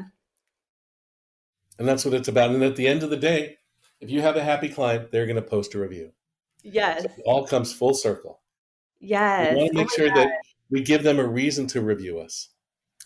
And 1.78 1.88
that's 1.88 2.04
what 2.04 2.14
it's 2.14 2.28
about. 2.28 2.50
And 2.50 2.62
at 2.62 2.76
the 2.76 2.88
end 2.88 3.02
of 3.02 3.10
the 3.10 3.16
day, 3.16 3.56
if 4.00 4.10
you 4.10 4.20
have 4.20 4.36
a 4.36 4.42
happy 4.44 4.68
client, 4.68 5.10
they're 5.10 5.26
going 5.26 5.36
to 5.36 5.42
post 5.42 5.74
a 5.74 5.78
review. 5.78 6.12
Yes. 6.62 7.04
It 7.04 7.22
all 7.24 7.46
comes 7.46 7.72
full 7.72 7.94
circle. 7.94 8.40
Yes. 9.00 9.54
We 9.54 9.60
want 9.60 9.72
to 9.72 9.78
Oh 9.78 9.80
make 9.80 9.88
my 9.90 9.96
sure 9.96 10.08
God. 10.08 10.16
that 10.16 10.32
we 10.70 10.82
give 10.82 11.02
them 11.02 11.18
a 11.18 11.26
reason 11.26 11.66
to 11.68 11.80
review 11.80 12.18
us, 12.18 12.48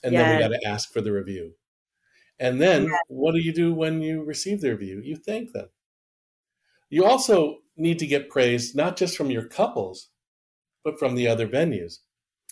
and 0.02 0.14
then 0.16 0.30
we 0.30 0.38
got 0.38 0.48
to 0.48 0.66
ask 0.66 0.92
for 0.92 1.00
the 1.00 1.12
review. 1.12 1.54
And 2.38 2.60
then, 2.60 2.90
what 3.08 3.32
do 3.32 3.38
you 3.40 3.52
do 3.52 3.72
when 3.72 4.02
you 4.02 4.24
receive 4.24 4.60
the 4.60 4.70
review? 4.70 5.00
You 5.04 5.16
thank 5.16 5.52
them. 5.52 5.68
You 6.90 7.04
also 7.04 7.58
need 7.76 7.98
to 8.00 8.06
get 8.06 8.28
praise 8.28 8.74
not 8.74 8.96
just 8.96 9.16
from 9.16 9.30
your 9.30 9.46
couples, 9.46 10.08
but 10.84 10.98
from 10.98 11.14
the 11.14 11.28
other 11.28 11.46
venues. 11.46 11.98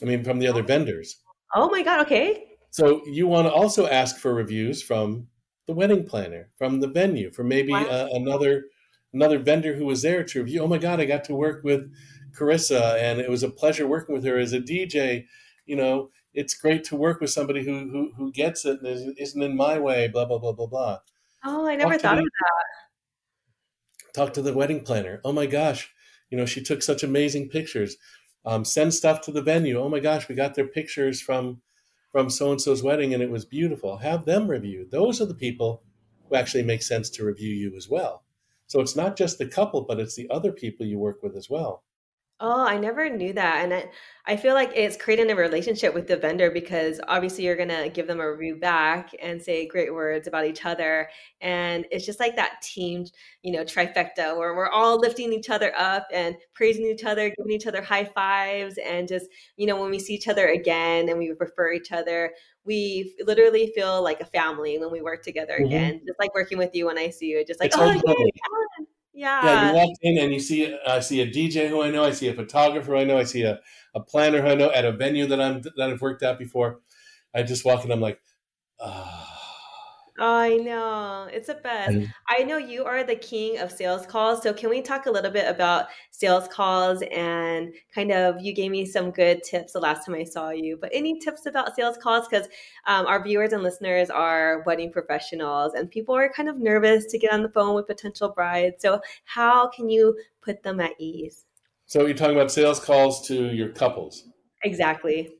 I 0.00 0.06
mean, 0.06 0.24
from 0.24 0.38
the 0.38 0.46
other 0.46 0.62
vendors. 0.62 1.16
Oh 1.54 1.68
my 1.70 1.82
god, 1.82 2.00
okay. 2.06 2.46
So 2.70 3.02
you 3.06 3.26
want 3.26 3.48
to 3.48 3.52
also 3.52 3.86
ask 3.86 4.16
for 4.18 4.32
reviews 4.32 4.82
from 4.82 5.26
the 5.66 5.74
wedding 5.74 6.04
planner, 6.04 6.50
from 6.56 6.80
the 6.80 6.88
venue, 6.88 7.32
from 7.32 7.48
maybe 7.48 7.72
Wow. 7.72 7.86
uh, 7.86 8.08
another 8.12 8.64
another 9.12 9.38
vendor 9.40 9.74
who 9.74 9.84
was 9.84 10.02
there 10.02 10.22
to 10.22 10.40
review. 10.40 10.60
Oh 10.60 10.68
my 10.68 10.78
God, 10.78 11.00
I 11.00 11.04
got 11.04 11.24
to 11.24 11.34
work 11.34 11.64
with 11.64 11.92
Carissa, 12.32 12.96
and 13.00 13.20
it 13.20 13.28
was 13.28 13.42
a 13.42 13.50
pleasure 13.50 13.86
working 13.88 14.14
with 14.14 14.24
her 14.24 14.38
as 14.38 14.52
a 14.52 14.60
DJ. 14.60 15.26
You 15.66 15.76
know, 15.76 16.10
it's 16.34 16.54
great 16.54 16.84
to 16.84 16.96
work 16.96 17.20
with 17.20 17.30
somebody 17.30 17.64
who 17.64 17.88
who, 17.90 18.12
who 18.16 18.32
gets 18.32 18.64
it 18.64 18.78
and 18.80 18.86
is- 18.88 19.14
isn't 19.18 19.42
in 19.42 19.56
my 19.56 19.78
way. 19.78 20.08
Blah 20.08 20.24
blah 20.26 20.38
blah 20.38 20.52
blah 20.52 20.66
blah. 20.66 20.98
Oh, 21.44 21.66
I 21.66 21.76
never 21.76 21.92
Talk 21.94 22.02
thought 22.02 22.16
the- 22.16 22.22
of 22.22 22.28
that. 22.40 24.12
Talk 24.14 24.34
to 24.34 24.42
the 24.42 24.52
wedding 24.54 24.82
planner. 24.82 25.20
Oh 25.24 25.32
my 25.32 25.46
gosh, 25.46 25.90
you 26.30 26.36
know 26.38 26.46
she 26.46 26.62
took 26.62 26.82
such 26.82 27.02
amazing 27.02 27.48
pictures. 27.48 27.96
Um, 28.44 28.64
send 28.64 28.94
stuff 28.94 29.20
to 29.22 29.32
the 29.32 29.42
venue. 29.42 29.78
Oh 29.78 29.88
my 29.88 30.00
gosh, 30.00 30.28
we 30.28 30.34
got 30.34 30.54
their 30.54 30.66
pictures 30.66 31.20
from 31.20 31.60
from 32.12 32.28
so 32.30 32.50
and 32.50 32.60
so's 32.60 32.82
wedding 32.82 33.14
and 33.14 33.22
it 33.22 33.30
was 33.30 33.44
beautiful. 33.44 33.98
Have 33.98 34.24
them 34.24 34.48
review. 34.50 34.86
Those 34.90 35.20
are 35.20 35.26
the 35.26 35.34
people 35.34 35.82
who 36.28 36.34
actually 36.36 36.64
make 36.64 36.82
sense 36.82 37.08
to 37.10 37.24
review 37.24 37.54
you 37.54 37.76
as 37.76 37.88
well. 37.88 38.24
So 38.66 38.80
it's 38.80 38.96
not 38.96 39.16
just 39.16 39.38
the 39.38 39.46
couple, 39.46 39.82
but 39.82 40.00
it's 40.00 40.16
the 40.16 40.28
other 40.30 40.50
people 40.52 40.86
you 40.86 40.98
work 40.98 41.22
with 41.22 41.36
as 41.36 41.48
well. 41.50 41.84
Oh, 42.42 42.64
I 42.64 42.79
never 42.79 43.11
knew 43.11 43.35
that. 43.35 43.62
And 43.64 43.74
I, 43.74 43.90
I 44.24 44.37
feel 44.38 44.55
like 44.55 44.72
it's 44.74 44.96
creating 44.96 45.31
a 45.31 45.37
relationship 45.37 45.92
with 45.92 46.07
the 46.07 46.16
vendor 46.16 46.50
because 46.50 46.98
obviously 47.07 47.44
you're 47.44 47.55
going 47.57 47.68
to 47.68 47.90
give 47.92 48.07
them 48.07 48.18
a 48.18 48.31
review 48.33 48.57
back 48.57 49.11
and 49.20 49.42
say 49.42 49.66
great 49.66 49.92
words 49.92 50.26
about 50.26 50.46
each 50.46 50.64
other. 50.64 51.11
And 51.42 51.85
it's 51.90 52.07
just 52.07 52.18
like 52.18 52.37
that 52.37 52.62
team, 52.62 53.05
you 53.42 53.53
know, 53.53 53.62
trifecta 53.62 54.38
where 54.38 54.55
we're 54.55 54.70
all 54.70 54.98
lifting 54.98 55.35
each 55.35 55.50
other 55.50 55.74
up 55.76 56.07
and 56.14 56.35
praising 56.55 56.87
each 56.87 57.05
other, 57.05 57.29
giving 57.29 57.53
each 57.53 57.66
other 57.66 57.83
high 57.83 58.07
fives. 58.07 58.79
And 58.79 59.07
just, 59.07 59.26
you 59.59 59.66
know, 59.66 59.79
when 59.79 59.90
we 59.90 59.98
see 59.98 60.14
each 60.14 60.29
other 60.29 60.48
again 60.48 61.11
and 61.11 61.18
we 61.18 61.35
refer 61.38 61.72
each 61.74 61.92
other, 61.92 62.33
we 62.64 63.14
literally 63.26 63.70
feel 63.74 64.03
like 64.03 64.22
a 64.22 64.26
family 64.26 64.79
when 64.79 64.90
we 64.90 65.03
work 65.03 65.22
together 65.22 65.59
Mhm. 65.61 65.66
again. 65.66 66.00
Just 66.07 66.18
like 66.18 66.35
working 66.35 66.57
with 66.57 66.74
you 66.74 66.87
when 66.87 66.96
I 66.96 67.11
see 67.11 67.26
you, 67.26 67.44
just 67.44 67.61
like, 67.61 67.68
It's 67.68 67.76
oh, 67.76 67.81
hard 67.81 67.98
yay, 69.20 69.28
to 69.40 69.46
believe. 69.46 69.61
Alan." 69.61 69.62
Yeah, 69.62 69.62
yeah. 69.62 69.68
you 69.68 69.74
walk 69.74 69.96
in 70.02 70.18
and 70.18 70.33
you 70.33 70.40
see 70.40 70.76
I 70.87 71.00
see 71.00 71.20
a 71.20 71.26
DJ 71.26 71.68
who 71.68 71.83
I 71.83 71.90
know, 71.90 72.04
I 72.04 72.12
see 72.12 72.28
a 72.28 72.35
photographer 72.35 72.92
who 72.92 72.98
I 72.98 73.04
know, 73.04 73.18
I 73.18 73.24
see 73.24 73.42
a, 73.42 73.61
a 73.94 74.00
planner 74.00 74.42
who 74.42 74.48
I 74.48 74.54
know 74.54 74.70
at 74.72 74.85
a 74.85 74.92
venue 74.92 75.26
that 75.26 75.40
I'm 75.40 75.62
that 75.62 75.90
I've 75.90 76.00
worked 76.02 76.22
at 76.22 76.38
before. 76.38 76.80
I 77.35 77.42
just 77.42 77.64
walk 77.64 77.85
in, 77.85 77.92
I'm 77.92 78.00
like, 78.00 78.20
ah. 78.80 79.29
I 80.22 80.59
know. 80.59 81.28
It's 81.33 81.46
the 81.46 81.54
best. 81.54 81.92
And- 81.92 82.12
I 82.28 82.42
know 82.42 82.59
you 82.59 82.85
are 82.85 83.02
the 83.02 83.16
king 83.16 83.59
of 83.59 83.72
sales 83.72 84.06
calls. 84.06 84.42
So, 84.42 84.52
can 84.52 84.68
we 84.68 84.83
talk 84.83 85.06
a 85.06 85.11
little 85.11 85.30
bit 85.30 85.48
about 85.48 85.87
sales 86.11 86.46
calls 86.46 87.03
and 87.11 87.72
kind 87.94 88.12
of 88.12 88.40
you 88.40 88.53
gave 88.53 88.70
me 88.70 88.84
some 88.84 89.11
good 89.11 89.42
tips 89.42 89.72
the 89.72 89.80
last 89.80 90.05
time 90.05 90.14
I 90.14 90.24
saw 90.24 90.51
you, 90.51 90.76
but 90.78 90.90
any 90.92 91.18
tips 91.18 91.47
about 91.47 91.74
sales 91.74 91.97
calls? 91.97 92.28
Because 92.28 92.49
um, 92.86 93.07
our 93.07 93.24
viewers 93.24 93.55
and 93.55 93.62
listeners 93.62 94.11
are 94.11 94.62
wedding 94.66 94.92
professionals 94.92 95.72
and 95.72 95.90
people 95.90 96.14
are 96.14 96.28
kind 96.28 96.51
of 96.51 96.59
nervous 96.59 97.07
to 97.07 97.18
get 97.18 97.32
on 97.32 97.42
the 97.42 97.49
phone 97.49 97.74
with 97.74 97.86
potential 97.86 98.28
brides. 98.28 98.82
So, 98.82 99.01
how 99.24 99.68
can 99.70 99.88
you 99.88 100.18
put 100.42 100.62
them 100.62 100.80
at 100.80 100.92
ease? 100.99 101.47
So 101.86 102.07
you're 102.07 102.14
talking 102.14 102.36
about 102.36 102.53
sales 102.53 102.78
calls 102.78 103.26
to 103.26 103.47
your 103.53 103.70
couples. 103.70 104.24
Exactly. 104.62 105.39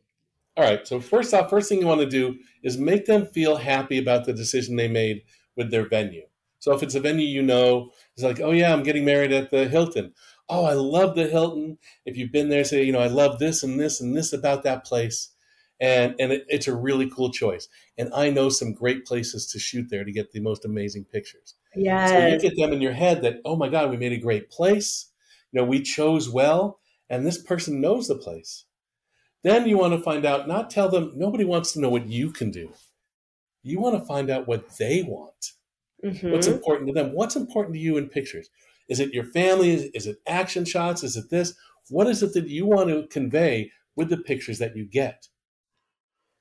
All 0.57 0.64
right. 0.64 0.86
So 0.86 1.01
first 1.01 1.32
off, 1.32 1.48
first 1.48 1.68
thing 1.68 1.80
you 1.80 1.86
want 1.86 2.01
to 2.01 2.07
do 2.07 2.36
is 2.62 2.76
make 2.76 3.07
them 3.07 3.26
feel 3.26 3.57
happy 3.57 3.98
about 3.98 4.26
the 4.26 4.32
decision 4.32 4.76
they 4.76 4.88
made 4.88 5.22
with 5.57 5.70
their 5.70 5.88
venue. 5.88 6.22
So 6.59 6.74
if 6.74 6.82
it's 6.82 6.94
a 6.94 7.01
venue 7.01 7.26
you 7.26 7.42
know, 7.42 7.90
it's 8.14 8.22
like, 8.24 8.40
oh 8.40 8.51
yeah, 8.51 8.72
I'm 8.72 8.82
getting 8.82 9.05
married 9.05 9.32
at 9.32 9.51
the 9.51 9.68
Hilton. 9.68 10.12
Oh, 10.48 10.64
I 10.64 10.74
love 10.74 11.14
the 11.14 11.28
Hilton. 11.28 11.78
If 12.05 12.16
you've 12.16 12.32
been 12.32 12.48
there, 12.51 12.64
say, 12.64 12.82
you 12.82 12.92
know, 12.92 13.01
I 13.01 13.07
love 13.07 13.38
this 13.38 13.62
and 13.62 13.80
this 13.80 14.01
and 14.01 14.16
this 14.16 14.32
about 14.32 14.62
that 14.64 14.84
place. 14.84 15.30
And 15.80 16.14
and 16.18 16.32
it, 16.32 16.44
it's 16.48 16.68
a 16.68 16.74
really 16.74 17.09
cool 17.09 17.30
choice. 17.32 17.68
And 17.96 18.12
I 18.12 18.28
know 18.28 18.51
some 18.51 18.74
great 18.74 19.07
places 19.07 19.46
to 19.53 19.59
shoot 19.59 19.88
there 19.88 20.05
to 20.05 20.12
get 20.12 20.32
the 20.32 20.40
most 20.40 20.64
amazing 20.66 21.05
pictures. 21.05 21.55
Yeah. 21.74 22.07
So 22.07 22.26
you 22.26 22.38
get 22.40 22.57
them 22.57 22.72
in 22.72 22.82
your 22.82 22.92
head 22.92 23.22
that, 23.22 23.36
oh 23.44 23.57
my 23.57 23.68
God, 23.68 23.90
we 23.90 23.96
made 23.96 24.12
a 24.12 24.18
great 24.18 24.51
place. 24.51 25.07
you 25.53 25.61
know, 25.61 25.66
we 25.66 25.82
chose 25.82 26.28
well, 26.28 26.80
and 27.09 27.26
this 27.26 27.38
person 27.42 27.80
knows 27.80 28.09
the 28.09 28.16
place. 28.16 28.64
Then 29.43 29.66
you 29.66 29.78
want 29.78 29.95
to 29.95 30.03
find 30.03 30.26
out, 30.26 30.49
not 30.49 30.70
tell 30.70 30.88
them, 30.88 31.12
nobody 31.14 31.45
wants 31.45 31.72
to 31.72 31.80
know 31.80 31.88
what 31.88 32.07
you 32.07 32.30
can 32.30 32.51
do. 32.51 32.72
You 33.62 33.80
want 33.80 33.99
to 33.99 34.05
find 34.05 34.30
out 34.30 34.47
what 34.47 34.76
they 34.78 35.03
want. 35.03 35.53
Mm-hmm. 36.05 36.30
What's 36.30 36.47
important 36.47 36.88
to 36.88 36.95
them? 36.95 37.12
What's 37.12 37.36
important 37.36 37.74
to 37.74 37.80
you 37.80 37.97
in 37.97 38.09
pictures? 38.09 38.49
Is 38.88 39.01
it 39.01 39.14
your 39.14 39.24
family? 39.24 39.72
Is 39.95 40.07
it 40.07 40.18
action 40.26 40.64
shots? 40.64 41.03
Is 41.03 41.16
it 41.16 41.30
this? 41.30 41.55
What 41.88 42.07
is 42.07 42.22
it 42.22 42.34
that 42.34 42.49
you 42.49 42.66
want 42.66 42.88
to 42.88 43.07
convey 43.09 43.70
with 43.97 44.09
the 44.11 44.16
pictures 44.18 44.59
that 44.59 44.76
you 44.76 44.84
get? 44.84 45.28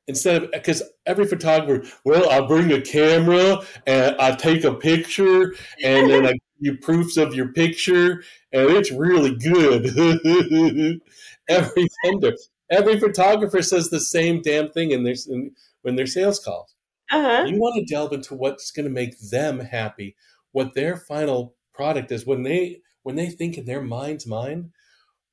Instead 0.08 0.44
of, 0.44 0.52
because 0.52 0.82
every 1.06 1.26
photographer, 1.26 1.88
well, 2.04 2.28
I'll 2.32 2.48
bring 2.48 2.72
a 2.72 2.82
camera 2.82 3.62
and 3.86 4.16
I 4.20 4.36
take 4.36 4.64
a 4.64 4.74
picture 4.74 5.54
and 5.84 6.10
then 6.10 6.26
I 6.26 6.32
give 6.32 6.40
you 6.60 6.78
proofs 6.78 7.16
of 7.18 7.36
your 7.36 7.50
picture 7.50 8.24
and 8.52 8.72
it's 8.72 8.92
really 8.92 9.36
good. 9.36 9.86
every 11.48 11.88
vendor, 12.04 12.36
every 12.70 13.00
photographer 13.00 13.62
says 13.62 13.90
the 13.90 14.00
same 14.00 14.42
damn 14.42 14.70
thing 14.70 14.92
in 14.92 15.04
their, 15.04 15.16
in, 15.28 15.52
when 15.82 15.96
their 15.96 16.08
sales 16.08 16.40
calls. 16.40 16.76
Uh-huh. 17.12 17.46
You 17.46 17.60
want 17.60 17.76
to 17.76 17.94
delve 17.94 18.14
into 18.14 18.36
what's 18.36 18.72
going 18.72 18.86
to 18.86 18.92
make 18.92 19.20
them 19.20 19.60
happy, 19.60 20.16
what 20.52 20.76
their 20.76 20.96
final 20.96 21.56
product 21.74 22.12
is 22.12 22.26
when 22.26 22.44
they 22.44 22.82
when 23.04 23.16
they 23.16 23.30
think 23.30 23.58
in 23.58 23.66
their 23.66 23.82
mind's 23.82 24.28
mind, 24.28 24.72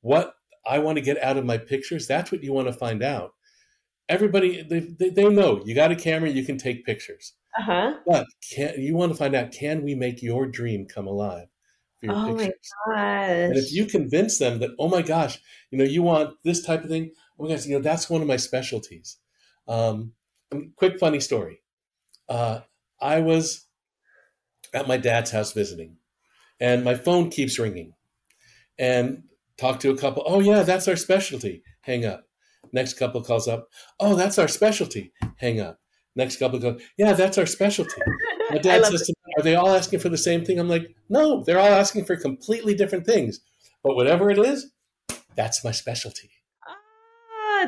what 0.01 0.33
I 0.65 0.79
want 0.79 0.97
to 0.97 1.03
get 1.03 1.21
out 1.21 1.37
of 1.37 1.45
my 1.45 1.57
pictures. 1.57 2.07
That's 2.07 2.31
what 2.31 2.43
you 2.43 2.53
want 2.53 2.67
to 2.67 2.73
find 2.73 3.03
out. 3.03 3.33
Everybody 4.09 4.63
they, 4.63 4.79
they, 4.79 5.09
they 5.09 5.29
know 5.29 5.61
you 5.65 5.75
got 5.75 5.91
a 5.91 5.95
camera, 5.95 6.29
you 6.29 6.43
can 6.43 6.57
take 6.57 6.85
pictures. 6.85 7.33
Uh-huh. 7.59 7.93
But 8.05 8.25
can 8.51 8.81
you 8.81 8.95
want 8.95 9.11
to 9.11 9.17
find 9.17 9.35
out 9.35 9.51
can 9.51 9.83
we 9.83 9.95
make 9.95 10.21
your 10.21 10.47
dream 10.47 10.85
come 10.85 11.07
alive? 11.07 11.47
For 11.99 12.05
your 12.07 12.15
oh 12.15 12.35
pictures? 12.35 12.71
my 12.87 12.95
gosh. 12.95 13.29
And 13.29 13.57
if 13.57 13.71
you 13.71 13.85
convince 13.85 14.37
them 14.39 14.59
that, 14.59 14.71
oh 14.79 14.87
my 14.87 15.01
gosh, 15.01 15.39
you 15.71 15.77
know, 15.77 15.83
you 15.83 16.03
want 16.03 16.35
this 16.43 16.63
type 16.63 16.83
of 16.83 16.89
thing, 16.89 17.11
oh 17.39 17.43
my 17.43 17.49
gosh, 17.49 17.65
you 17.65 17.75
know, 17.75 17.81
that's 17.81 18.09
one 18.09 18.21
of 18.21 18.27
my 18.27 18.37
specialties. 18.37 19.17
Um, 19.67 20.13
quick 20.77 20.97
funny 20.99 21.19
story 21.19 21.61
uh, 22.29 22.61
I 23.01 23.19
was 23.19 23.65
at 24.73 24.87
my 24.87 24.97
dad's 24.97 25.31
house 25.31 25.53
visiting, 25.53 25.97
and 26.59 26.83
my 26.83 26.95
phone 26.95 27.29
keeps 27.29 27.59
ringing. 27.59 27.93
And 28.79 29.23
talk 29.57 29.79
to 29.79 29.89
a 29.89 29.97
couple. 29.97 30.23
Oh 30.25 30.39
yeah, 30.39 30.63
that's 30.63 30.87
our 30.87 30.95
specialty. 30.95 31.63
Hang 31.81 32.05
up. 32.05 32.25
Next 32.73 32.93
couple 32.95 33.23
calls 33.23 33.47
up. 33.47 33.69
Oh, 33.99 34.15
that's 34.15 34.37
our 34.37 34.47
specialty. 34.47 35.13
Hang 35.37 35.59
up. 35.59 35.79
Next 36.15 36.37
couple 36.37 36.59
goes. 36.59 36.81
Yeah, 36.97 37.13
that's 37.13 37.37
our 37.37 37.45
specialty. 37.45 38.01
My 38.51 38.59
dad 38.59 38.85
says, 38.85 39.01
to 39.01 39.13
me, 39.25 39.33
"Are 39.37 39.43
they 39.43 39.55
all 39.55 39.73
asking 39.73 39.99
for 39.99 40.09
the 40.09 40.17
same 40.17 40.45
thing?" 40.45 40.59
I'm 40.59 40.69
like, 40.69 40.95
"No, 41.09 41.43
they're 41.43 41.59
all 41.59 41.67
asking 41.67 42.05
for 42.05 42.15
completely 42.15 42.75
different 42.75 43.05
things. 43.05 43.39
But 43.83 43.95
whatever 43.95 44.29
it 44.29 44.37
is, 44.37 44.71
that's 45.35 45.63
my 45.63 45.71
specialty." 45.71 46.31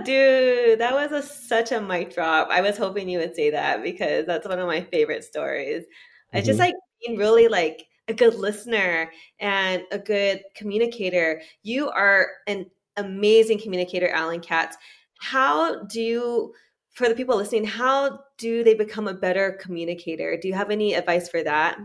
Dude, 0.03 0.79
that 0.79 0.93
was 0.93 1.11
a, 1.11 1.21
such 1.21 1.71
a 1.71 1.81
mic 1.81 2.13
drop. 2.13 2.49
I 2.51 2.61
was 2.61 2.77
hoping 2.77 3.09
you 3.09 3.19
would 3.19 3.35
say 3.35 3.51
that 3.51 3.83
because 3.83 4.25
that's 4.25 4.47
one 4.47 4.59
of 4.59 4.67
my 4.67 4.81
favorite 4.81 5.23
stories. 5.23 5.83
Mm-hmm. 5.83 6.37
It's 6.37 6.47
just 6.47 6.59
like 6.59 6.75
being 7.05 7.17
really 7.17 7.47
like 7.47 7.85
a 8.07 8.13
good 8.13 8.35
listener 8.35 9.11
and 9.39 9.83
a 9.91 9.99
good 9.99 10.41
communicator. 10.55 11.41
You 11.63 11.89
are 11.89 12.27
an 12.47 12.65
amazing 12.97 13.59
communicator, 13.59 14.09
Alan 14.09 14.41
Katz. 14.41 14.77
How 15.19 15.83
do 15.83 16.01
you, 16.01 16.53
for 16.93 17.07
the 17.07 17.15
people 17.15 17.37
listening, 17.37 17.65
how 17.65 18.19
do 18.37 18.63
they 18.63 18.73
become 18.73 19.07
a 19.07 19.13
better 19.13 19.57
communicator? 19.61 20.37
Do 20.41 20.47
you 20.47 20.53
have 20.53 20.71
any 20.71 20.93
advice 20.95 21.29
for 21.29 21.43
that? 21.43 21.77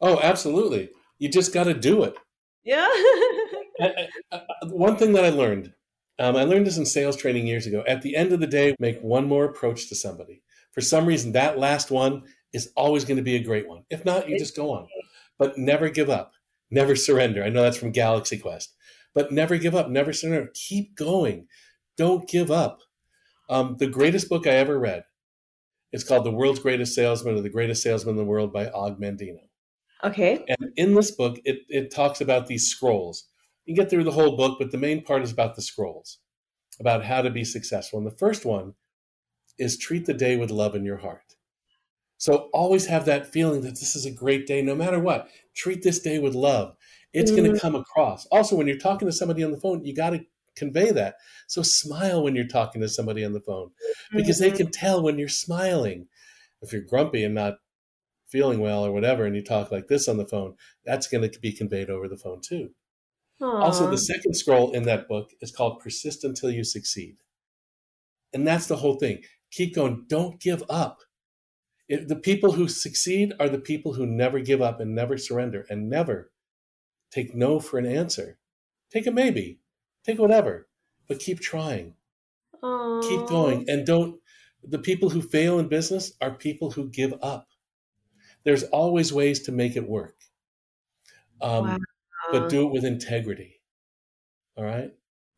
Oh, 0.00 0.18
absolutely. 0.20 0.90
You 1.18 1.28
just 1.28 1.54
got 1.54 1.64
to 1.64 1.74
do 1.74 2.02
it. 2.02 2.14
Yeah. 2.64 2.88
One 4.64 4.96
thing 4.96 5.12
that 5.12 5.24
I 5.24 5.30
learned 5.30 5.72
um, 6.18 6.36
I 6.36 6.44
learned 6.44 6.66
this 6.66 6.78
in 6.78 6.86
sales 6.86 7.16
training 7.16 7.46
years 7.46 7.66
ago. 7.66 7.82
At 7.88 8.02
the 8.02 8.16
end 8.16 8.32
of 8.32 8.40
the 8.40 8.46
day, 8.46 8.76
make 8.78 9.00
one 9.00 9.26
more 9.26 9.44
approach 9.44 9.88
to 9.88 9.94
somebody. 9.94 10.42
For 10.72 10.80
some 10.80 11.06
reason, 11.06 11.32
that 11.32 11.58
last 11.58 11.90
one 11.90 12.22
is 12.52 12.70
always 12.76 13.04
going 13.04 13.16
to 13.16 13.22
be 13.22 13.36
a 13.36 13.42
great 13.42 13.68
one. 13.68 13.84
If 13.90 14.04
not, 14.04 14.28
you 14.28 14.38
just 14.38 14.56
go 14.56 14.70
on. 14.72 14.86
But 15.38 15.58
never 15.58 15.88
give 15.88 16.08
up. 16.08 16.32
Never 16.70 16.94
surrender. 16.94 17.42
I 17.42 17.48
know 17.48 17.62
that's 17.62 17.76
from 17.76 17.90
Galaxy 17.90 18.38
Quest. 18.38 18.74
But 19.14 19.32
never 19.32 19.56
give 19.56 19.74
up. 19.74 19.88
Never 19.88 20.12
surrender. 20.12 20.50
Keep 20.54 20.96
going. 20.96 21.46
Don't 21.96 22.28
give 22.28 22.50
up. 22.50 22.80
Um, 23.48 23.76
the 23.78 23.86
greatest 23.86 24.28
book 24.28 24.46
I 24.46 24.50
ever 24.50 24.78
read. 24.78 25.04
It's 25.92 26.04
called 26.04 26.24
The 26.24 26.30
World's 26.30 26.58
Greatest 26.58 26.94
Salesman 26.94 27.36
or 27.36 27.40
The 27.40 27.50
Greatest 27.50 27.82
Salesman 27.82 28.14
in 28.14 28.16
the 28.16 28.24
World 28.24 28.52
by 28.52 28.68
Og 28.68 29.00
Mandino. 29.00 29.38
Okay. 30.02 30.44
And 30.48 30.72
in 30.76 30.94
this 30.94 31.10
book, 31.10 31.38
it, 31.44 31.60
it 31.68 31.94
talks 31.94 32.20
about 32.20 32.46
these 32.46 32.68
scrolls 32.68 33.26
you 33.64 33.74
get 33.74 33.90
through 33.90 34.04
the 34.04 34.12
whole 34.12 34.36
book, 34.36 34.58
but 34.58 34.70
the 34.70 34.78
main 34.78 35.02
part 35.02 35.22
is 35.22 35.32
about 35.32 35.56
the 35.56 35.62
scrolls, 35.62 36.18
about 36.80 37.04
how 37.04 37.22
to 37.22 37.30
be 37.30 37.44
successful. 37.44 37.98
And 37.98 38.06
the 38.06 38.16
first 38.16 38.44
one 38.44 38.74
is 39.58 39.78
treat 39.78 40.06
the 40.06 40.14
day 40.14 40.36
with 40.36 40.50
love 40.50 40.74
in 40.74 40.84
your 40.84 40.98
heart. 40.98 41.36
So 42.18 42.48
always 42.52 42.86
have 42.86 43.04
that 43.06 43.32
feeling 43.32 43.62
that 43.62 43.80
this 43.80 43.96
is 43.96 44.06
a 44.06 44.10
great 44.10 44.46
day, 44.46 44.62
no 44.62 44.74
matter 44.74 44.98
what. 44.98 45.28
Treat 45.54 45.82
this 45.82 46.00
day 46.00 46.18
with 46.18 46.34
love. 46.34 46.76
It's 47.12 47.30
mm. 47.30 47.36
going 47.36 47.52
to 47.52 47.60
come 47.60 47.74
across. 47.74 48.26
Also, 48.26 48.56
when 48.56 48.66
you're 48.66 48.78
talking 48.78 49.06
to 49.06 49.12
somebody 49.12 49.42
on 49.42 49.50
the 49.50 49.60
phone, 49.60 49.84
you 49.84 49.94
got 49.94 50.10
to 50.10 50.24
convey 50.56 50.90
that. 50.92 51.16
So 51.48 51.62
smile 51.62 52.22
when 52.22 52.34
you're 52.34 52.46
talking 52.46 52.80
to 52.80 52.88
somebody 52.88 53.24
on 53.24 53.32
the 53.32 53.40
phone 53.40 53.70
because 54.12 54.40
mm-hmm. 54.40 54.50
they 54.50 54.56
can 54.56 54.70
tell 54.70 55.02
when 55.02 55.18
you're 55.18 55.28
smiling. 55.28 56.08
If 56.62 56.72
you're 56.72 56.82
grumpy 56.82 57.24
and 57.24 57.34
not 57.34 57.58
feeling 58.28 58.60
well 58.60 58.84
or 58.86 58.92
whatever, 58.92 59.26
and 59.26 59.36
you 59.36 59.42
talk 59.42 59.70
like 59.70 59.88
this 59.88 60.08
on 60.08 60.16
the 60.16 60.26
phone, 60.26 60.54
that's 60.84 61.06
going 61.06 61.28
to 61.28 61.40
be 61.40 61.52
conveyed 61.52 61.90
over 61.90 62.08
the 62.08 62.16
phone 62.16 62.40
too. 62.40 62.70
Aww. 63.42 63.62
Also, 63.62 63.90
the 63.90 63.98
second 63.98 64.34
scroll 64.34 64.72
in 64.72 64.84
that 64.84 65.08
book 65.08 65.30
is 65.40 65.50
called 65.50 65.80
Persist 65.80 66.24
Until 66.24 66.50
You 66.50 66.64
Succeed. 66.64 67.16
And 68.32 68.46
that's 68.46 68.66
the 68.66 68.76
whole 68.76 68.96
thing. 68.96 69.22
Keep 69.50 69.74
going. 69.74 70.04
Don't 70.08 70.40
give 70.40 70.62
up. 70.68 71.00
It, 71.88 72.08
the 72.08 72.16
people 72.16 72.52
who 72.52 72.68
succeed 72.68 73.32
are 73.38 73.48
the 73.48 73.58
people 73.58 73.94
who 73.94 74.06
never 74.06 74.40
give 74.40 74.62
up 74.62 74.80
and 74.80 74.94
never 74.94 75.18
surrender 75.18 75.66
and 75.68 75.90
never 75.90 76.32
take 77.10 77.34
no 77.34 77.60
for 77.60 77.78
an 77.78 77.86
answer. 77.86 78.38
Take 78.90 79.06
a 79.06 79.10
maybe, 79.10 79.60
take 80.04 80.18
whatever, 80.18 80.68
but 81.08 81.18
keep 81.18 81.40
trying. 81.40 81.94
Aww. 82.62 83.02
Keep 83.08 83.26
going. 83.26 83.68
And 83.68 83.86
don't, 83.86 84.20
the 84.62 84.78
people 84.78 85.10
who 85.10 85.20
fail 85.20 85.58
in 85.58 85.68
business 85.68 86.12
are 86.20 86.32
people 86.32 86.70
who 86.70 86.88
give 86.88 87.14
up. 87.20 87.48
There's 88.44 88.62
always 88.64 89.12
ways 89.12 89.40
to 89.40 89.52
make 89.52 89.76
it 89.76 89.88
work. 89.88 90.16
Um, 91.42 91.64
wow 91.64 91.78
but 92.32 92.48
do 92.48 92.66
it 92.66 92.72
with 92.72 92.84
integrity. 92.84 93.60
All 94.56 94.64
right. 94.64 94.90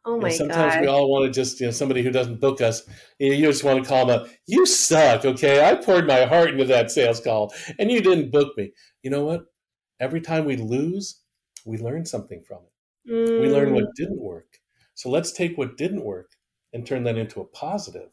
Oh 0.05 0.20
my 0.20 0.28
you 0.28 0.32
know, 0.32 0.37
sometimes 0.37 0.74
God. 0.74 0.80
we 0.82 0.87
all 0.87 1.11
want 1.11 1.26
to 1.26 1.32
just, 1.32 1.59
you 1.59 1.66
know, 1.66 1.72
somebody 1.72 2.03
who 2.03 2.12
doesn't 2.12 2.41
book 2.41 2.61
us, 2.61 2.82
you, 3.18 3.30
know, 3.30 3.34
you 3.37 3.47
just 3.47 3.64
want 3.64 3.82
to 3.82 3.89
call 3.89 4.07
them 4.07 4.20
up. 4.20 4.28
You 4.47 4.64
suck. 4.64 5.24
Okay. 5.24 5.64
I 5.64 5.74
poured 5.74 6.07
my 6.07 6.26
heart 6.26 6.51
into 6.51 6.64
that 6.66 6.93
sales 6.93 7.20
call 7.20 7.53
and 7.78 7.91
you 7.91 8.01
didn't 8.01 8.30
book 8.30 8.57
me. 8.57 8.72
You 9.03 9.11
know 9.11 9.24
what? 9.24 9.47
Every 9.99 10.20
time 10.20 10.45
we 10.45 10.57
lose, 10.57 11.22
we 11.64 11.78
learn 11.78 12.07
something 12.07 12.43
from 12.47 12.59
it. 12.59 13.11
Mm. 13.12 13.41
We 13.41 13.49
learn 13.49 13.74
what 13.74 13.84
mm. 13.84 13.95
didn't 13.97 14.20
work. 14.20 14.59
So 14.95 15.11
let's 15.11 15.32
take 15.32 15.59
what 15.59 15.76
didn't 15.76 16.05
work 16.05 16.30
and 16.72 16.87
turn 16.87 17.03
that 17.05 17.18
into 17.18 17.41
a 17.41 17.45
positive. 17.45 18.11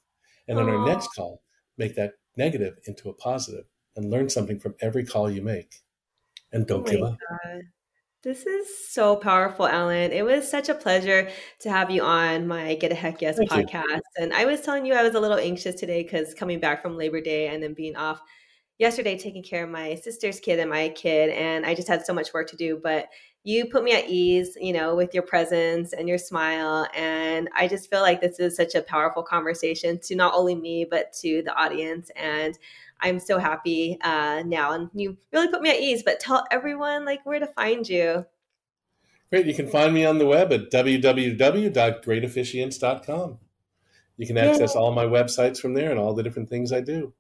And 0.48 0.60
on 0.60 0.70
our 0.70 0.86
next 0.86 1.10
call, 1.10 1.44
make 1.78 1.96
that 1.96 2.14
negative 2.36 2.78
into 2.86 3.10
a 3.10 3.14
positive 3.14 3.66
and 3.96 4.10
learn 4.10 4.30
something 4.30 4.60
from 4.60 4.76
every 4.82 5.06
call 5.06 5.30
you 5.30 5.42
make. 5.42 5.76
And 6.52 6.66
don't 6.66 6.88
oh 6.88 6.92
give 6.92 7.02
up. 7.02 7.18
God. 7.30 7.62
This 8.24 8.46
is 8.46 8.88
so 8.90 9.18
powerful, 9.18 9.68
Alan. 9.68 10.14
It 10.14 10.24
was 10.24 10.50
such 10.50 10.70
a 10.70 10.74
pleasure 10.74 11.30
to 11.60 11.70
have 11.70 11.92
you 11.92 12.04
on 12.04 12.48
my 12.48 12.76
Get 12.76 12.94
a 12.94 12.96
Heck 12.96 13.22
Yes 13.22 13.36
Thank 13.36 13.50
podcast. 13.50 13.84
You. 13.84 14.02
And 14.18 14.34
I 14.34 14.46
was 14.46 14.62
telling 14.62 14.86
you 14.86 14.94
I 14.94 15.04
was 15.04 15.14
a 15.14 15.20
little 15.20 15.38
anxious 15.38 15.76
today 15.76 16.04
because 16.04 16.34
coming 16.34 16.62
back 16.62 16.82
from 16.82 16.96
Labor 16.96 17.20
Day 17.20 17.50
and 17.50 17.62
then 17.62 17.74
being 17.74 17.98
off 17.98 18.22
yesterday 18.80 19.18
taking 19.18 19.44
care 19.44 19.66
of 19.66 19.70
my 19.70 19.96
sister's 19.96 20.40
kid 20.40 20.60
and 20.60 20.70
my 20.70 20.88
kid, 20.90 21.32
and 21.32 21.66
I 21.66 21.76
just 21.76 21.90
had 21.90 22.06
so 22.06 22.14
much 22.14 22.34
work 22.34 22.50
to 22.52 22.56
do. 22.56 22.80
But 22.82 23.10
you 23.44 23.66
put 23.66 23.84
me 23.84 23.92
at 23.92 24.08
ease, 24.08 24.56
you 24.56 24.72
know, 24.72 24.96
with 24.96 25.14
your 25.14 25.24
presence 25.24 25.92
and 25.92 26.08
your 26.08 26.18
smile. 26.18 26.88
And 26.96 27.50
I 27.54 27.68
just 27.68 27.90
feel 27.90 28.00
like 28.00 28.22
this 28.22 28.40
is 28.40 28.56
such 28.56 28.74
a 28.74 28.82
powerful 28.82 29.22
conversation 29.22 30.00
to 30.04 30.16
not 30.16 30.34
only 30.34 30.56
me, 30.56 30.86
but 30.90 31.12
to 31.20 31.42
the 31.42 31.54
audience. 31.54 32.10
And 32.16 32.58
I'm 33.04 33.20
so 33.20 33.38
happy 33.38 34.00
uh, 34.02 34.42
now. 34.46 34.72
And 34.72 34.90
you 34.94 35.18
really 35.32 35.50
put 35.50 35.62
me 35.62 35.70
at 35.70 35.80
ease, 35.80 36.02
but 36.04 36.20
tell 36.20 36.44
everyone 36.50 37.06
like 37.06 37.24
where 37.26 37.40
to 37.40 37.46
find 37.48 37.88
you. 37.88 38.26
Great. 39.30 39.46
You 39.46 39.54
can 39.54 39.68
find 39.68 39.94
me 39.94 40.04
on 40.06 40.18
the 40.18 40.26
web 40.26 40.52
at 40.54 40.72
www.greatofficiants.com. 40.72 43.38
You 44.16 44.28
can 44.28 44.38
access 44.38 44.76
all 44.76 44.92
my 44.92 45.06
websites 45.06 45.60
from 45.60 45.74
there 45.74 45.90
and 45.92 46.00
all 46.00 46.14
the 46.14 46.22
different 46.24 46.50
things 46.50 46.72
I 46.72 46.82
do. 46.82 47.14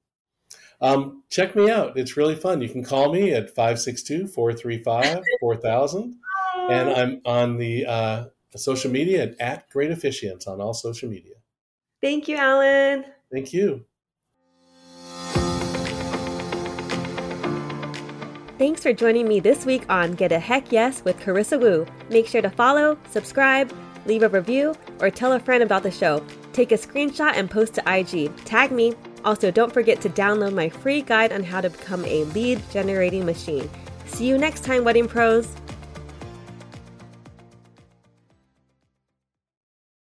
Um, 0.79 1.23
check 1.29 1.55
me 1.55 1.71
out. 1.71 1.97
It's 1.97 2.15
really 2.17 2.35
fun. 2.35 2.61
You 2.61 2.69
can 2.69 2.83
call 2.83 3.11
me 3.11 3.33
at 3.33 3.49
562 3.49 4.27
435 4.27 5.23
4000. 5.39 6.19
And 6.69 6.89
I'm 6.89 7.21
on 7.25 7.57
the 7.57 7.85
uh, 7.85 8.25
social 8.55 8.91
media 8.91 9.23
at, 9.23 9.41
at 9.41 9.69
Great 9.69 9.91
Officiants 9.91 10.47
on 10.47 10.61
all 10.61 10.73
social 10.73 11.09
media. 11.09 11.35
Thank 12.01 12.27
you, 12.27 12.37
Alan. 12.37 13.05
Thank 13.31 13.53
you. 13.53 13.85
Thanks 18.59 18.83
for 18.83 18.93
joining 18.93 19.27
me 19.27 19.39
this 19.39 19.65
week 19.65 19.83
on 19.89 20.13
Get 20.13 20.31
a 20.31 20.37
Heck 20.37 20.71
Yes 20.71 21.03
with 21.03 21.19
Carissa 21.19 21.59
Wu. 21.59 21.87
Make 22.11 22.27
sure 22.27 22.41
to 22.43 22.51
follow, 22.51 22.99
subscribe, 23.09 23.73
leave 24.05 24.21
a 24.21 24.29
review, 24.29 24.75
or 24.99 25.09
tell 25.09 25.33
a 25.33 25.39
friend 25.39 25.63
about 25.63 25.81
the 25.81 25.89
show. 25.89 26.23
Take 26.53 26.71
a 26.71 26.77
screenshot 26.77 27.33
and 27.33 27.49
post 27.49 27.73
to 27.73 27.83
IG. 27.87 28.35
Tag 28.45 28.71
me. 28.71 28.93
Also, 29.25 29.49
don't 29.49 29.73
forget 29.73 30.01
to 30.01 30.09
download 30.09 30.53
my 30.53 30.69
free 30.69 31.01
guide 31.01 31.33
on 31.33 31.43
how 31.43 31.61
to 31.61 31.69
become 31.71 32.05
a 32.05 32.25
lead 32.25 32.61
generating 32.69 33.25
machine. 33.25 33.67
See 34.05 34.27
you 34.27 34.37
next 34.37 34.63
time, 34.63 34.83
Wedding 34.83 35.07
Pros! 35.07 35.55